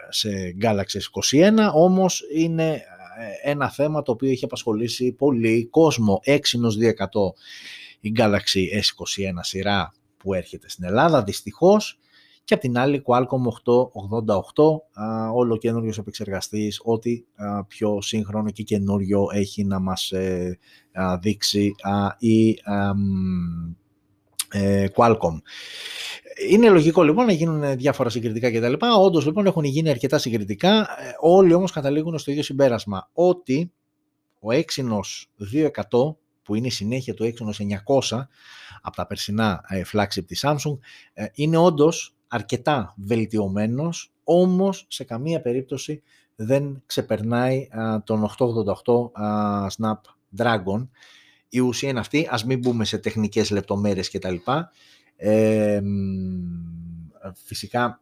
σε 0.08 0.28
Galaxy 0.62 0.98
S21, 0.98 1.70
όμως 1.74 2.22
είναι 2.34 2.82
ένα 3.42 3.70
θέμα 3.70 4.02
το 4.02 4.12
οποίο 4.12 4.30
έχει 4.30 4.44
απασχολήσει 4.44 5.12
πολύ 5.12 5.66
κόσμο, 5.66 6.20
Exynos 6.24 6.76
200 6.80 6.84
η 8.00 8.12
Galaxy 8.16 8.60
S21 8.74 9.38
σειρά 9.40 9.92
που 10.16 10.34
έρχεται 10.34 10.68
στην 10.68 10.84
Ελλάδα, 10.84 11.22
δυστυχώς, 11.22 11.98
και 12.44 12.54
από 12.54 12.62
την 12.62 12.78
άλλη 12.78 13.02
Qualcomm 13.06 13.44
888, 13.64 14.64
όλο 15.34 15.56
καινούριος 15.56 15.98
επεξεργαστής, 15.98 16.80
ό,τι 16.84 17.24
πιο 17.68 18.00
σύγχρονο 18.00 18.50
και 18.50 18.62
καινούριο 18.62 19.26
έχει 19.32 19.64
να 19.64 19.78
μας 19.78 20.10
ε, 20.10 20.58
δείξει 21.20 21.74
η 22.18 22.58
ε, 24.48 24.86
Qualcomm. 24.94 25.40
Είναι 26.50 26.68
λογικό 26.68 27.02
λοιπόν 27.02 27.26
να 27.26 27.32
γίνουν 27.32 27.76
διάφορα 27.76 28.08
συγκριτικά 28.08 28.52
κτλ. 28.52 28.86
Όντως 28.98 29.26
λοιπόν 29.26 29.46
έχουν 29.46 29.64
γίνει 29.64 29.90
αρκετά 29.90 30.18
συγκριτικά. 30.18 30.80
Ε, 30.80 31.14
όλοι 31.20 31.54
όμως 31.54 31.72
καταλήγουν 31.72 32.18
στο 32.18 32.30
ίδιο 32.30 32.42
συμπέρασμα 32.42 33.10
ότι 33.12 33.72
ο 34.40 34.48
Exynos 34.48 35.24
2100 35.90 36.14
που 36.42 36.54
είναι 36.54 36.66
η 36.66 36.70
συνέχεια 36.70 37.14
του 37.14 37.24
Exynos 37.24 37.62
900 38.10 38.26
από 38.82 38.96
τα 38.96 39.06
περσινά 39.06 39.60
flagship 39.92 40.24
της 40.26 40.44
Samsung 40.46 40.78
είναι 41.34 41.56
όντως 41.56 42.14
αρκετά 42.32 42.94
βελτιωμένος, 42.96 44.12
όμως 44.24 44.86
σε 44.88 45.04
καμία 45.04 45.40
περίπτωση 45.40 46.02
δεν 46.36 46.82
ξεπερνάει 46.86 47.68
τον 48.04 48.30
888 48.38 49.10
Snapdragon. 49.76 50.88
Η 51.48 51.60
ουσία 51.60 51.88
είναι 51.88 52.00
αυτή, 52.00 52.28
ας 52.30 52.44
μην 52.44 52.58
μπούμε 52.58 52.84
σε 52.84 52.98
τεχνικές 52.98 53.50
λεπτομέρειες 53.50 54.10
κτλ. 54.10 54.34
Ε, 55.16 55.80
φυσικά, 57.44 58.00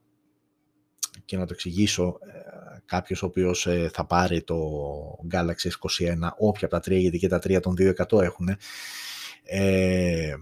και 1.25 1.37
να 1.37 1.47
το 1.47 1.53
εξηγήσω, 1.53 2.19
ε, 2.21 2.79
κάποιος 2.85 3.23
ο 3.23 3.27
οποίος 3.27 3.67
ε, 3.67 3.91
θα 3.93 4.05
πάρει 4.07 4.43
το 4.43 4.57
Galaxy 5.33 5.69
S21, 5.69 6.31
όποια 6.39 6.67
από 6.67 6.75
τα 6.75 6.81
τρία, 6.81 6.99
γιατί 6.99 7.19
και 7.19 7.29
τα 7.29 7.39
τρία 7.39 7.61
των 7.61 7.75
200 7.79 8.23
έχουν, 8.23 8.49
ε, 9.45 10.35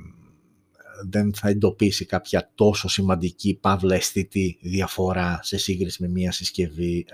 δεν 1.08 1.34
θα 1.34 1.48
εντοπίσει 1.48 2.04
κάποια 2.04 2.50
τόσο 2.54 2.88
σημαντική 2.88 3.58
παύλα 3.60 3.94
αισθητή 3.94 4.58
διαφορά 4.60 5.38
σε 5.42 5.58
σύγκριση 5.58 6.02
με 6.02 6.08
μια 6.08 6.32
συσκευή 6.32 7.06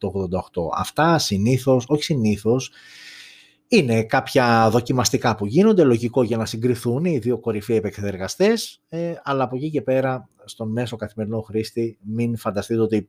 888. 0.00 0.62
Ε, 0.62 0.68
Αυτά 0.76 1.18
συνήθως, 1.18 1.84
όχι 1.88 2.02
συνήθως, 2.02 2.70
είναι 3.68 4.02
κάποια 4.02 4.70
δοκιμαστικά 4.70 5.34
που 5.34 5.46
γίνονται, 5.46 5.84
λογικό 5.84 6.22
για 6.22 6.36
να 6.36 6.44
συγκριθούν 6.44 7.04
οι 7.04 7.18
δύο 7.18 7.38
κορυφαίοι 7.38 7.76
επεξεργαστές, 7.76 8.82
ε, 8.88 9.12
αλλά 9.22 9.44
από 9.44 9.56
εκεί 9.56 9.70
και 9.70 9.82
πέρα 9.82 10.28
στον 10.44 10.72
μέσο 10.72 10.96
καθημερινό 10.96 11.40
χρήστη 11.40 11.98
μην 12.02 12.36
φανταστείτε 12.36 12.80
ότι, 12.80 13.08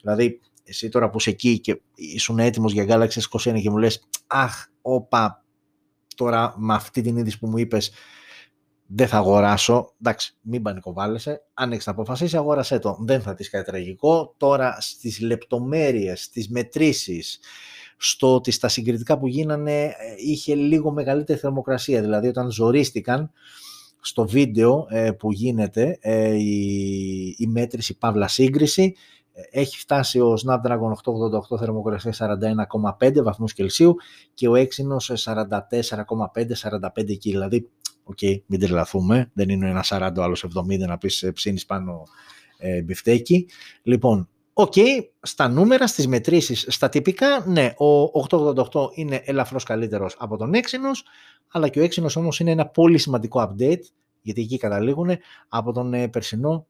δηλαδή 0.00 0.40
εσύ 0.64 0.88
τώρα 0.88 1.10
που 1.10 1.18
είσαι 1.18 1.30
εκεί 1.30 1.58
και 1.60 1.80
ήσουν 1.94 2.38
έτοιμος 2.38 2.72
για 2.72 2.86
Galaxy 2.88 3.20
S21 3.20 3.60
και 3.60 3.70
μου 3.70 3.78
λες 3.78 4.08
αχ, 4.26 4.66
όπα, 4.82 5.44
τώρα 6.16 6.54
με 6.56 6.74
αυτή 6.74 7.00
την 7.00 7.16
είδηση 7.16 7.38
που 7.38 7.48
μου 7.48 7.58
είπες 7.58 7.92
δεν 8.92 9.08
θα 9.08 9.16
αγοράσω. 9.16 9.94
Εντάξει, 10.00 10.36
μην 10.40 10.62
πανικοβάλλεσαι. 10.62 11.42
Αν 11.54 11.72
έχεις 11.72 11.86
να 11.86 11.92
αποφασίσει, 11.92 12.36
αγόρασέ 12.36 12.78
το. 12.78 12.96
Δεν 13.00 13.20
θα 13.20 13.34
τη 13.34 13.50
κάτι 13.50 13.70
τραγικό. 13.70 14.34
Τώρα 14.36 14.76
στις 14.80 15.20
λεπτομέρειες, 15.20 16.22
στις 16.22 16.48
μετρήσεις, 16.48 17.38
στο 17.96 18.34
ότι 18.34 18.50
στα 18.50 18.68
συγκριτικά 18.68 19.18
που 19.18 19.26
γίνανε 19.26 19.84
ε, 19.84 19.92
είχε 20.16 20.54
λίγο 20.54 20.92
μεγαλύτερη 20.92 21.38
θερμοκρασία. 21.38 22.00
Δηλαδή, 22.00 22.28
όταν 22.28 22.50
ζορίστηκαν 22.50 23.30
στο 24.00 24.26
βίντεο 24.26 24.86
ε, 24.88 25.10
που 25.10 25.32
γίνεται 25.32 25.98
ε, 26.00 26.34
η, 26.34 27.34
η 27.38 27.46
μέτρηση 27.46 27.98
παύλα 27.98 28.28
σύγκριση, 28.28 28.94
έχει 29.50 29.78
φτάσει 29.78 30.20
ο 30.20 30.34
Snapdragon 30.46 30.92
888 31.52 31.58
θερμοκρασία 31.58 32.14
41,5 33.00 33.22
βαθμούς 33.22 33.52
Κελσίου 33.52 33.94
και 34.34 34.48
ο 34.48 34.52
Exynos 34.52 35.14
44,5-45 35.24 37.08
εκεί. 37.08 37.30
Δηλαδή 37.30 37.70
OK, 38.10 38.18
okay, 38.20 38.40
μην 38.46 38.60
τρελαθούμε. 38.60 39.30
Δεν 39.32 39.48
είναι 39.48 39.68
ένα 39.68 39.84
40, 39.88 40.12
άλλος 40.16 40.44
70 40.56 40.78
να 40.78 40.98
πεις 40.98 41.22
ε, 41.22 41.32
ψήνεις 41.32 41.66
πάνω 41.66 42.02
ε, 42.58 42.82
μπιφτέκι. 42.82 43.48
Λοιπόν, 43.82 44.28
OK, 44.52 44.72
okay, 44.76 45.04
στα 45.20 45.48
νούμερα, 45.48 45.86
στις 45.86 46.06
μετρήσεις, 46.06 46.66
στα 46.68 46.88
τυπικά, 46.88 47.44
ναι, 47.46 47.74
ο 47.76 48.20
888 48.28 48.90
είναι 48.94 49.22
ελαφρώς 49.24 49.64
καλύτερος 49.64 50.16
από 50.18 50.36
τον 50.36 50.52
Exynos, 50.54 51.06
αλλά 51.48 51.68
και 51.68 51.80
ο 51.80 51.84
Exynos 51.84 52.16
όμως 52.16 52.40
είναι 52.40 52.50
ένα 52.50 52.66
πολύ 52.66 52.98
σημαντικό 52.98 53.48
update, 53.48 53.82
γιατί 54.22 54.40
εκεί 54.40 54.56
καταλήγουν 54.56 55.10
από 55.48 55.72
τον 55.72 55.94
ε, 55.94 56.08
περσινό 56.08 56.66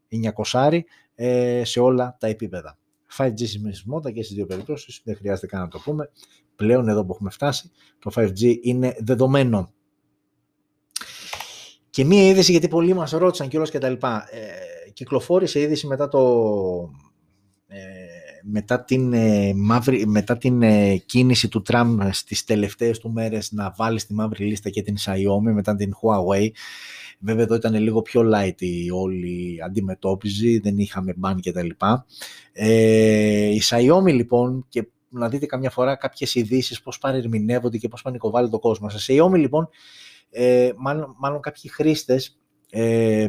900 0.53 0.81
ε, 1.15 1.63
σε 1.65 1.81
όλα 1.81 2.17
τα 2.21 2.27
επίπεδα. 2.27 2.79
5G 3.17 3.47
συμμεσιμότητα 3.47 4.11
και 4.11 4.23
στις 4.23 4.37
δύο 4.37 4.47
περιπτώσεις, 4.47 5.01
δεν 5.05 5.17
χρειάζεται 5.17 5.47
καν 5.47 5.61
να 5.61 5.69
το 5.69 5.79
πούμε. 5.79 6.11
Πλέον 6.57 6.89
εδώ 6.89 7.05
που 7.05 7.13
έχουμε 7.13 7.31
φτάσει, 7.31 7.71
το 7.99 8.11
5G 8.15 8.57
είναι 8.63 8.97
δεδομένο. 8.99 9.73
Και 11.91 12.05
μία 12.05 12.29
είδηση, 12.29 12.51
γιατί 12.51 12.69
πολλοί 12.69 12.95
μας 12.95 13.11
ρώτησαν 13.11 13.49
κιόλας 13.49 13.71
και 13.71 13.79
τα 13.79 13.89
λοιπά, 13.89 14.29
ε, 14.31 14.91
κυκλοφόρησε 14.91 15.61
είδηση 15.61 15.87
μετά, 15.87 16.09
το, 16.09 16.21
ε, 17.67 17.79
μετά 18.43 18.85
την, 18.85 19.13
ε, 19.13 19.53
μαύρη, 19.55 20.07
μετά 20.07 20.37
την 20.37 20.63
ε, 20.63 20.97
κίνηση 20.97 21.49
του 21.49 21.63
Τραμπ 21.63 22.01
στις 22.11 22.45
τελευταίες 22.45 22.99
του 22.99 23.11
μέρες 23.11 23.53
να 23.53 23.75
βάλει 23.77 23.99
στη 23.99 24.15
μαύρη 24.15 24.45
λίστα 24.45 24.71
και 24.71 24.83
την 24.83 24.97
Xiaomi 25.05 25.53
μετά 25.53 25.77
την 25.77 25.93
Huawei. 25.95 26.49
Βέβαια 27.23 27.43
εδώ 27.43 27.55
ήταν 27.55 27.75
λίγο 27.75 28.03
πιο 28.03 28.31
light 28.35 28.61
η 28.63 28.91
όλη 28.91 29.59
αντιμετώπιση, 29.65 30.59
δεν 30.59 30.79
είχαμε 30.79 31.15
μπαν 31.17 31.41
και 31.41 31.53
τα 31.53 31.63
λοιπά. 31.63 32.07
Ε, 32.53 33.49
η 33.49 33.63
Xiaomi 33.65 34.13
λοιπόν, 34.13 34.67
και 34.69 34.89
να 35.09 35.29
δείτε 35.29 35.47
καμιά 35.47 35.71
φορά 35.71 35.97
κάποιες 35.97 36.35
ειδήσεις 36.35 36.81
πώς 36.83 36.99
παρερμηνεύονται 36.99 37.79
και 37.79 37.89
πώς 37.89 38.03
πανικοβάλλει 38.03 38.51
το 38.51 38.59
κόσμο. 38.59 38.89
Σε 38.89 39.13
Xiaomi 39.13 39.39
λοιπόν 39.39 39.69
ε, 40.31 40.71
μάλλον, 40.77 41.15
μάλλον 41.19 41.41
κάποιοι 41.41 41.71
χρήστες 41.71 42.39
ε, 42.71 43.29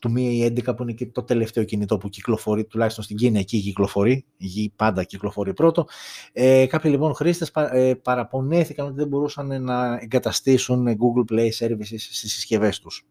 του 0.00 0.12
Mi 0.16 0.46
11 0.46 0.76
που 0.76 0.82
είναι 0.82 0.92
και 0.92 1.06
το 1.06 1.22
τελευταίο 1.22 1.64
κινητό 1.64 1.98
που 1.98 2.08
κυκλοφορεί, 2.08 2.64
τουλάχιστον 2.64 3.04
στην 3.04 3.16
Κίνα 3.16 3.38
εκεί 3.38 3.60
κυκλοφορεί, 3.60 4.24
η 4.36 4.72
πάντα 4.76 5.04
κυκλοφορεί 5.04 5.52
πρώτο. 5.52 5.86
Ε, 6.32 6.66
κάποιοι 6.66 6.90
λοιπόν 6.94 7.14
χρήστες 7.14 7.52
ε, 7.70 7.94
παραπονέθηκαν 7.94 8.86
ότι 8.86 8.94
δεν 8.94 9.08
μπορούσαν 9.08 9.62
να 9.62 9.98
εγκαταστήσουν 10.02 10.86
Google 10.88 11.32
Play 11.34 11.48
Services 11.58 11.98
στις 11.98 12.32
συσκευές 12.32 12.78
τους. 12.78 13.06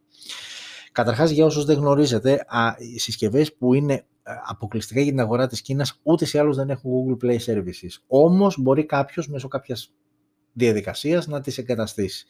Καταρχάς 0.91 1.29
για 1.29 1.45
όσους 1.45 1.65
δεν 1.65 1.77
γνωρίζετε, 1.77 2.45
α, 2.47 2.75
οι 2.77 2.99
συσκευές 2.99 3.55
που 3.55 3.73
είναι 3.73 3.93
ε, 3.93 4.03
αποκλειστικά 4.45 5.01
για 5.01 5.11
την 5.11 5.19
αγορά 5.19 5.47
της 5.47 5.61
Κίνας 5.61 5.99
ούτε 6.03 6.25
σε 6.25 6.39
άλλους 6.39 6.55
δεν 6.55 6.69
έχουν 6.69 6.91
Google 6.91 7.25
Play 7.25 7.39
Services. 7.39 7.97
Όμως 8.07 8.57
μπορεί 8.59 8.85
κάποιος 8.85 9.27
μέσω 9.27 9.47
κάποιας 9.47 9.93
διαδικασίας 10.53 11.27
να 11.27 11.41
τις 11.41 11.57
εγκαταστήσει. 11.57 12.27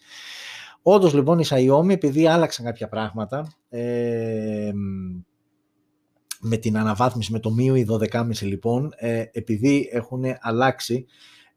Όντως 0.81 1.13
λοιπόν 1.13 1.39
η 1.39 1.43
Xiaomi 1.49 1.89
επειδή 1.89 2.27
άλλαξαν 2.27 2.65
κάποια 2.65 2.87
πράγματα 2.87 3.53
ε, 3.69 4.71
με 6.39 6.57
την 6.57 6.77
αναβάθμιση 6.77 7.31
με 7.31 7.39
το 7.39 7.55
MIUI 7.59 7.85
12,5 8.11 8.31
λοιπόν 8.41 8.91
ε, 8.95 9.23
επειδή 9.31 9.89
έχουν 9.91 10.23
αλλάξει 10.39 11.05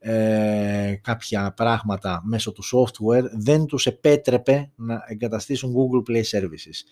ε, 0.04 0.94
κάποια 1.02 1.52
πράγματα 1.56 2.20
μέσω 2.24 2.52
του 2.52 2.62
software 2.72 3.24
δεν 3.32 3.66
τους 3.66 3.86
επέτρεπε 3.86 4.72
να 4.74 5.04
εγκαταστήσουν 5.06 5.74
Google 5.74 6.10
Play 6.10 6.22
Services. 6.22 6.84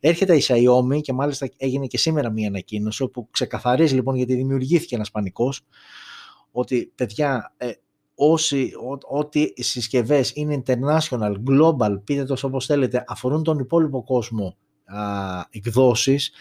Έρχεται 0.00 0.36
η 0.36 0.42
Xiaomi 0.48 1.00
και 1.00 1.12
μάλιστα 1.12 1.48
έγινε 1.56 1.86
και 1.86 1.98
σήμερα 1.98 2.30
μια 2.30 2.48
ανακοίνωση 2.48 3.02
όπου 3.02 3.28
ξεκαθαρίζει 3.30 3.94
λοιπόν 3.94 4.14
γιατί 4.14 4.34
δημιουργήθηκε 4.34 4.94
ένας 4.94 5.10
πανικός 5.10 5.66
ότι 6.50 6.92
παιδιά 6.94 7.54
ε, 7.56 7.70
όσοι, 8.30 8.72
ό,τι 9.08 9.52
οι 9.54 9.62
συσκευές 9.62 10.32
είναι 10.34 10.62
international, 10.64 11.34
global, 11.50 12.00
πείτε 12.04 12.24
το 12.24 12.36
όπως 12.42 12.66
θέλετε, 12.66 13.04
αφορούν 13.06 13.42
τον 13.42 13.58
υπόλοιπο 13.58 14.04
κόσμο 14.04 14.56
α, 14.84 15.00
εκδόσεις, 15.50 16.32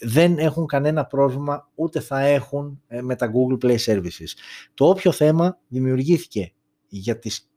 δεν 0.00 0.38
έχουν 0.38 0.66
κανένα 0.66 1.06
πρόβλημα, 1.06 1.70
ούτε 1.74 2.00
θα 2.00 2.20
έχουν 2.20 2.82
ε, 2.86 3.00
με 3.00 3.16
τα 3.16 3.32
Google 3.32 3.64
Play 3.64 3.78
Services. 3.78 4.32
Το 4.74 4.88
όποιο 4.88 5.12
θέμα 5.12 5.58
δημιουργήθηκε 5.68 6.52
για 6.88 7.18
τις 7.18 7.50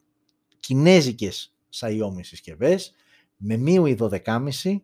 κινέζικες 0.59 1.55
Xiaomi 1.79 2.19
συσκευές, 2.21 2.93
με 3.37 3.61
MIUI 3.65 3.97
12,5 3.97 4.81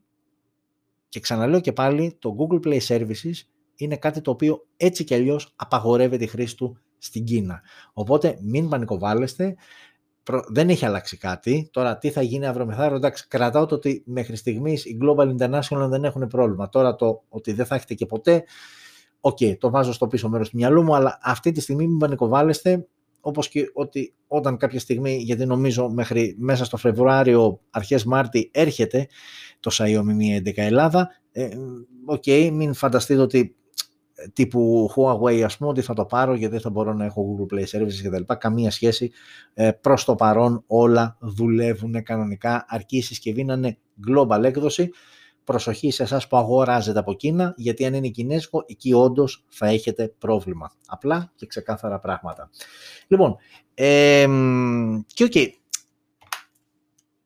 Και 1.10 1.20
ξαναλέω 1.20 1.60
και 1.60 1.74
πάλι, 1.74 2.16
το 2.20 2.36
Google 2.40 2.68
Play 2.68 2.80
Services 2.88 3.34
είναι 3.76 3.98
κάτι 3.98 4.22
το 4.22 4.32
οποίο 4.32 4.68
έτσι 4.78 5.04
κι 5.04 5.14
αλλιώς 5.14 5.54
απαγορεύεται 5.56 6.24
η 6.24 6.28
χρήση 6.28 6.56
του 6.56 6.80
στην 7.06 7.24
Κίνα. 7.24 7.62
Οπότε 7.94 8.38
μην 8.42 8.70
πανικοβάλλεστε, 8.70 9.56
δεν 10.48 10.70
έχει 10.70 10.86
αλλάξει 10.86 11.18
κάτι. 11.18 11.70
Τώρα 11.72 11.98
τι 11.98 12.10
θα 12.10 12.22
γίνει 12.22 12.48
αύριο 12.48 12.66
μεθαύριο, 12.66 12.96
εντάξει, 12.96 13.28
κρατάω 13.28 13.66
το 13.66 13.76
ότι 13.76 14.04
μέχρι 14.06 14.36
στιγμής 14.36 14.86
οι 14.86 14.98
Global 15.02 15.36
International 15.38 15.88
δεν 15.90 16.04
έχουν 16.04 16.28
πρόβλημα. 16.28 16.70
Τώρα 16.70 16.96
το 16.96 17.24
ότι 17.30 17.54
δεν 17.54 17.66
θα 17.66 17.76
έχετε 17.76 17.94
και 17.94 18.06
ποτέ, 18.06 18.44
OK, 19.20 19.38
okay, 19.40 19.58
το 19.58 19.70
βάζω 19.70 19.94
στο 19.94 20.08
πίσω 20.08 20.30
μέρος 20.30 20.50
του 20.50 20.58
μυαλού 20.58 20.84
μου, 20.84 20.96
αλλά 20.96 21.20
αυτή 21.22 21.52
τη 21.52 21.62
στιγμή 21.62 21.88
μην 21.88 21.98
πανικοβάλλεστε, 21.98 22.88
όπως 23.22 23.48
και 23.48 23.72
ότι 23.74 24.14
όταν 24.28 24.58
κάποια 24.58 24.80
στιγμή, 24.80 25.16
γιατί 25.16 25.46
νομίζω 25.46 25.90
μέχρι 25.90 26.36
μέσα 26.40 26.66
στο 26.66 26.78
Φεβρουάριο, 26.78 27.60
αρχές 27.70 28.04
Μάρτη 28.04 28.50
έρχεται 28.54 29.08
το 29.60 29.72
Xiaomi 29.74 30.18
Mi 30.20 30.48
11 30.48 30.52
Ελλάδα, 30.56 31.10
ε, 31.32 31.50
okay, 32.06 32.50
μην 32.54 32.74
φανταστείτε 32.74 33.22
ότι 33.22 33.56
τύπου 34.34 34.92
Huawei 34.96 35.42
ας 35.42 35.58
πούμε 35.58 35.70
ότι 35.70 35.82
θα 35.82 35.94
το 35.94 36.06
πάρω 36.06 36.34
γιατί 36.34 36.54
δεν 36.54 36.62
θα 36.62 36.70
μπορώ 36.70 36.94
να 36.94 37.06
έχω 37.06 37.38
Google 37.38 37.56
Play 37.56 37.64
Services 37.64 38.02
και 38.02 38.10
τα 38.10 38.20
λοιπά. 38.20 38.36
Καμία 38.36 38.72
σχέση. 38.72 39.12
Ε, 39.54 39.72
προς 39.72 40.06
το 40.06 40.16
παρόν 40.16 40.64
όλα 40.68 41.18
δουλεύουν 41.20 42.04
κανονικά 42.04 42.66
αρκεί 42.68 42.98
η 42.98 43.02
συσκευή 43.02 43.44
να 43.44 43.54
είναι 43.54 43.78
global 44.10 44.44
έκδοση. 44.44 44.90
Προσοχή 45.44 45.92
σε 45.92 46.04
εσάς 46.04 46.28
που 46.28 46.38
αγοράζετε 46.38 47.00
από 47.00 47.14
Κίνα 47.14 47.54
γιατί 47.58 47.86
αν 47.86 47.94
είναι 47.94 48.08
κινέζικο 48.08 48.64
εκεί 48.68 48.94
όντως 48.94 49.46
θα 49.48 49.68
έχετε 49.68 50.14
πρόβλημα. 50.18 50.72
Απλά 50.88 51.32
και 51.36 51.46
ξεκάθαρα 51.46 52.00
πράγματα. 52.00 52.50
Λοιπόν, 53.08 53.36
ε, 53.74 54.26
και 55.14 55.24
okay, 55.24 55.48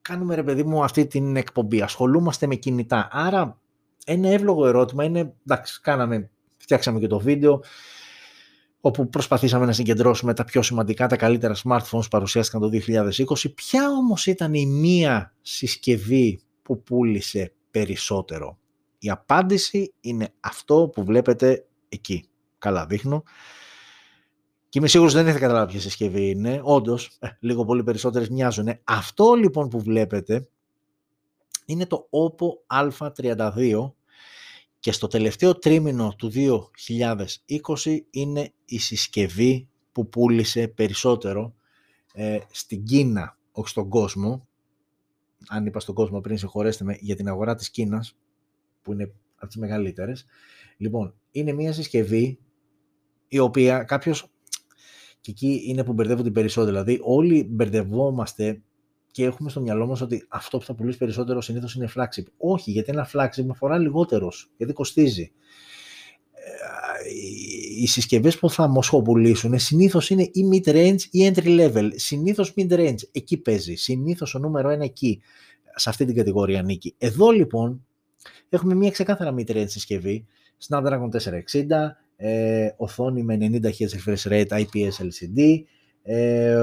κάνουμε 0.02 0.36
ρε 0.36 0.44
παιδί 0.44 0.64
μου 0.64 0.84
αυτή 0.84 1.08
την 1.08 1.36
εκπομπή, 1.36 1.82
ασχολούμαστε 1.82 2.48
με 2.48 2.56
κινητά. 2.56 3.08
Άρα 3.12 3.62
ένα 4.06 4.30
εύλογο 4.30 4.68
ερώτημα 4.68 5.04
είναι, 5.04 5.34
εντάξει, 5.48 5.82
κάναμε 5.82 6.30
φτιάξαμε 6.70 7.00
και 7.00 7.08
το 7.08 7.20
βίντεο 7.20 7.64
όπου 8.82 9.10
προσπαθήσαμε 9.10 9.66
να 9.66 9.72
συγκεντρώσουμε 9.72 10.34
τα 10.34 10.44
πιο 10.44 10.62
σημαντικά, 10.62 11.08
τα 11.08 11.16
καλύτερα 11.16 11.56
smartphones 11.64 12.02
που 12.02 12.08
παρουσιάστηκαν 12.10 12.62
το 12.62 12.70
2020. 12.88 13.54
Ποια 13.56 13.90
όμως 13.90 14.26
ήταν 14.26 14.54
η 14.54 14.66
μία 14.66 15.34
συσκευή 15.42 16.42
που 16.62 16.84
πούλησε 16.84 17.54
περισσότερο; 17.72 18.58
Η 19.00 19.10
απάντηση 19.10 19.94
είναι 20.00 20.34
αυτό 20.40 20.90
που 20.94 21.04
βλέπετε 21.04 21.66
εκεί. 21.90 22.26
Καλά 22.58 22.86
δείχνω. 22.86 23.24
Και 24.70 24.80
είμαι 24.80 24.88
σίγουρος 24.88 25.14
δεν 25.14 25.26
έχετε 25.26 25.40
καταλάβει 25.40 25.72
ποια 25.72 25.82
συσκευή 25.82 26.30
είναι. 26.30 26.60
Όντως, 26.64 27.18
ε, 27.20 27.28
λίγο 27.40 27.66
πολύ 27.66 27.84
περισσότερες 27.84 28.30
μοιάζουν. 28.30 28.70
Αυτό 28.84 29.34
λοιπόν 29.34 29.68
που 29.68 29.82
βλέπετε 29.82 30.48
είναι 31.66 31.86
το 31.86 32.10
Oppo 32.10 32.78
A32 32.78 33.92
και 34.80 34.92
στο 34.92 35.08
τελευταίο 35.08 35.58
τρίμηνο 35.58 36.14
του 36.18 36.32
2020 36.34 37.98
είναι 38.10 38.54
η 38.66 38.80
συσκευή 38.80 39.68
που 39.92 40.10
πούλησε 40.10 40.68
περισσότερο 40.68 41.54
ε, 42.14 42.40
στην 42.52 42.84
Κίνα, 42.84 43.38
όχι 43.52 43.70
στον 43.70 43.90
κόσμο. 43.90 44.48
Αν 45.48 45.66
είπα 45.66 45.80
στον 45.80 45.96
κόσμο 45.96 46.22
πριν, 46.22 46.38
συγχωρέστε 46.38 46.84
με, 46.84 46.98
για 47.00 47.16
την 47.16 47.28
αγορά 47.28 47.56
της 47.56 47.70
Κίνας, 47.70 48.18
που 48.82 48.92
είναι 48.92 49.12
από 49.36 49.48
τις 49.48 49.58
μεγαλύτερες. 49.58 50.26
Λοιπόν, 50.78 51.14
είναι 51.32 51.54
μια 51.54 51.74
συσκευή 51.74 52.40
η 53.28 53.40
οποία 53.40 53.84
κάποιος, 53.84 54.32
και 55.22 55.32
εκεί 55.32 55.62
είναι 55.66 55.84
που 55.84 55.94
μπερδεύονται 55.94 56.32
περισσότερο, 56.32 56.72
δηλαδή 56.72 57.00
όλοι 57.04 57.44
μπερδευόμαστε 57.44 58.62
και 59.12 59.24
έχουμε 59.24 59.50
στο 59.50 59.62
μυαλό 59.62 59.88
μας 59.88 60.02
ότι 60.02 60.26
αυτό 60.28 60.58
που 60.58 60.66
θα 60.66 60.74
πουλήσει 60.74 60.98
περισσότερο 60.98 61.42
συνήθως 61.42 61.76
είναι 61.76 61.90
flagship. 61.96 62.24
Όχι, 62.38 62.72
γιατί 62.72 62.92
ένα 62.92 63.10
flagship 63.14 63.44
με 63.44 63.50
αφορά 63.52 63.78
λιγότερος, 63.78 64.52
γιατί 64.58 64.74
κοστίζει. 64.74 65.32
Ε, 66.32 67.10
οι 67.82 67.88
συσκευές 67.88 68.40
που 68.40 68.50
θα 68.50 68.68
μοσχοπουλήσουν 68.68 69.60
συνήθως 69.60 70.10
είναι 70.10 70.24
ή 70.24 70.50
mid-range 70.54 71.02
ή 71.12 71.32
entry-level. 71.34 71.90
Συνήθως 71.96 72.54
mid-range, 72.56 73.00
εκεί 73.12 73.38
παίζει. 73.38 73.76
Συνήθως 73.76 74.36
ο 74.36 74.40
νούμερο 74.40 74.70
ένα 74.70 74.84
εκεί, 74.84 75.22
σε 75.76 75.90
αυτή 75.90 76.06
την 76.06 76.16
κατηγορία 76.16 76.64
νίκη. 76.64 76.96
Εδώ 76.98 77.32
λοιπόν 77.32 77.86
έχουμε 78.50 78.76
μια 78.76 78.92
ξεκάθαρα 78.92 79.34
mid-range 79.38 79.70
συσκευή, 79.70 80.26
Snapdragon 80.68 81.10
460, 81.12 81.98
ε, 82.16 82.70
οθόνη 82.78 83.24
με 83.24 83.38
90 83.40 83.64
Hz 83.64 83.88
refresh 83.88 84.32
rate 84.32 84.48
IPS 84.48 84.92
LCD, 85.00 85.64
ε, 86.04 86.62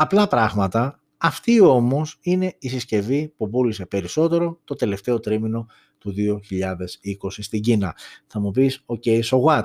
απλά 0.00 0.28
πράγματα. 0.28 1.00
Αυτή 1.18 1.60
όμως 1.60 2.18
είναι 2.20 2.56
η 2.58 2.68
συσκευή 2.68 3.32
που 3.36 3.48
πούλησε 3.48 3.86
περισσότερο 3.86 4.60
το 4.64 4.74
τελευταίο 4.74 5.20
τρίμηνο 5.20 5.66
του 5.98 6.14
2020 6.16 7.28
στην 7.28 7.60
Κίνα. 7.60 7.96
Θα 8.26 8.40
μου 8.40 8.50
πεις, 8.50 8.84
ok, 8.86 9.22
so 9.22 9.42
what; 9.42 9.64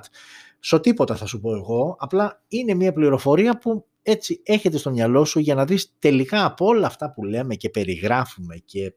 So 0.71 0.81
τίποτα 0.81 1.15
θα 1.15 1.25
σου 1.25 1.39
πω 1.39 1.55
εγώ, 1.55 1.95
απλά 1.99 2.43
είναι 2.47 2.73
μια 2.73 2.93
πληροφορία 2.93 3.57
που 3.57 3.85
έτσι 4.01 4.41
έχετε 4.43 4.77
στο 4.77 4.91
μυαλό 4.91 5.25
σου 5.25 5.39
για 5.39 5.55
να 5.55 5.65
δεις 5.65 5.93
τελικά 5.99 6.45
από 6.45 6.65
όλα 6.65 6.87
αυτά 6.87 7.11
που 7.11 7.23
λέμε 7.23 7.55
και 7.55 7.69
περιγράφουμε 7.69 8.55
και 8.55 8.93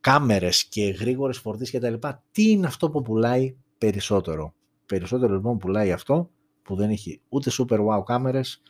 κάμερες 0.00 0.64
και 0.64 0.84
γρήγορες 0.84 1.38
φορτίσεις 1.38 1.70
και 1.70 1.78
τα 1.78 1.90
λοιπά, 1.90 2.24
τι 2.32 2.50
είναι 2.50 2.66
αυτό 2.66 2.90
που 2.90 3.02
πουλάει 3.02 3.56
περισσότερο. 3.78 4.54
Περισσότερο 4.86 5.34
λοιπόν 5.34 5.58
πουλάει 5.58 5.92
αυτό 5.92 6.30
που 6.62 6.74
δεν 6.76 6.90
έχει 6.90 7.20
ούτε 7.28 7.50
super 7.58 7.78
wow 7.78 8.02
κάμερες, 8.04 8.62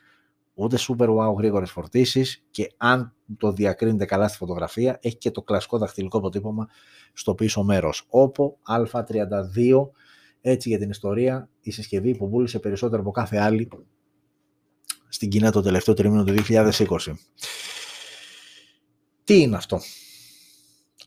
ούτε 0.53 0.77
super 0.79 1.07
wow 1.07 1.35
γρήγορες 1.37 1.71
φορτίσεις 1.71 2.43
και 2.51 2.71
αν 2.77 3.13
το 3.37 3.51
διακρίνετε 3.51 4.05
καλά 4.05 4.27
στη 4.27 4.37
φωτογραφία 4.37 4.97
έχει 5.01 5.17
και 5.17 5.31
το 5.31 5.41
κλασικό 5.41 5.77
δαχτυλικό 5.77 6.17
αποτύπωμα 6.17 6.67
στο 7.13 7.35
πίσω 7.35 7.63
μέρος. 7.63 8.07
Oppo 8.09 8.75
Α32 8.77 9.89
έτσι 10.41 10.69
για 10.69 10.77
την 10.77 10.89
ιστορία 10.89 11.49
η 11.61 11.71
συσκευή 11.71 12.17
που 12.17 12.29
πούλησε 12.29 12.59
περισσότερο 12.59 13.01
από 13.01 13.11
κάθε 13.11 13.37
άλλη 13.37 13.69
στην 15.09 15.29
Κίνα 15.29 15.51
το 15.51 15.61
τελευταίο 15.61 15.93
τρίμηνο 15.93 16.23
του 16.23 16.33
2020. 16.47 16.85
Τι 19.23 19.41
είναι 19.41 19.55
αυτό; 19.55 19.79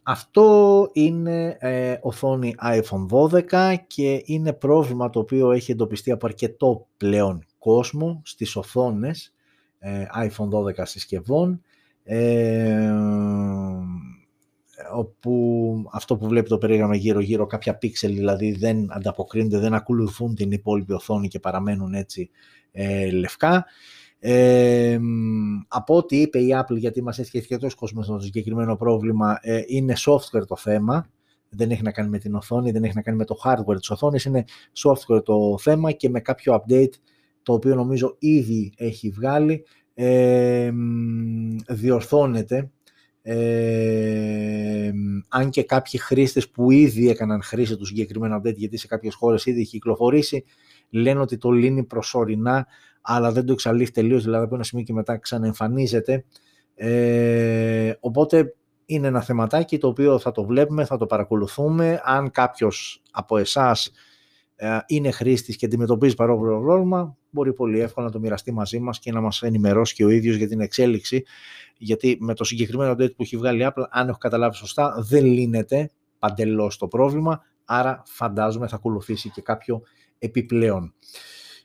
Αυτό 0.02 0.88
είναι 0.92 1.56
ε, 1.60 1.98
οθόνη 2.02 2.54
iPhone 2.62 3.30
12 3.52 3.74
και 3.86 4.22
είναι 4.24 4.52
πρόβλημα 4.52 5.10
το 5.10 5.18
οποίο 5.18 5.50
έχει 5.50 5.70
εντοπιστεί 5.70 6.10
από 6.10 6.26
αρκετό 6.26 6.86
πλέον 6.96 7.44
κόσμο 7.58 8.22
στις 8.24 8.56
οθόνες 8.56 9.26
ε, 9.26 9.35
iPhone 10.14 10.48
12 10.48 10.82
συσκευών 10.82 11.60
ε, 12.04 12.90
όπου 14.92 15.84
αυτό 15.92 16.16
που 16.16 16.28
βλέπει 16.28 16.48
το 16.48 16.58
περίγραμμα 16.58 16.96
γύρω 16.96 17.20
γύρω 17.20 17.46
κάποια 17.46 17.76
πίξελ 17.76 18.14
δηλαδή 18.14 18.52
δεν 18.52 18.92
ανταποκρίνονται, 18.92 19.58
δεν 19.58 19.74
ακολουθούν 19.74 20.34
την 20.34 20.50
υπόλοιπη 20.50 20.92
οθόνη 20.92 21.28
και 21.28 21.38
παραμένουν 21.38 21.94
έτσι 21.94 22.30
ε, 22.72 23.10
λευκά. 23.10 23.66
Ε, 24.18 24.98
από 25.68 25.96
ό,τι 25.96 26.20
είπε 26.20 26.38
η 26.38 26.48
Apple, 26.58 26.76
γιατί 26.76 27.02
μας 27.02 27.18
έχει 27.18 27.46
και 27.46 27.56
τόσο 27.56 27.76
κόσμος 27.76 28.04
στο 28.04 28.20
συγκεκριμένο 28.20 28.76
πρόβλημα, 28.76 29.38
ε, 29.42 29.62
είναι 29.66 29.94
software 29.96 30.46
το 30.46 30.56
θέμα, 30.56 31.06
δεν 31.48 31.70
έχει 31.70 31.82
να 31.82 31.90
κάνει 31.90 32.08
με 32.08 32.18
την 32.18 32.34
οθόνη, 32.34 32.70
δεν 32.70 32.84
έχει 32.84 32.94
να 32.94 33.02
κάνει 33.02 33.16
με 33.16 33.24
το 33.24 33.36
hardware 33.44 33.78
της 33.78 33.90
οθόνης, 33.90 34.24
είναι 34.24 34.44
software 34.84 35.24
το 35.24 35.58
θέμα 35.58 35.92
και 35.92 36.08
με 36.08 36.20
κάποιο 36.20 36.62
update 36.62 36.92
το 37.46 37.52
οποίο 37.52 37.74
νομίζω 37.74 38.16
ήδη 38.18 38.72
έχει 38.76 39.10
βγάλει, 39.10 39.64
ε, 39.94 40.70
διορθώνεται, 41.68 42.70
ε, 43.22 44.90
αν 45.28 45.50
και 45.50 45.62
κάποιοι 45.64 46.00
χρήστες 46.00 46.50
που 46.50 46.70
ήδη 46.70 47.08
έκαναν 47.08 47.42
χρήση 47.42 47.76
του 47.76 47.84
συγκεκριμένου 47.84 48.40
update, 48.40 48.54
γιατί 48.56 48.76
σε 48.76 48.86
κάποιες 48.86 49.14
χώρες 49.14 49.46
ήδη 49.46 49.60
έχει 49.60 49.70
κυκλοφορήσει, 49.70 50.44
λένε 50.90 51.20
ότι 51.20 51.36
το 51.36 51.50
λύνει 51.50 51.84
προσωρινά, 51.84 52.66
αλλά 53.00 53.32
δεν 53.32 53.46
το 53.46 53.52
εξαλείφει 53.52 53.90
τελείως, 53.90 54.24
δηλαδή 54.24 54.44
από 54.44 54.54
ένα 54.54 54.64
σημείο 54.64 54.84
και 54.84 54.92
μετά 54.92 55.18
ξαναεμφανίζεται. 55.18 56.24
Ε, 56.74 57.92
οπότε 58.00 58.54
είναι 58.86 59.06
ένα 59.06 59.20
θεματάκι 59.20 59.78
το 59.78 59.88
οποίο 59.88 60.18
θα 60.18 60.32
το 60.32 60.44
βλέπουμε, 60.44 60.84
θα 60.84 60.96
το 60.96 61.06
παρακολουθούμε. 61.06 62.00
Αν 62.04 62.30
κάποιος 62.30 63.02
από 63.10 63.36
εσάς 63.36 63.90
ε, 64.56 64.78
είναι 64.86 65.10
χρήστης 65.10 65.56
και 65.56 65.66
αντιμετωπίζει 65.66 66.14
παρόμοιο 66.14 66.60
πρόβλημα, 66.60 67.16
μπορεί 67.36 67.52
πολύ 67.52 67.80
εύκολα 67.80 68.06
να 68.06 68.12
το 68.12 68.18
μοιραστεί 68.18 68.52
μαζί 68.52 68.78
μας 68.78 68.98
και 68.98 69.12
να 69.12 69.20
μας 69.20 69.42
ενημερώσει 69.42 69.94
και 69.94 70.04
ο 70.04 70.08
ίδιος 70.08 70.36
για 70.36 70.48
την 70.48 70.60
εξέλιξη. 70.60 71.24
Γιατί 71.78 72.16
με 72.20 72.34
το 72.34 72.44
συγκεκριμένο 72.44 72.92
update 72.92 73.14
που 73.16 73.22
έχει 73.22 73.36
βγάλει 73.36 73.62
η 73.62 73.66
Apple, 73.68 73.84
αν 73.90 74.08
έχω 74.08 74.18
καταλάβει 74.18 74.56
σωστά, 74.56 74.96
δεν 75.08 75.24
λύνεται 75.24 75.90
παντελώς 76.18 76.76
το 76.76 76.88
πρόβλημα. 76.88 77.42
Άρα 77.64 78.02
φαντάζομαι 78.06 78.68
θα 78.68 78.76
ακολουθήσει 78.76 79.30
και 79.30 79.42
κάποιο 79.42 79.82
επιπλέον. 80.18 80.94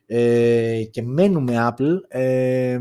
Ε, 0.06 0.84
και 0.92 1.02
μένουμε 1.02 1.54
Apple. 1.70 1.98
Ε, 2.08 2.80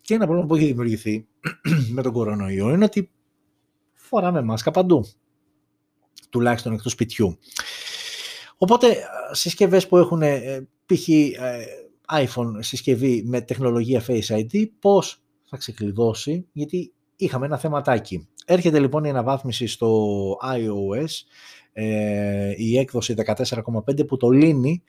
και 0.00 0.14
ένα 0.14 0.24
πρόβλημα 0.24 0.46
που 0.46 0.54
έχει 0.54 0.66
δημιουργηθεί 0.66 1.26
με 1.94 2.02
τον 2.02 2.12
κορονοϊό 2.12 2.70
είναι 2.70 2.84
ότι 2.84 3.10
φοράμε 3.92 4.42
μάσκα 4.42 4.70
παντού. 4.70 5.04
Τουλάχιστον 6.30 6.72
εκτός 6.72 6.92
σπιτιού. 6.92 7.38
Οπότε 8.62 8.96
συσκευές 9.32 9.88
που 9.88 9.96
έχουν 9.96 10.22
ε, 10.22 10.68
π.χ. 10.86 11.08
Ε, 11.08 11.32
iPhone 12.12 12.52
συσκευή 12.58 13.22
με 13.26 13.40
τεχνολογία 13.40 14.04
Face 14.06 14.26
ID, 14.26 14.64
πώς 14.80 15.22
θα 15.42 15.56
ξεκλειδώσει, 15.56 16.46
γιατί 16.52 16.92
είχαμε 17.16 17.46
ένα 17.46 17.58
θεματάκι. 17.58 18.28
Έρχεται 18.46 18.78
λοιπόν 18.78 19.04
η 19.04 19.10
αναβάθμιση 19.10 19.66
στο 19.66 20.08
iOS, 20.42 21.10
ε, 21.72 22.54
η 22.56 22.78
έκδοση 22.78 23.14
14,5 23.16 24.06
που 24.06 24.16
το 24.16 24.30
λύνει, 24.30 24.82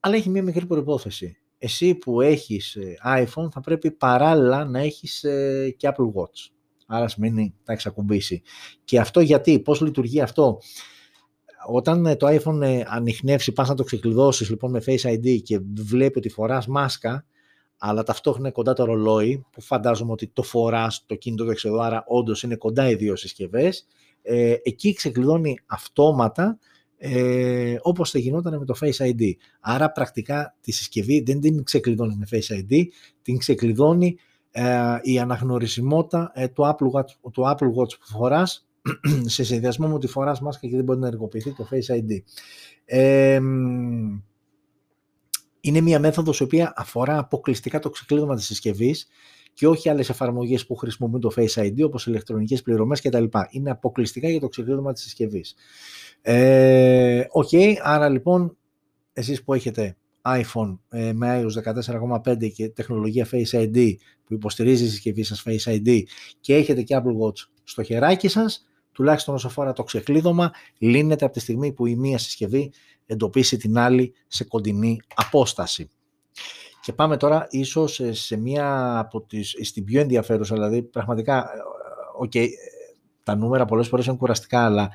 αλλά 0.00 0.14
έχει 0.14 0.28
μια 0.28 0.42
μικρή 0.42 0.66
προϋπόθεση. 0.66 1.36
Εσύ 1.58 1.94
που 1.94 2.20
έχεις 2.20 2.74
ε, 2.74 2.94
iPhone 3.04 3.50
θα 3.50 3.60
πρέπει 3.60 3.90
παράλληλα 3.90 4.64
να 4.64 4.80
έχεις 4.80 5.24
ε, 5.24 5.74
και 5.76 5.88
Apple 5.92 6.20
Watch. 6.20 6.50
Άρα 6.86 7.08
σημαίνει 7.08 7.54
θα 7.62 7.72
έχει 7.72 7.88
ακουμπήσει. 7.88 8.42
Και 8.84 8.98
αυτό 9.00 9.20
γιατί, 9.20 9.60
πώς 9.60 9.80
λειτουργεί 9.80 10.20
αυτό; 10.20 10.58
Όταν 11.66 12.06
ε, 12.06 12.16
το 12.16 12.26
iPhone 12.26 12.82
ανοιχνεύσει, 12.86 13.52
πας 13.52 13.68
να 13.68 13.74
το 13.74 13.84
ξεκλειδώσεις 13.84 14.50
λοιπόν 14.50 14.70
με 14.70 14.82
Face 14.86 15.14
ID 15.14 15.42
και 15.42 15.60
βλέπει 15.74 16.18
ότι 16.18 16.28
φοράς 16.28 16.66
μάσκα, 16.66 17.24
αλλά 17.78 18.02
ταυτόχρονα 18.02 18.50
κοντά 18.50 18.72
το 18.72 18.84
ρολόι, 18.84 19.46
που 19.50 19.60
φαντάζομαι 19.60 20.12
ότι 20.12 20.26
το 20.26 20.42
φοράς 20.42 21.04
το 21.06 21.14
κινητό 21.14 21.44
δεξιό, 21.44 21.76
άρα 21.76 22.04
όντως 22.06 22.42
είναι 22.42 22.56
κοντά 22.56 22.88
οι 22.88 22.94
δύο 22.94 23.16
συσκευές, 23.16 23.86
ε, 24.22 24.54
εκεί 24.62 24.92
ξεκλειδώνει 24.92 25.58
αυτόματα 25.66 26.58
ε, 27.06 27.76
όπως 27.82 28.10
θα 28.10 28.18
γινόταν 28.18 28.58
με 28.58 28.64
το 28.64 28.74
Face 28.80 29.06
ID. 29.06 29.32
Άρα 29.60 29.90
πρακτικά 29.90 30.56
τη 30.60 30.72
συσκευή 30.72 31.20
δεν 31.20 31.40
την 31.40 31.64
ξεκλειδώνει 31.64 32.16
με 32.16 32.26
Face 32.30 32.54
ID, 32.54 32.82
την 33.22 33.38
ξεκλειδώνει 33.38 34.16
ε, 34.50 34.98
η 35.02 35.18
αναγνωρισιμότητα 35.18 36.30
ε, 36.34 36.48
του, 36.48 36.62
Apple 36.62 36.98
Watch, 36.98 37.30
του 37.32 37.42
Apple 37.42 37.80
Watch 37.80 37.98
που 37.98 38.06
φοράς 38.06 38.66
σε 39.34 39.44
συνδυασμό 39.44 39.88
με 39.88 39.94
ότι 39.94 40.06
φοράς 40.06 40.40
μάσκα 40.40 40.66
και 40.66 40.76
δεν 40.76 40.84
μπορεί 40.84 40.98
να 40.98 41.06
ενεργοποιηθεί 41.06 41.52
το 41.52 41.68
Face 41.70 41.94
ID. 41.94 42.22
Ε, 42.84 43.40
είναι 45.60 45.80
μια 45.80 45.98
μέθοδος 45.98 46.40
η 46.40 46.42
οποία 46.42 46.72
αφορά 46.76 47.18
αποκλειστικά 47.18 47.78
το 47.78 47.90
ξεκλείδωμα 47.90 48.34
της 48.36 48.44
συσκευής 48.44 49.06
και 49.54 49.66
όχι 49.66 49.88
άλλες 49.88 50.08
εφαρμογές 50.08 50.66
που 50.66 50.76
χρησιμοποιούν 50.76 51.20
το 51.20 51.30
Face 51.36 51.62
ID 51.62 51.84
όπως 51.84 52.06
ηλεκτρονικές 52.06 52.62
πληρωμές 52.62 53.00
κτλ. 53.00 53.24
Είναι 53.50 53.70
αποκλειστικά 53.70 54.28
για 54.28 54.40
το 54.40 54.48
ξεκλείδωμα 54.48 54.92
της 54.92 55.02
συσκευής. 55.02 55.54
Ε, 56.22 57.24
okay, 57.42 57.74
άρα 57.82 58.08
λοιπόν 58.08 58.56
εσείς 59.12 59.44
που 59.44 59.54
έχετε 59.54 59.96
iPhone 60.22 60.78
ε, 60.88 61.12
με 61.12 61.42
iOS 61.42 61.82
14.5 62.22 62.52
και 62.52 62.68
τεχνολογία 62.68 63.28
Face 63.30 63.50
ID 63.50 63.94
που 64.24 64.34
υποστηρίζει 64.34 64.84
η 64.84 64.88
συσκευή 64.88 65.22
σας 65.22 65.42
Face 65.46 65.72
ID 65.72 66.02
και 66.40 66.54
έχετε 66.54 66.82
και 66.82 66.96
Apple 66.98 67.26
Watch 67.26 67.48
στο 67.64 67.82
χεράκι 67.82 68.28
σας, 68.28 68.66
τουλάχιστον 68.94 69.34
όσο 69.34 69.46
αφορά 69.46 69.72
το 69.72 69.82
ξεκλείδωμα, 69.82 70.52
λύνεται 70.78 71.24
από 71.24 71.34
τη 71.34 71.40
στιγμή 71.40 71.72
που 71.72 71.86
η 71.86 71.96
μία 71.96 72.18
συσκευή 72.18 72.72
εντοπίσει 73.06 73.56
την 73.56 73.78
άλλη 73.78 74.14
σε 74.26 74.44
κοντινή 74.44 75.00
απόσταση. 75.14 75.88
Και 76.82 76.92
πάμε 76.92 77.16
τώρα 77.16 77.46
ίσως 77.50 78.00
σε 78.10 78.36
μία 78.36 78.98
από 78.98 79.20
τις, 79.20 79.54
στην 79.62 79.84
πιο 79.84 80.00
ενδιαφέρουσα, 80.00 80.54
δηλαδή 80.54 80.82
πραγματικά, 80.82 81.50
okay, 82.24 82.36
ε, 82.36 82.48
τα 83.22 83.36
νούμερα 83.36 83.64
πολλές 83.64 83.88
φορές 83.88 84.06
είναι 84.06 84.16
κουραστικά, 84.16 84.64
αλλά 84.64 84.90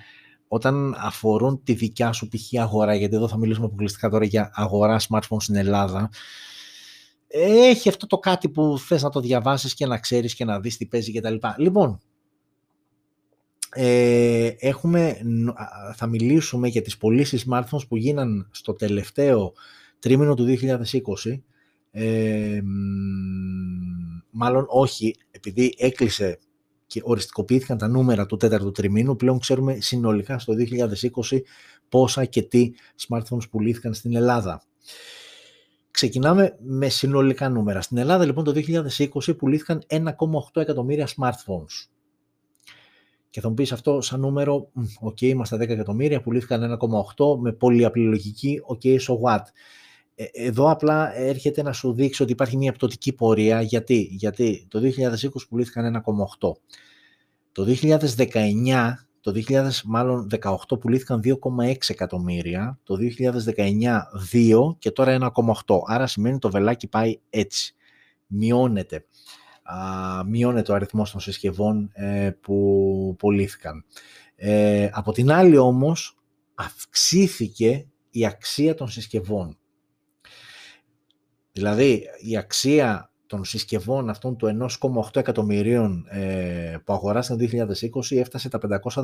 όταν 0.47 0.95
αφορούν 0.97 1.63
τη 1.63 1.73
δικιά 1.73 2.11
σου 2.11 2.27
π.χ. 2.27 2.59
αγορά, 2.61 2.95
γιατί 2.95 3.15
εδώ 3.15 3.27
θα 3.27 3.37
μιλήσουμε 3.37 3.65
αποκλειστικά 3.65 4.09
τώρα 4.09 4.25
για 4.25 4.51
αγορά 4.53 4.99
smartphone 5.09 5.37
στην 5.41 5.55
Ελλάδα, 5.55 6.09
έχει 7.27 7.89
αυτό 7.89 8.07
το 8.07 8.17
κάτι 8.17 8.49
που 8.49 8.77
θες 8.79 9.03
να 9.03 9.09
το 9.09 9.19
διαβάσεις 9.19 9.73
και 9.73 9.85
να 9.85 9.97
ξέρεις 9.97 10.35
και 10.35 10.45
να 10.45 10.59
δεις 10.59 10.77
τι 10.77 10.85
παίζει 10.85 11.11
κτλ. 11.11 11.35
Λοιπόν, 11.57 11.99
ε, 13.73 14.49
έχουμε, 14.59 15.17
θα 15.95 16.07
μιλήσουμε 16.07 16.67
για 16.67 16.81
τις 16.81 16.97
πωλήσεις 16.97 17.45
smartphones 17.49 17.87
που 17.87 17.97
γίναν 17.97 18.49
στο 18.51 18.73
τελευταίο 18.73 19.53
τρίμηνο 19.99 20.35
του 20.35 20.57
2020. 21.25 21.39
Ε, 21.91 22.61
μάλλον 24.31 24.65
όχι, 24.69 25.15
επειδή 25.31 25.75
έκλεισε 25.77 26.39
και 26.87 27.01
οριστικοποιήθηκαν 27.03 27.77
τα 27.77 27.87
νούμερα 27.87 28.25
του 28.25 28.37
τέταρτου 28.37 28.71
τριμήνου, 28.71 29.15
πλέον 29.15 29.39
ξέρουμε 29.39 29.77
συνολικά 29.79 30.39
στο 30.39 30.53
2020 31.31 31.39
πόσα 31.89 32.25
και 32.25 32.41
τι 32.41 32.71
smartphones 33.07 33.49
πουλήθηκαν 33.49 33.93
στην 33.93 34.15
Ελλάδα. 34.15 34.63
Ξεκινάμε 35.91 36.57
με 36.59 36.89
συνολικά 36.89 37.49
νούμερα. 37.49 37.81
Στην 37.81 37.97
Ελλάδα 37.97 38.25
λοιπόν 38.25 38.43
το 38.43 38.53
2020 38.55 39.37
πουλήθηκαν 39.37 39.83
1,8 39.87 40.01
εκατομμύρια 40.53 41.07
smartphones. 41.07 41.98
Και 43.29 43.41
θα 43.41 43.47
μου 43.47 43.53
πεις 43.53 43.71
αυτό 43.71 44.01
σαν 44.01 44.19
νούμερο, 44.19 44.69
okay, 44.99 45.21
είμαστε 45.21 45.55
10 45.55 45.59
εκατομμύρια, 45.59 46.21
πουλήθηκαν 46.21 46.79
1,8 47.17 47.37
με 47.39 47.51
πολύ 47.51 47.85
απλή 47.85 48.03
λογική, 48.03 48.61
okay, 48.63 48.97
so 48.99 49.13
what. 49.23 49.43
Ε, 50.15 50.25
εδώ 50.33 50.71
απλά 50.71 51.17
έρχεται 51.17 51.61
να 51.61 51.71
σου 51.71 51.93
δείξει 51.93 52.23
ότι 52.23 52.31
υπάρχει 52.31 52.57
μια 52.57 52.71
πτωτική 52.71 53.13
πορεία. 53.13 53.61
Γιατί, 53.61 54.07
Γιατί 54.11 54.65
το 54.69 54.79
2020 54.79 55.47
πουλήθηκαν 55.49 56.03
1,8. 56.39 56.51
Το 57.51 57.63
2019, 57.63 59.07
το 59.21 59.31
2018 60.69 60.79
πουλήθηκαν 60.79 61.21
2,6 61.23 61.73
εκατομμύρια, 61.87 62.79
το 62.83 62.95
2019 62.95 64.01
2 64.31 64.75
και 64.79 64.91
τώρα 64.91 65.31
1,8. 65.65 65.79
Άρα 65.85 66.07
σημαίνει 66.07 66.39
το 66.39 66.49
βελάκι 66.49 66.87
πάει 66.87 67.19
έτσι. 67.29 67.75
Μειώνεται. 68.27 69.05
Α, 69.73 70.23
μειώνεται 70.25 70.71
ο 70.71 70.75
αριθμός 70.75 71.11
των 71.11 71.19
συσκευών 71.19 71.89
ε, 71.93 72.31
που 72.41 73.15
πουλήθηκαν. 73.17 73.85
Ε, 74.35 74.89
από 74.91 75.11
την 75.11 75.31
άλλη 75.31 75.57
όμως 75.57 76.17
αυξήθηκε 76.55 77.87
η 78.09 78.25
αξία 78.25 78.75
των 78.75 78.87
συσκευών. 78.89 79.57
Δηλαδή 81.51 82.03
η 82.19 82.37
αξία 82.37 83.11
των 83.25 83.45
συσκευών 83.45 84.09
αυτών 84.09 84.37
του 84.37 84.67
1,8 84.79 85.15
εκατομμυρίων 85.15 86.05
ε, 86.09 86.77
που 86.83 86.93
αγοράσαν 86.93 87.37
το 87.37 87.45
2020 88.11 88.17
έφτασε 88.17 88.49
τα 88.49 88.59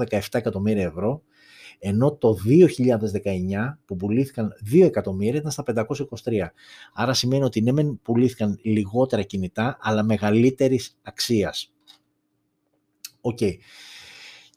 517 0.10 0.20
εκατομμύρια 0.32 0.86
ευρώ, 0.86 1.22
ενώ 1.80 2.16
το 2.16 2.36
2019 2.46 3.78
που 3.86 3.96
πουλήθηκαν 3.96 4.54
2 4.74 4.84
εκατομμύρια 4.84 5.40
ήταν 5.40 5.52
στα 5.52 5.64
523. 5.64 6.52
Άρα 6.94 7.14
σημαίνει 7.14 7.44
ότι 7.44 7.62
ναι 7.62 7.72
μεν 7.72 8.00
πουλήθηκαν 8.02 8.60
λιγότερα 8.62 9.22
κινητά, 9.22 9.78
αλλά 9.82 10.04
μεγαλύτερης 10.04 10.98
αξίας. 11.02 11.74
Okay. 13.22 13.54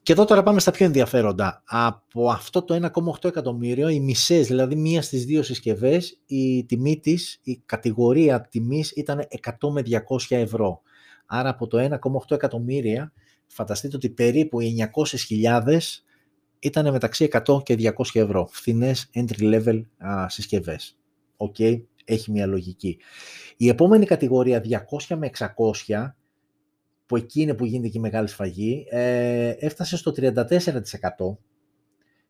Και 0.02 0.14
εδώ 0.14 0.24
τώρα 0.24 0.42
πάμε 0.42 0.60
στα 0.60 0.70
πιο 0.70 0.86
ενδιαφέροντα. 0.86 1.62
Από 1.66 2.30
αυτό 2.30 2.62
το 2.62 2.74
1,8 2.74 3.28
εκατομμύριο, 3.28 3.88
οι 3.88 4.00
μισές, 4.00 4.46
δηλαδή 4.46 4.74
μία 4.74 5.02
στις 5.02 5.24
δύο 5.24 5.42
συσκευές, 5.42 6.20
η 6.26 6.64
τιμή 6.64 6.98
της, 6.98 7.40
η 7.42 7.62
κατηγορία 7.66 8.40
τιμής 8.40 8.90
ήταν 8.90 9.26
100 9.60 9.70
με 9.70 9.82
200 9.82 10.36
ευρώ. 10.36 10.80
Άρα 11.26 11.48
από 11.48 11.66
το 11.66 11.78
1,8 11.78 12.34
εκατομμύρια, 12.34 13.12
φανταστείτε 13.46 13.96
ότι 13.96 14.10
περίπου 14.10 14.60
οι 14.60 14.90
900.000 15.28 15.78
ήταν 16.59 16.90
μεταξύ 16.92 17.28
100 17.46 17.62
και 17.62 17.76
200 17.78 17.90
ευρώ. 18.12 18.48
Φθηνές 18.50 19.11
entry 19.14 19.54
level 19.54 19.82
α, 19.98 20.28
συσκευές. 20.28 20.98
Okay, 21.36 21.82
έχει 22.04 22.30
μια 22.30 22.46
λογική. 22.46 22.98
Η 23.56 23.68
επόμενη 23.68 24.06
κατηγορία 24.06 24.62
200 25.09 25.16
με 25.16 25.30
600 25.86 26.12
που 27.06 27.16
εκεί 27.16 27.40
είναι 27.40 27.54
που 27.54 27.64
γίνεται 27.64 27.88
και 27.88 27.98
η 27.98 28.00
μεγάλη 28.00 28.28
σφαγή, 28.28 28.86
ε, 28.90 29.48
έφτασε 29.48 29.96
στο 29.96 30.12
34% 30.16 31.38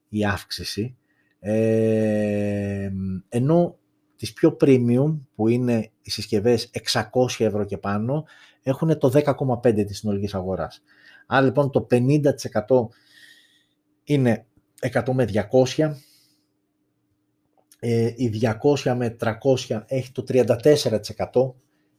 η 0.08 0.24
αύξηση, 0.24 0.96
ε, 1.40 2.90
ενώ 3.28 3.78
τις 4.16 4.32
πιο 4.32 4.56
premium, 4.60 5.18
που 5.34 5.48
είναι 5.48 5.90
οι 6.02 6.10
συσκευές 6.10 6.70
600 6.92 7.44
ευρώ 7.44 7.64
και 7.64 7.78
πάνω, 7.78 8.24
έχουν 8.62 8.98
το 8.98 9.08
10,5% 9.08 9.84
της 9.84 9.98
συνολικής 9.98 10.34
αγοράς. 10.34 10.82
Άρα 11.26 11.44
λοιπόν 11.44 11.70
το 11.70 11.86
50% 11.90 12.88
είναι 14.08 14.46
100 14.80 15.12
με 15.12 15.28
200, 15.76 15.92
ε, 17.78 18.12
οι 18.16 18.40
200 18.82 18.94
με 18.96 19.16
300 19.20 19.82
έχει 19.86 20.12
το 20.12 20.24
34% 20.28 21.54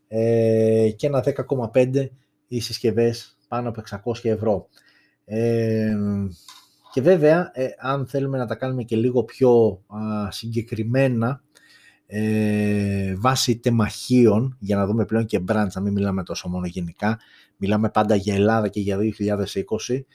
ε, 0.08 0.90
και 0.96 1.08
ένα 1.08 1.24
10,5% 1.72 2.08
οι 2.48 2.60
συσκευές 2.60 3.38
πάνω 3.48 3.70
από 3.70 3.82
600 4.04 4.14
ευρώ. 4.24 4.68
Ε, 5.26 5.96
και 6.92 7.02
βέβαια, 7.02 7.52
ε, 7.54 7.68
αν 7.80 8.08
θέλουμε 8.08 8.38
να 8.38 8.46
τα 8.46 8.56
κάνουμε 8.56 8.84
και 8.84 8.96
λίγο 8.96 9.24
πιο 9.24 9.82
συγκεκριμένα, 10.30 11.44
ε, 12.06 13.16
βάσει 13.18 13.58
τεμαχίων, 13.60 14.58
για 14.60 14.76
να 14.76 14.86
δούμε 14.86 15.06
πλέον 15.06 15.26
και 15.26 15.40
brands, 15.48 15.72
να 15.74 15.82
μην 15.82 15.94
μιλάμε 15.94 16.24
τόσο 16.24 16.50
μόνο 16.50 16.66
γενικά, 16.66 17.20
μιλάμε 17.58 17.90
πάντα 17.90 18.16
για 18.16 18.34
Ελλάδα 18.34 18.68
και 18.68 18.80
για 18.80 18.98
2020, 18.98 20.06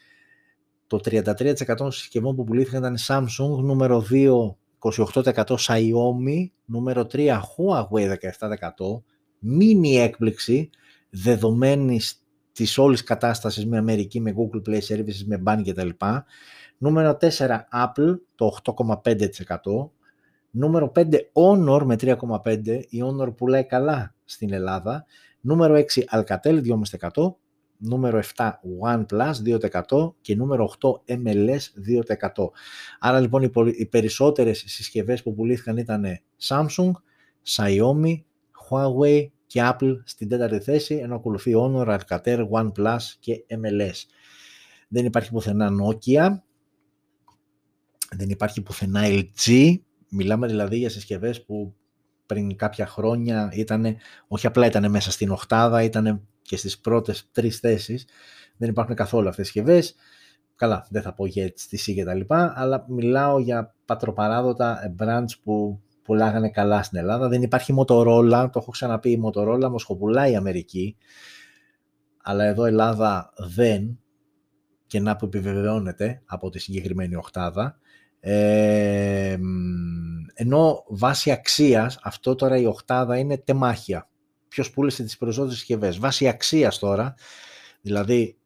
το 0.98 1.10
33% 1.10 1.74
των 1.76 1.92
συσκευών 1.92 2.36
που 2.36 2.44
πουλήθηκαν 2.44 2.80
ήταν 2.80 2.96
Samsung, 3.06 3.62
νούμερο 3.62 4.04
2 4.10 4.54
28% 4.78 5.56
Xiaomi, 5.58 6.46
νούμερο 6.64 7.06
3 7.12 7.28
Huawei 7.28 8.08
17%, 8.08 9.02
μίνι 9.38 9.96
έκπληξη 9.96 10.70
δεδομένης 11.10 12.24
της 12.52 12.78
όλης 12.78 13.02
κατάστασης 13.02 13.66
με 13.66 13.78
Αμερική, 13.78 14.20
με 14.20 14.34
Google 14.36 14.68
Play 14.68 14.80
Services, 14.80 15.24
με 15.26 15.42
Ban 15.46 15.62
κτλ. 15.66 15.88
Νούμερο 16.78 17.16
4 17.20 17.28
Apple, 17.72 18.18
το 18.34 18.56
8,5%. 18.64 19.90
Νούμερο 20.50 20.92
5 20.94 21.30
Honor 21.32 21.82
με 21.84 21.96
3,5%. 22.00 22.82
Η 22.88 23.02
Honor 23.04 23.36
πουλάει 23.36 23.66
καλά 23.66 24.14
στην 24.24 24.52
Ελλάδα. 24.52 25.04
Νούμερο 25.40 25.74
6 25.74 26.04
Alcatel 26.10 26.62
2,5%. 26.62 27.34
Νούμερο 27.78 28.20
7 28.36 28.50
OnePlus 28.86 29.58
2% 29.90 30.12
και 30.20 30.36
νούμερο 30.36 30.72
8 30.80 30.88
MLS 31.06 31.60
2%. 32.34 32.44
Άρα 32.98 33.20
λοιπόν 33.20 33.52
οι 33.76 33.86
περισσότερες 33.86 34.64
συσκευές 34.66 35.22
που 35.22 35.34
πουλήθηκαν 35.34 35.76
ήταν 35.76 36.04
Samsung, 36.48 36.90
Xiaomi, 37.56 38.14
Huawei 38.68 39.26
και 39.46 39.60
Apple 39.62 39.98
στην 40.04 40.28
τέταρτη 40.28 40.58
θέση, 40.58 40.94
ενώ 40.94 41.14
ακολουθεί 41.14 41.52
Honor, 41.56 41.98
Alcatel, 41.98 42.48
OnePlus 42.50 43.02
και 43.18 43.44
MLS. 43.48 43.96
Δεν 44.88 45.04
υπάρχει 45.04 45.30
πουθενά 45.30 45.70
Nokia, 45.70 46.28
δεν 48.16 48.28
υπάρχει 48.28 48.62
πουθενά 48.62 49.02
LG, 49.04 49.74
μιλάμε 50.08 50.46
δηλαδή 50.46 50.76
για 50.76 50.90
συσκευές 50.90 51.44
που 51.44 51.74
πριν 52.26 52.56
κάποια 52.56 52.86
χρόνια 52.86 53.50
ήταν, 53.54 53.96
όχι 54.28 54.46
απλά 54.46 54.66
ήταν 54.66 54.90
μέσα 54.90 55.10
στην 55.10 55.30
οχτάδα, 55.30 55.82
ήταν 55.82 56.28
και 56.44 56.56
στις 56.56 56.78
πρώτες 56.78 57.28
τρεις 57.32 57.58
θέσεις. 57.58 58.06
Δεν 58.56 58.68
υπάρχουν 58.68 58.94
καθόλου 58.94 59.28
αυτές 59.28 59.44
τις 59.44 59.52
συσκευές. 59.52 59.94
Καλά, 60.56 60.86
δεν 60.90 61.02
θα 61.02 61.14
πω 61.14 61.26
για 61.26 61.46
HTC 61.46 61.92
και 61.94 62.04
τα 62.04 62.14
λοιπά, 62.14 62.52
αλλά 62.56 62.84
μιλάω 62.88 63.38
για 63.38 63.74
πατροπαράδοτα 63.84 64.94
brands 64.98 65.38
που 65.42 65.80
πουλάγανε 66.02 66.50
καλά 66.50 66.82
στην 66.82 66.98
Ελλάδα. 66.98 67.28
Δεν 67.28 67.42
υπάρχει 67.42 67.74
Motorola, 67.78 68.48
το 68.52 68.58
έχω 68.58 68.70
ξαναπεί, 68.70 69.10
η 69.10 69.22
Motorola 69.24 69.68
μοσχοπουλάει 69.70 70.32
η 70.32 70.36
Αμερική, 70.36 70.96
αλλά 72.22 72.44
εδώ 72.44 72.64
Ελλάδα 72.64 73.32
δεν, 73.36 73.98
και 74.86 75.00
να 75.00 75.16
που 75.16 75.24
επιβεβαιώνεται 75.24 76.22
από 76.26 76.50
τη 76.50 76.58
συγκεκριμένη 76.58 77.14
οχτάδα. 77.14 77.78
Ε, 78.20 79.36
ενώ 80.34 80.84
βάσει 80.88 81.30
αξίας, 81.30 81.98
αυτό 82.02 82.34
τώρα 82.34 82.56
η 82.56 82.66
οχτάδα 82.66 83.18
είναι 83.18 83.38
τεμάχια. 83.38 84.08
Ποιος 84.54 84.70
πούλησε 84.70 85.02
τις 85.02 85.16
περισσότερες 85.16 85.56
συσκευές. 85.56 85.98
Βάσει 85.98 86.28
αξίας 86.28 86.78
τώρα, 86.78 87.14
δηλαδή 87.80 88.36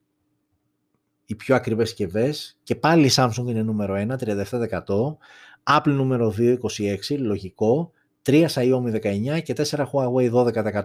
οι 1.25 1.35
πιο 1.35 1.55
ακριβές 1.55 1.89
συσκευές 1.89 2.59
και 2.63 2.75
πάλι 2.75 3.07
η 3.07 3.11
Samsung 3.15 3.45
είναι 3.47 3.63
νούμερο 3.63 3.95
1, 3.95 4.17
37%, 4.17 5.19
Apple 5.63 5.93
νούμερο 5.93 6.35
2, 6.39 6.59
26, 7.09 7.19
λογικό, 7.19 7.93
3 8.23 8.47
Xiaomi 8.49 9.01
19 9.35 9.43
και 9.43 9.55
4 9.57 9.87
Huawei 9.93 10.33
12%. 10.33 10.83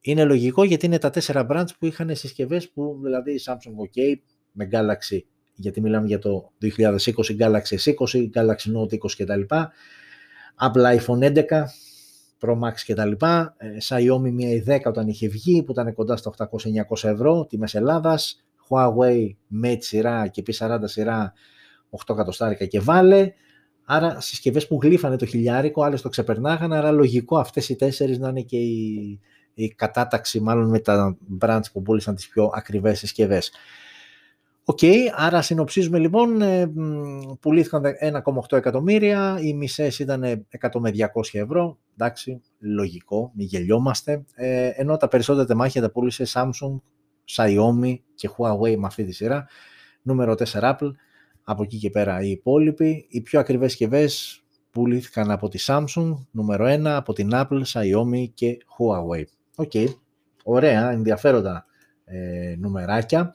Είναι 0.00 0.24
λογικό 0.24 0.64
γιατί 0.64 0.86
είναι 0.86 0.98
τα 0.98 1.10
4 1.14 1.46
brands 1.50 1.70
που 1.78 1.86
είχαν 1.86 2.16
συσκευές 2.16 2.68
που 2.68 2.98
δηλαδή 3.02 3.32
η 3.32 3.40
Samsung 3.44 3.54
OK 3.54 4.14
με 4.52 4.68
Galaxy 4.72 5.18
γιατί 5.54 5.80
μιλάμε 5.80 6.06
για 6.06 6.18
το 6.18 6.52
2020 6.62 7.10
Galaxy 7.38 7.76
S20, 7.84 8.30
Galaxy 8.34 8.72
Note 8.74 8.98
20 8.98 9.10
κτλ. 9.16 9.40
Apple 10.60 10.98
iPhone 10.98 11.32
11, 11.34 11.44
Pro 12.40 12.52
Max 12.52 12.72
κτλ. 12.86 13.26
Ε, 13.56 13.76
Xiaomi 13.88 14.30
μία 14.30 14.50
η 14.50 14.64
10 14.66 14.78
όταν 14.84 15.08
είχε 15.08 15.28
βγει 15.28 15.62
που 15.62 15.72
ήταν 15.72 15.94
κοντά 15.94 16.16
στα 16.16 16.32
800-900 16.36 17.08
ευρώ 17.08 17.46
τιμές 17.46 17.74
Ελλάδας. 17.74 18.42
Huawei 18.68 19.30
Mate 19.64 19.78
σειρά 19.80 20.26
και 20.26 20.42
P40 20.46 20.78
σειρά 20.84 21.32
8 21.90 22.14
εκατοστάρικα 22.14 22.64
και 22.64 22.80
βάλε. 22.80 23.32
Άρα 23.84 24.20
συσκευές 24.20 24.66
που 24.66 24.78
γλείφανε 24.82 25.16
το 25.16 25.26
χιλιάρικο, 25.26 25.82
άλλες 25.82 26.02
το 26.02 26.08
ξεπερνάγανε, 26.08 26.76
άρα 26.76 26.90
λογικό 26.90 27.38
αυτές 27.38 27.68
οι 27.68 27.76
τέσσερις 27.76 28.18
να 28.18 28.28
είναι 28.28 28.40
και 28.40 28.56
η, 28.56 29.20
η 29.54 29.68
κατάταξη 29.68 30.40
μάλλον 30.40 30.68
με 30.68 30.78
τα 30.78 31.16
brands 31.40 31.72
που 31.72 31.82
πούλησαν 31.82 32.14
τις 32.14 32.28
πιο 32.28 32.50
ακριβές 32.54 32.98
συσκευές. 32.98 33.50
Okay, 34.70 34.96
άρα 35.14 35.42
συνοψίζουμε 35.42 35.98
λοιπόν, 35.98 36.42
ε, 36.42 36.72
πουλήθηκαν 37.40 37.82
1,8 38.00 38.56
εκατομμύρια, 38.56 39.38
οι 39.42 39.54
μισές 39.54 39.98
ήταν 39.98 40.46
100 40.60 40.80
με 40.80 40.90
200 40.90 41.04
ευρώ, 41.32 41.78
εντάξει, 41.92 42.40
λογικό, 42.58 43.32
μη 43.34 43.44
γελιόμαστε, 43.44 44.24
ε, 44.34 44.68
ενώ 44.74 44.96
τα 44.96 45.08
περισσότερα 45.08 45.46
τεμάχια 45.46 45.80
τα 45.80 45.90
πούλησε 45.90 46.24
Samsung, 46.32 46.80
Xiaomi 47.36 47.94
και 48.14 48.28
Huawei 48.36 48.76
με 48.76 48.86
αυτή 48.86 49.04
τη 49.04 49.12
σειρά, 49.12 49.46
νούμερο 50.02 50.34
4 50.34 50.44
Apple, 50.60 50.90
από 51.44 51.62
εκεί 51.62 51.78
και 51.78 51.90
πέρα 51.90 52.20
οι 52.20 52.30
υπόλοιποι, 52.30 53.06
οι 53.08 53.20
πιο 53.20 53.40
ακριβές 53.40 53.70
συσκευές 53.70 54.42
πουλήθηκαν 54.70 55.30
από 55.30 55.48
τη 55.48 55.58
Samsung, 55.66 56.12
νούμερο 56.30 56.66
1, 56.66 56.84
από 56.84 57.12
την 57.12 57.30
Apple, 57.32 57.62
Xiaomi 57.72 58.24
και 58.34 58.58
Huawei. 58.78 59.24
Okay. 59.56 59.86
ωραία, 60.44 60.90
ενδιαφέροντα 60.90 61.66
ε, 62.04 62.54
νουμεράκια. 62.58 63.34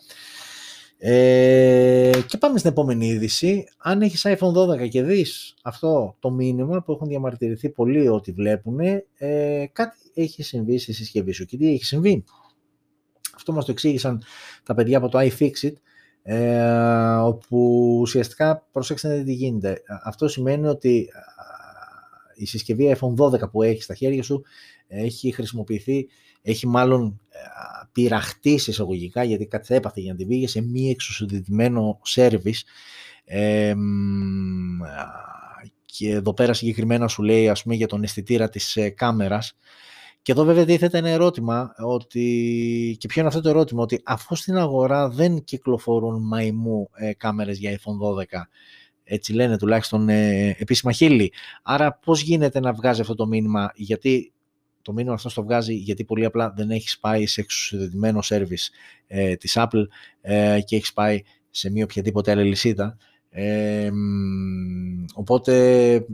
Ε, 1.06 2.12
και 2.28 2.38
πάμε 2.38 2.58
στην 2.58 2.70
επόμενη 2.70 3.08
είδηση. 3.08 3.66
Αν 3.78 4.02
έχεις 4.02 4.26
iPhone 4.26 4.84
12 4.84 4.90
και 4.90 5.04
δεις 5.04 5.56
αυτό 5.64 6.16
το 6.20 6.32
μήνυμα 6.32 6.84
που 6.84 6.92
έχουν 6.92 7.08
διαμαρτυρηθεί 7.08 7.70
πολλοί 7.70 8.08
ότι 8.08 8.32
βλέπουν, 8.32 8.80
ε, 9.18 9.66
κάτι 9.72 9.98
έχει 10.14 10.44
συμβεί 10.44 10.78
στη 10.78 10.94
συσκευή 10.94 11.32
σου. 11.32 11.46
Και 11.46 11.58
τι 11.58 11.74
έχει 11.74 11.86
συμβεί. 11.86 12.24
Αυτό 13.36 13.54
μας 13.54 13.66
το 13.66 13.72
εξήγησαν 13.72 14.24
τα 14.64 14.74
παιδιά 14.74 14.98
από 14.98 15.10
το 15.10 15.20
iFixit, 15.20 15.74
ε, 16.22 17.16
όπου 17.16 17.98
ουσιαστικά 18.02 18.68
προσέξτε 18.72 19.24
τι 19.24 19.34
γίνεται. 19.34 19.82
Αυτό 20.04 20.28
σημαίνει 20.28 20.68
ότι 20.68 21.10
η 22.36 22.46
συσκευή 22.46 22.96
iPhone 23.00 23.16
12 23.16 23.50
που 23.52 23.62
έχεις 23.62 23.84
στα 23.84 23.94
χέρια 23.94 24.24
σου 24.24 24.44
έχει 24.88 25.32
χρησιμοποιηθεί, 25.32 26.08
έχει 26.42 26.68
μάλλον 26.68 27.22
πειραχτείς 27.94 28.68
εισαγωγικά, 28.68 29.24
γιατί 29.24 29.46
κάτι 29.46 29.66
θα 29.66 29.76
έπαθε 29.76 30.02
για 30.02 30.12
να 30.12 30.18
την 30.18 30.28
πήγες 30.28 30.52
σε 30.52 30.62
μη 30.62 30.90
εξουσιοδητημένο 30.90 32.00
service. 32.16 32.62
Ε, 33.26 33.74
και 35.86 36.10
εδώ 36.10 36.34
πέρα 36.34 36.54
συγκεκριμένα 36.54 37.08
σου 37.08 37.24
λέει 37.24 37.50
ας 37.50 37.64
πούμε 37.64 37.76
για 37.76 37.88
τον 37.88 38.04
αισθητήρα 38.04 38.50
της 38.50 38.76
ε, 38.76 38.90
κάμερας 38.90 39.58
και 40.22 40.32
εδώ 40.32 40.44
βέβαια 40.44 40.66
τίθεται 40.66 40.98
ένα 40.98 41.10
ερώτημα 41.10 41.74
ότι, 41.78 42.98
και 43.00 43.08
ποιο 43.08 43.22
είναι 43.22 43.30
αυτό 43.30 43.42
το 43.42 43.50
ερώτημα 43.50 43.82
ότι 43.82 44.02
αφού 44.04 44.36
στην 44.36 44.58
αγορά 44.58 45.10
δεν 45.10 45.44
κυκλοφορούν 45.44 46.22
μαϊμού 46.22 46.90
ε, 46.94 47.14
κάμερες 47.14 47.58
για 47.58 47.80
iPhone 47.80 48.36
12 48.38 48.42
έτσι 49.04 49.34
λένε 49.34 49.58
τουλάχιστον 49.58 50.10
ε, 50.10 50.56
επίσημα 50.60 50.92
χείλη. 50.92 51.34
Άρα 51.64 51.94
πώς 51.94 52.22
γίνεται 52.22 52.60
να 52.60 52.74
βγάζει 52.74 53.02
αυτό 53.02 53.16
το 53.16 53.28
μήνυμα, 53.28 53.72
γιατί 53.76 54.33
το 54.84 54.94
μήνυμα 54.94 55.14
αυτό 55.14 55.34
το 55.34 55.44
βγάζει 55.44 55.74
γιατί 55.74 56.04
πολύ 56.04 56.26
απλά 56.26 56.54
δεν 56.56 56.72
έχεις 56.72 57.00
πάει 57.00 57.26
σε 57.26 57.42
εξουσιοδοτημένο 57.42 58.20
service 58.24 58.68
ε, 59.08 59.36
της 59.36 59.54
Apple 59.58 59.86
ε, 60.22 60.60
και 60.66 60.76
έχεις 60.76 60.94
πάει 60.94 61.22
σε 61.50 61.72
μία 61.72 61.84
οποιαδήποτε 61.84 62.32
άλλη 62.32 62.44
λυσίδα. 62.44 62.98
Ε, 63.30 63.90
οπότε 65.14 65.94
ε, 65.94 66.06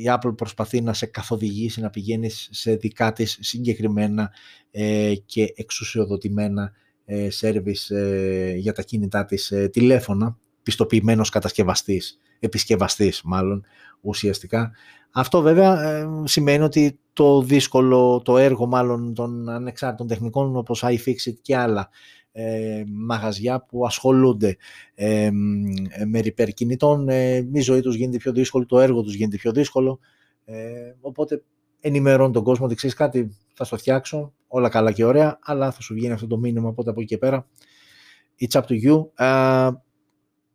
η 0.00 0.04
Apple 0.06 0.36
προσπαθεί 0.36 0.80
να 0.80 0.92
σε 0.92 1.06
καθοδηγήσει 1.06 1.80
να 1.80 1.90
πηγαίνεις 1.90 2.48
σε 2.52 2.74
δικά 2.74 3.12
της 3.12 3.38
συγκεκριμένα 3.40 4.30
ε, 4.70 5.14
και 5.26 5.52
εξουσιοδοτημένα 5.56 6.72
ε, 7.04 7.28
service 7.40 7.94
για 8.56 8.72
τα 8.72 8.82
κινητά 8.82 9.24
της 9.24 9.52
τηλέφωνα, 9.70 10.38
πιστοποιημένος 10.62 11.28
κατασκευαστής, 11.30 12.19
επισκευαστής 12.40 13.22
μάλλον 13.24 13.64
ουσιαστικά. 14.00 14.72
Αυτό 15.12 15.40
βέβαια 15.40 15.82
ε, 15.82 16.08
σημαίνει 16.24 16.64
ότι 16.64 16.98
το 17.12 17.42
δύσκολο, 17.42 18.22
το 18.24 18.38
έργο 18.38 18.66
μάλλον 18.66 19.14
των 19.14 19.48
ανεξάρτητων 19.48 20.06
τεχνικών 20.06 20.56
όπως 20.56 20.84
iFixit 20.84 21.34
και 21.42 21.56
άλλα 21.56 21.88
ε, 22.32 22.82
μαγαζιά 22.86 23.64
που 23.68 23.86
ασχολούνται 23.86 24.56
ε, 24.94 25.30
με 26.06 26.18
repair 26.18 26.48
κινητών, 26.54 27.08
ε, 27.08 27.48
η 27.52 27.60
ζωή 27.60 27.80
τους 27.80 27.94
γίνεται 27.94 28.16
πιο 28.16 28.32
δύσκολη, 28.32 28.66
το 28.66 28.80
έργο 28.80 29.02
τους 29.02 29.14
γίνεται 29.14 29.36
πιο 29.36 29.52
δύσκολο, 29.52 29.98
ε, 30.44 30.94
οπότε 31.00 31.42
ενημερώνει 31.80 32.32
τον 32.32 32.42
κόσμο 32.42 32.66
ότι 32.66 32.74
ξέρεις 32.74 32.96
κάτι, 32.96 33.36
θα 33.54 33.64
στο 33.64 33.76
φτιάξω, 33.76 34.32
όλα 34.48 34.68
καλά 34.68 34.92
και 34.92 35.04
ωραία, 35.04 35.38
αλλά 35.42 35.70
θα 35.72 35.80
σου 35.80 35.94
βγαίνει 35.94 36.12
αυτό 36.12 36.26
το 36.26 36.38
μήνυμα, 36.38 36.68
οπότε 36.68 36.90
από 36.90 37.00
εκεί 37.00 37.08
και 37.08 37.18
πέρα, 37.18 37.46
it's 38.40 38.60
up 38.60 38.62
to 38.62 38.74
you 38.86 39.04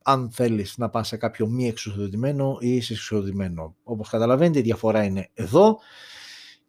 αν 0.07 0.29
θέλεις 0.31 0.77
να 0.77 0.89
πας 0.89 1.07
σε 1.07 1.17
κάποιο 1.17 1.47
μη 1.47 1.67
εξουσιοδοτημένο 1.67 2.57
ή 2.59 2.75
εξουσιοδοτημένο. 2.75 3.75
Όπως 3.83 4.09
καταλαβαίνετε 4.09 4.59
η 4.59 4.61
διαφορά 4.61 5.03
είναι 5.03 5.29
εδώ 5.33 5.77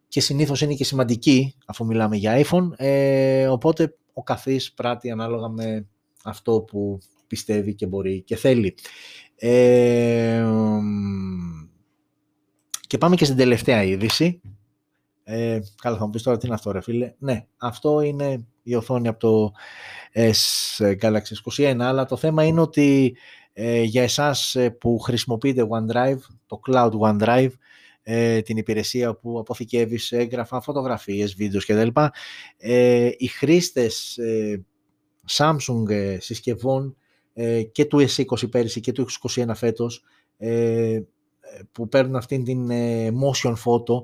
και 0.08 0.20
συνήθως 0.20 0.60
είναι 0.60 0.74
και 0.74 0.84
σημαντική 0.84 1.54
αφού 1.66 1.86
μιλάμε 1.86 2.16
για 2.16 2.44
iPhone, 2.44 2.68
ε, 2.76 3.48
οπότε 3.48 3.96
ο 4.12 4.22
καθής 4.22 4.72
πράττει 4.72 5.10
ανάλογα 5.10 5.48
με 5.48 5.86
αυτό 6.24 6.60
που 6.60 6.98
πιστεύει 7.26 7.74
και 7.74 7.86
μπορεί 7.86 8.22
και 8.22 8.36
θέλει. 8.36 8.74
Ε, 9.36 10.44
και 12.86 12.98
πάμε 12.98 13.16
και 13.16 13.24
στην 13.24 13.36
τελευταία 13.36 13.82
είδηση. 13.82 14.40
Ε, 15.24 15.58
καλά, 15.82 15.96
θα 15.96 16.04
μου 16.04 16.10
πεις 16.10 16.22
τώρα 16.22 16.36
τι 16.36 16.46
είναι 16.46 16.54
αυτό 16.54 16.70
ρε 16.70 16.80
φίλε. 16.80 17.14
Ναι, 17.18 17.46
αυτό 17.56 18.00
είναι 18.00 18.46
η 18.66 18.74
οθόνη 18.74 19.08
από 19.08 19.18
το 19.18 19.52
S 20.12 20.94
Galaxy 21.00 21.54
21, 21.56 21.76
αλλά 21.80 22.04
το 22.04 22.16
θέμα 22.16 22.44
είναι 22.44 22.60
ότι 22.60 23.16
ε, 23.52 23.82
για 23.82 24.02
εσάς 24.02 24.54
ε, 24.54 24.70
που 24.70 24.98
χρησιμοποιείτε 24.98 25.66
OneDrive, 25.70 26.18
το 26.46 26.60
Cloud 26.66 26.90
OneDrive, 27.00 27.50
ε, 28.02 28.40
την 28.42 28.56
υπηρεσία 28.56 29.14
που 29.14 29.38
αποθηκεύεις 29.38 30.12
έγγραφα, 30.12 30.60
φωτογραφίες, 30.60 31.34
βίντεος 31.34 31.66
κτλ. 31.66 31.88
Ε, 32.56 33.10
οι 33.16 33.26
χρήστες 33.26 34.18
ε, 34.18 34.64
Samsung 35.30 35.88
ε, 35.88 36.16
συσκευών 36.20 36.96
και 37.72 37.84
του 37.84 38.06
S20 38.08 38.50
πέρυσι 38.50 38.80
και 38.80 38.92
του 38.92 39.06
S21 39.10 39.50
φέτος 39.54 40.04
που 41.72 41.88
παίρνουν 41.88 42.16
αυτήν 42.16 42.44
την 42.44 42.68
motion 43.22 43.52
photo, 43.52 44.02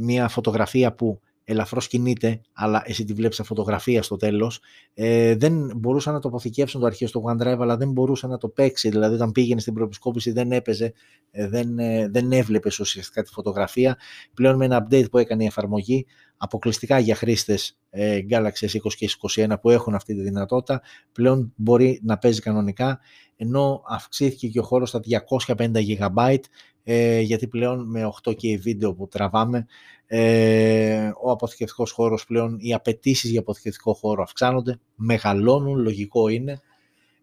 μια 0.00 0.28
φωτογραφία 0.28 0.94
που 0.94 1.20
ελαφρώς 1.50 1.88
κινείται, 1.88 2.40
αλλά 2.52 2.82
εσύ 2.86 3.04
τη 3.04 3.12
βλέπεις 3.12 3.36
σε 3.36 3.42
φωτογραφία 3.42 4.02
στο 4.02 4.16
τέλος. 4.16 4.60
Ε, 4.94 5.34
δεν 5.34 5.72
μπορούσαν 5.76 6.12
να 6.12 6.20
το 6.20 6.28
αποθηκεύσουν 6.28 6.80
το 6.80 6.86
αρχείο 6.86 7.06
στο 7.06 7.22
OneDrive, 7.26 7.56
αλλά 7.60 7.76
δεν 7.76 7.90
μπορούσε 7.90 8.26
να 8.26 8.38
το 8.38 8.48
παίξει. 8.48 8.88
Δηλαδή, 8.88 9.14
όταν 9.14 9.32
πήγαινε 9.32 9.60
στην 9.60 9.74
προεπισκόπηση 9.74 10.30
δεν 10.30 10.52
έπαιζε, 10.52 10.92
ε, 11.30 11.48
δεν, 11.48 11.78
ε, 11.78 12.08
δεν 12.08 12.32
έβλεπες 12.32 12.78
ουσιαστικά 12.78 13.22
τη 13.22 13.32
φωτογραφία. 13.32 13.98
Πλέον 14.34 14.56
με 14.56 14.64
ένα 14.64 14.86
update 14.86 15.10
που 15.10 15.18
έκανε 15.18 15.42
η 15.42 15.46
εφαρμογή, 15.46 16.06
αποκλειστικά 16.36 16.98
για 16.98 17.14
χρήστες 17.14 17.78
ε, 17.90 18.18
Galaxy 18.30 18.66
S20 18.66 18.92
και 18.96 19.08
S21 19.20 19.52
που 19.60 19.70
έχουν 19.70 19.94
αυτή 19.94 20.14
τη 20.14 20.20
δυνατότητα, 20.20 20.82
πλέον 21.12 21.52
μπορεί 21.56 22.00
να 22.02 22.18
παίζει 22.18 22.40
κανονικά, 22.40 23.00
ενώ 23.36 23.82
αυξήθηκε 23.86 24.48
και 24.48 24.58
ο 24.58 24.62
χώρος 24.62 24.88
στα 24.88 25.00
250 25.46 25.70
GB, 25.98 26.36
ε, 26.84 27.20
γιατί 27.20 27.48
πλέον 27.48 27.90
με 27.90 28.10
8K 28.22 28.58
βίντεο 28.60 28.94
που 28.94 29.08
τραβάμε, 29.08 29.66
ε, 30.10 31.10
ο 31.22 31.30
αποθηκευτικός 31.30 31.90
χώρος 31.90 32.26
πλέον, 32.26 32.56
οι 32.60 32.74
απαιτήσεις 32.74 33.30
για 33.30 33.40
αποθηκευτικό 33.40 33.94
χώρο 33.94 34.22
αυξάνονται, 34.22 34.80
μεγαλώνουν, 34.94 35.78
λογικό 35.78 36.28
είναι, 36.28 36.60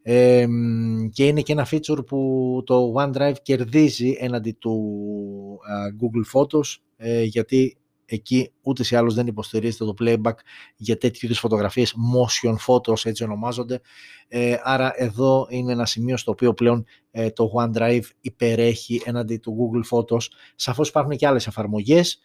ε, 0.01 0.47
και 1.11 1.27
είναι 1.27 1.41
και 1.41 1.51
ένα 1.51 1.67
feature 1.71 2.05
που 2.05 2.61
το 2.65 2.93
OneDrive 2.97 3.35
κερδίζει 3.41 4.15
έναντι 4.19 4.51
του 4.51 4.95
Google 6.01 6.39
Photos, 6.39 6.75
ε, 6.97 7.23
γιατί 7.23 7.77
εκεί 8.05 8.51
ούτε 8.61 8.83
ή 8.91 8.95
άλλως 8.95 9.13
δεν 9.13 9.27
υποστηρίζεται 9.27 9.85
το 9.85 9.93
playback 9.99 10.35
για 10.75 10.97
τέτοιου 10.97 11.25
είδους 11.25 11.39
φωτογραφίες, 11.39 11.93
motion 12.15 12.55
photos 12.67 13.05
έτσι 13.05 13.23
ονομάζονται. 13.23 13.81
Ε, 14.27 14.55
άρα 14.63 14.93
εδώ 14.95 15.47
είναι 15.49 15.71
ένα 15.71 15.85
σημείο 15.85 16.17
στο 16.17 16.31
οποίο 16.31 16.53
πλέον 16.53 16.85
ε, 17.11 17.29
το 17.29 17.51
OneDrive 17.55 18.03
υπερέχει 18.21 19.01
έναντι 19.05 19.37
του 19.37 19.55
Google 19.57 19.97
Photos. 19.97 20.21
Σαφώς 20.55 20.89
υπάρχουν 20.89 21.15
και 21.15 21.27
άλλες 21.27 21.47
εφαρμογές, 21.47 22.19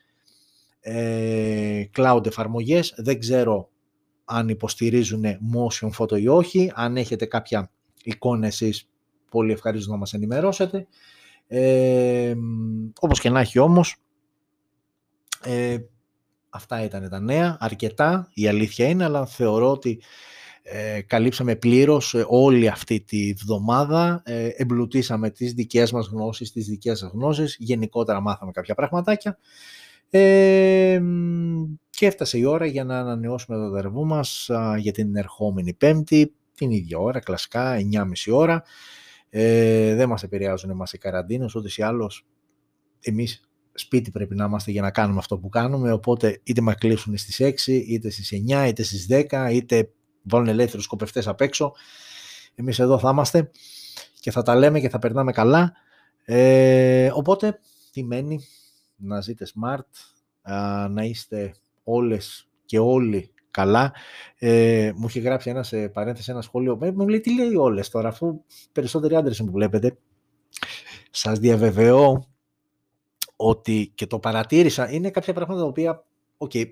ε, 0.81 1.85
cloud 1.97 2.27
εφαρμογές, 2.27 2.95
δεν 2.97 3.19
ξέρω 3.19 3.69
αν 4.25 4.49
υποστηρίζουν 4.49 5.25
motion 5.25 5.91
photo 5.99 6.21
ή 6.21 6.29
όχι, 6.29 6.73
αν 6.75 6.97
έχετε 6.97 7.27
κάποια 7.27 7.71
εικόνα 8.03 8.47
εσείς 8.47 8.89
πολύ 9.31 9.53
ευχαριστώ 9.53 9.91
να 9.91 9.97
μας 9.97 10.13
ενημερώσετε. 10.13 10.87
Ε, 11.47 12.35
όπως 13.01 13.21
και 13.21 13.31
να 13.31 13.41
έχει 13.41 13.59
όμως, 13.59 13.97
ε, 15.45 15.77
αυτά 16.51 16.85
ήταν 16.85 17.09
τα 17.09 17.21
νέα, 17.21 17.57
αρκετά 17.61 18.31
η 18.35 18.49
αλήθεια 18.49 18.89
είναι, 18.89 19.05
αλλά 19.05 19.27
θεωρώ 19.27 19.71
ότι 19.71 20.01
ε, 20.63 21.01
καλύψαμε 21.01 21.57
πλήρως 21.57 22.15
ε, 22.15 22.25
όλη 22.29 22.69
αυτή 22.69 23.01
τη 23.01 23.33
βδομάδα, 23.33 24.23
ε, 24.25 24.49
εμπλουτίσαμε 24.57 25.31
τις 25.31 25.53
δικές 25.53 25.93
μας 25.93 26.07
γνώσεις, 26.07 26.53
τις 26.53 26.67
δικές 26.67 26.99
σας 26.99 27.11
γνώσεις, 27.15 27.57
γενικότερα 27.59 28.21
μάθαμε 28.21 28.51
κάποια 28.51 28.75
πραγματάκια 28.75 29.39
ε, 30.11 31.03
και 31.91 32.07
έφτασε 32.07 32.39
η 32.39 32.45
ώρα 32.45 32.67
για 32.67 32.85
να 32.85 32.99
ανανεώσουμε 32.99 33.57
το 33.57 33.71
δερβού 33.71 34.07
μας 34.07 34.51
για 34.79 34.93
την 34.93 35.17
ερχόμενη 35.17 35.75
πέμπτη, 35.75 36.35
την 36.55 36.71
ίδια 36.71 36.99
ώρα, 36.99 37.21
κλασικά, 37.21 37.77
9.30 37.93 38.33
ώρα. 38.33 38.63
Ε, 39.31 39.95
δεν 39.95 40.09
μας 40.09 40.23
επηρεάζουν 40.23 40.71
εμάς 40.71 40.93
οι 40.93 40.99
καραντίνες, 40.99 41.55
ούτε 41.55 41.69
ή 41.77 41.83
άλλως 41.83 42.27
εμείς 43.01 43.41
σπίτι 43.75 44.11
πρέπει 44.11 44.35
να 44.35 44.45
είμαστε 44.45 44.71
για 44.71 44.83
να 44.83 44.91
κάνουμε 44.91 45.19
αυτό 45.19 45.39
που 45.39 45.49
κάνουμε, 45.49 45.93
οπότε 45.93 46.41
είτε 46.43 46.61
μας 46.61 46.75
κλείσουν 46.75 47.17
στις 47.17 47.41
6, 47.41 47.73
είτε 47.87 48.11
στις 48.11 48.33
9, 48.33 48.67
είτε 48.69 48.83
στις 48.83 49.07
10, 49.11 49.49
είτε 49.53 49.91
βάλουν 50.23 50.49
ελεύθερους 50.49 50.85
σκοπευτές 50.85 51.29
απ' 51.29 51.41
έξω. 51.41 51.73
Εμείς 52.55 52.79
εδώ 52.79 52.99
θα 52.99 53.11
είμαστε 53.11 53.51
και 54.21 54.31
θα 54.31 54.43
τα 54.43 54.55
λέμε 54.55 54.81
και 54.81 54.89
θα 54.89 54.99
περνάμε 54.99 55.33
καλά. 55.33 55.73
Ε, 56.25 57.11
οπότε, 57.15 57.61
τι 57.93 58.05
μένει, 58.05 58.41
να 59.01 59.21
ζείτε 59.21 59.47
smart, 59.55 60.11
να 60.91 61.05
είστε 61.05 61.55
όλες 61.85 62.49
και 62.65 62.79
όλοι 62.79 63.33
καλά. 63.51 63.93
Ε, 64.39 64.93
μου 64.97 65.07
είχε 65.09 65.21
γράψει 65.21 65.51
ένας 65.51 65.69
σε 65.69 65.89
παρένθεση 65.89 66.31
ένα 66.31 66.43
σχόλιο, 66.43 66.79
μου 66.95 67.09
λέει 67.09 67.21
τι 67.21 67.35
λέει 67.35 67.55
όλες 67.55 67.89
τώρα, 67.89 68.09
αφού 68.09 68.45
περισσότεροι 68.73 69.15
άντρες 69.17 69.41
μου 69.41 69.51
βλέπετε. 69.51 69.97
Σας 71.11 71.39
διαβεβαιώ 71.39 72.25
ότι 73.37 73.93
και 73.95 74.07
το 74.07 74.19
παρατήρησα, 74.19 74.91
είναι 74.91 75.11
κάποια 75.11 75.33
πράγματα 75.33 75.61
τα 75.61 75.67
οποία, 75.67 76.05
okay, 76.39 76.65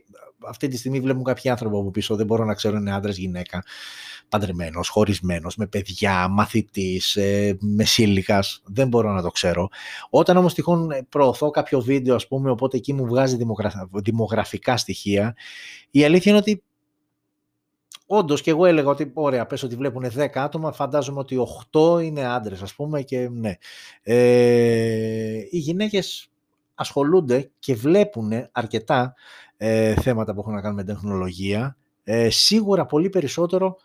αυτή 0.47 0.69
τη 0.69 0.77
στιγμή 0.77 1.01
βλέπουν 1.01 1.25
κάποιοι 1.25 1.51
άνθρωποι 1.51 1.77
από 1.77 1.91
πίσω, 1.91 2.17
δεν 2.17 2.27
μπορώ 2.27 2.45
να 2.45 2.55
ξέρω 2.55 2.77
είναι 2.77 2.93
άντρας 2.93 3.17
γυναίκα, 3.17 3.65
παντρεμένος, 4.29 4.89
χωρισμένος, 4.89 5.57
με 5.57 5.67
παιδιά, 5.67 6.29
μαθητής, 6.29 7.17
ε, 7.17 7.57
μεσήλικας, 7.61 8.63
δεν 8.65 8.89
μπορώ 8.89 9.13
να 9.13 9.23
το 9.23 9.31
ξέρω. 9.31 9.69
Όταν 10.11 10.37
όμως 10.37 10.55
τυχόν 10.55 11.07
προωθώ 11.09 11.51
κάποιο 11.51 11.81
βίντεο, 11.81 12.15
ας 12.15 12.27
πούμε, 12.27 12.51
οπότε 12.51 12.77
εκεί 12.77 12.93
μου 12.93 13.07
βγάζει 13.07 13.39
δημογραφικά 13.93 14.77
στοιχεία, 14.77 15.37
η 15.91 16.05
αλήθεια 16.05 16.31
είναι 16.31 16.41
ότι 16.41 16.63
Όντως 18.11 18.41
και 18.41 18.51
εγώ 18.51 18.67
έλεγα 18.67 18.89
ότι 18.89 19.11
ωραία, 19.15 19.47
πες 19.47 19.63
ότι 19.63 19.77
βλέπουν 19.77 20.05
10 20.17 20.27
άτομα, 20.35 20.73
φαντάζομαι 20.73 21.19
ότι 21.19 21.37
8 21.73 22.03
είναι 22.03 22.27
άντρες, 22.27 22.63
ας 22.63 22.75
πούμε, 22.75 23.03
και 23.03 23.29
ναι. 23.29 23.57
Ε, 24.03 25.47
οι 25.51 25.59
γυναίκες 25.59 26.31
ασχολούνται 26.75 27.51
και 27.59 27.75
βλέπουν 27.75 28.33
αρκετά 28.53 29.15
ε, 29.57 29.95
θέματα 29.95 30.35
που 30.35 30.41
έχουν 30.41 30.53
να 30.53 30.61
κάνουν 30.61 30.77
με 30.77 30.85
τεχνολογία, 30.85 31.77
ε, 32.05 32.31
σίγουρα 32.31 32.87
πολύ 32.87 33.09
περισσότερο 33.09 33.77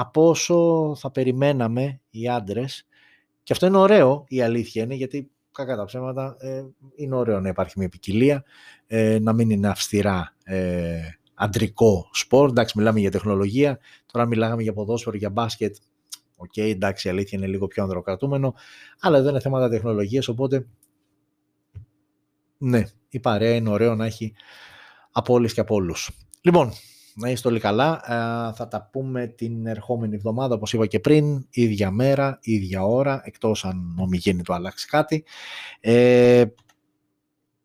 από 0.00 0.28
όσο 0.28 0.92
θα 0.96 1.10
περιμέναμε 1.10 2.00
οι 2.10 2.28
άντρες. 2.28 2.86
Και 3.42 3.52
αυτό 3.52 3.66
είναι 3.66 3.76
ωραίο, 3.76 4.24
η 4.28 4.42
αλήθεια 4.42 4.82
είναι, 4.82 4.94
γιατί 4.94 5.30
κακά 5.52 5.76
τα 5.76 5.84
ψέματα 5.84 6.36
ε, 6.38 6.64
είναι 6.94 7.14
ωραίο 7.14 7.40
να 7.40 7.48
υπάρχει 7.48 7.78
μια 7.78 7.88
ποικιλία, 7.88 8.44
ε, 8.86 9.18
να 9.20 9.32
μην 9.32 9.50
είναι 9.50 9.68
αυστηρά 9.68 10.36
ε, 10.44 11.00
αντρικό 11.34 12.08
σπορ. 12.12 12.48
Εντάξει, 12.48 12.78
μιλάμε 12.78 13.00
για 13.00 13.10
τεχνολογία, 13.10 13.78
τώρα 14.12 14.26
μιλάγαμε 14.26 14.62
για 14.62 14.72
ποδόσφαιρο, 14.72 15.16
για 15.16 15.30
μπάσκετ, 15.30 15.76
okay, 16.36 16.70
εντάξει, 16.70 17.08
η 17.08 17.10
αλήθεια 17.10 17.38
είναι 17.38 17.46
λίγο 17.46 17.66
πιο 17.66 17.82
ανδροκρατούμενο, 17.82 18.54
αλλά 19.00 19.18
εδώ 19.18 19.28
είναι 19.28 19.40
θέματα 19.40 19.68
τεχνολογίας, 19.68 20.28
οπότε 20.28 20.66
ναι, 22.58 22.82
η 23.08 23.20
παρέα 23.20 23.54
είναι 23.54 23.70
ωραίο 23.70 23.94
να 23.94 24.06
έχει 24.06 24.34
από 25.12 25.34
όλες 25.34 25.54
και 25.54 25.60
από 25.60 25.74
όλους. 25.74 26.10
Λοιπόν, 26.40 26.72
να 27.20 27.30
είστε 27.30 27.48
όλοι 27.48 27.60
καλά. 27.60 28.00
Ε, 28.06 28.52
θα 28.54 28.68
τα 28.70 28.88
πούμε 28.92 29.26
την 29.26 29.66
ερχόμενη 29.66 30.14
εβδομάδα, 30.14 30.54
όπως 30.54 30.72
είπα 30.72 30.86
και 30.86 31.00
πριν, 31.00 31.46
ίδια 31.50 31.90
μέρα, 31.90 32.38
ίδια 32.42 32.84
ώρα, 32.84 33.20
εκτός 33.24 33.64
αν 33.64 33.96
το 34.44 34.52
αλλάξει 34.52 34.86
κάτι. 34.86 35.24
Ε, 35.80 36.44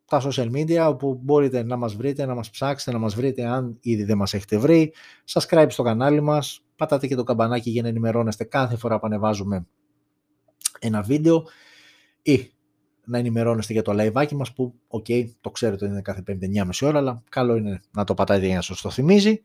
τα 0.06 0.22
social 0.24 0.50
media, 0.50 0.86
όπου 0.88 1.20
μπορείτε 1.22 1.62
να 1.62 1.76
μας 1.76 1.94
βρείτε, 1.94 2.26
να 2.26 2.34
μας 2.34 2.50
ψάξετε, 2.50 2.92
να 2.92 2.98
μας 2.98 3.14
βρείτε 3.14 3.46
αν 3.46 3.78
ήδη 3.80 4.04
δεν 4.04 4.16
μας 4.16 4.34
έχετε 4.34 4.58
βρει. 4.58 4.92
Subscribe 5.32 5.66
στο 5.68 5.82
κανάλι 5.82 6.20
μας, 6.20 6.64
πατάτε 6.76 7.06
και 7.06 7.14
το 7.14 7.24
καμπανάκι 7.24 7.70
για 7.70 7.82
να 7.82 7.88
ενημερώνεστε 7.88 8.44
κάθε 8.44 8.76
φορά 8.76 8.98
που 8.98 9.06
ανεβάζουμε 9.06 9.66
ένα 10.78 11.02
βίντεο 11.02 11.44
ή 12.22 12.53
να 13.04 13.18
ενημερώνεστε 13.18 13.72
για 13.72 13.82
το 13.82 13.92
live 13.96 14.32
μας 14.32 14.52
που, 14.52 14.74
okay, 14.88 15.28
το 15.40 15.50
ξέρετε 15.50 15.86
είναι 15.86 16.02
κάθε 16.02 16.22
5-9 16.26 16.70
ώρα, 16.82 16.98
αλλά 16.98 17.22
καλό 17.28 17.56
είναι 17.56 17.80
να 17.90 18.04
το 18.04 18.14
πατάτε 18.14 18.46
για 18.46 18.54
να 18.54 18.62
σας 18.62 18.80
το 18.80 18.90
θυμίζει. 18.90 19.42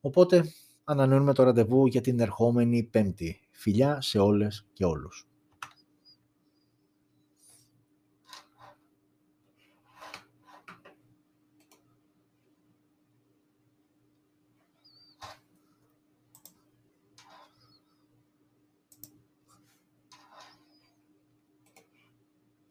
Οπότε 0.00 0.52
ανανεώνουμε 0.84 1.34
το 1.34 1.42
ραντεβού 1.42 1.86
για 1.86 2.00
την 2.00 2.20
ερχόμενη 2.20 2.82
Πέμπτη. 2.82 3.40
Φιλιά 3.50 4.00
σε 4.00 4.18
όλες 4.18 4.66
και 4.72 4.84
όλους. 4.84 5.26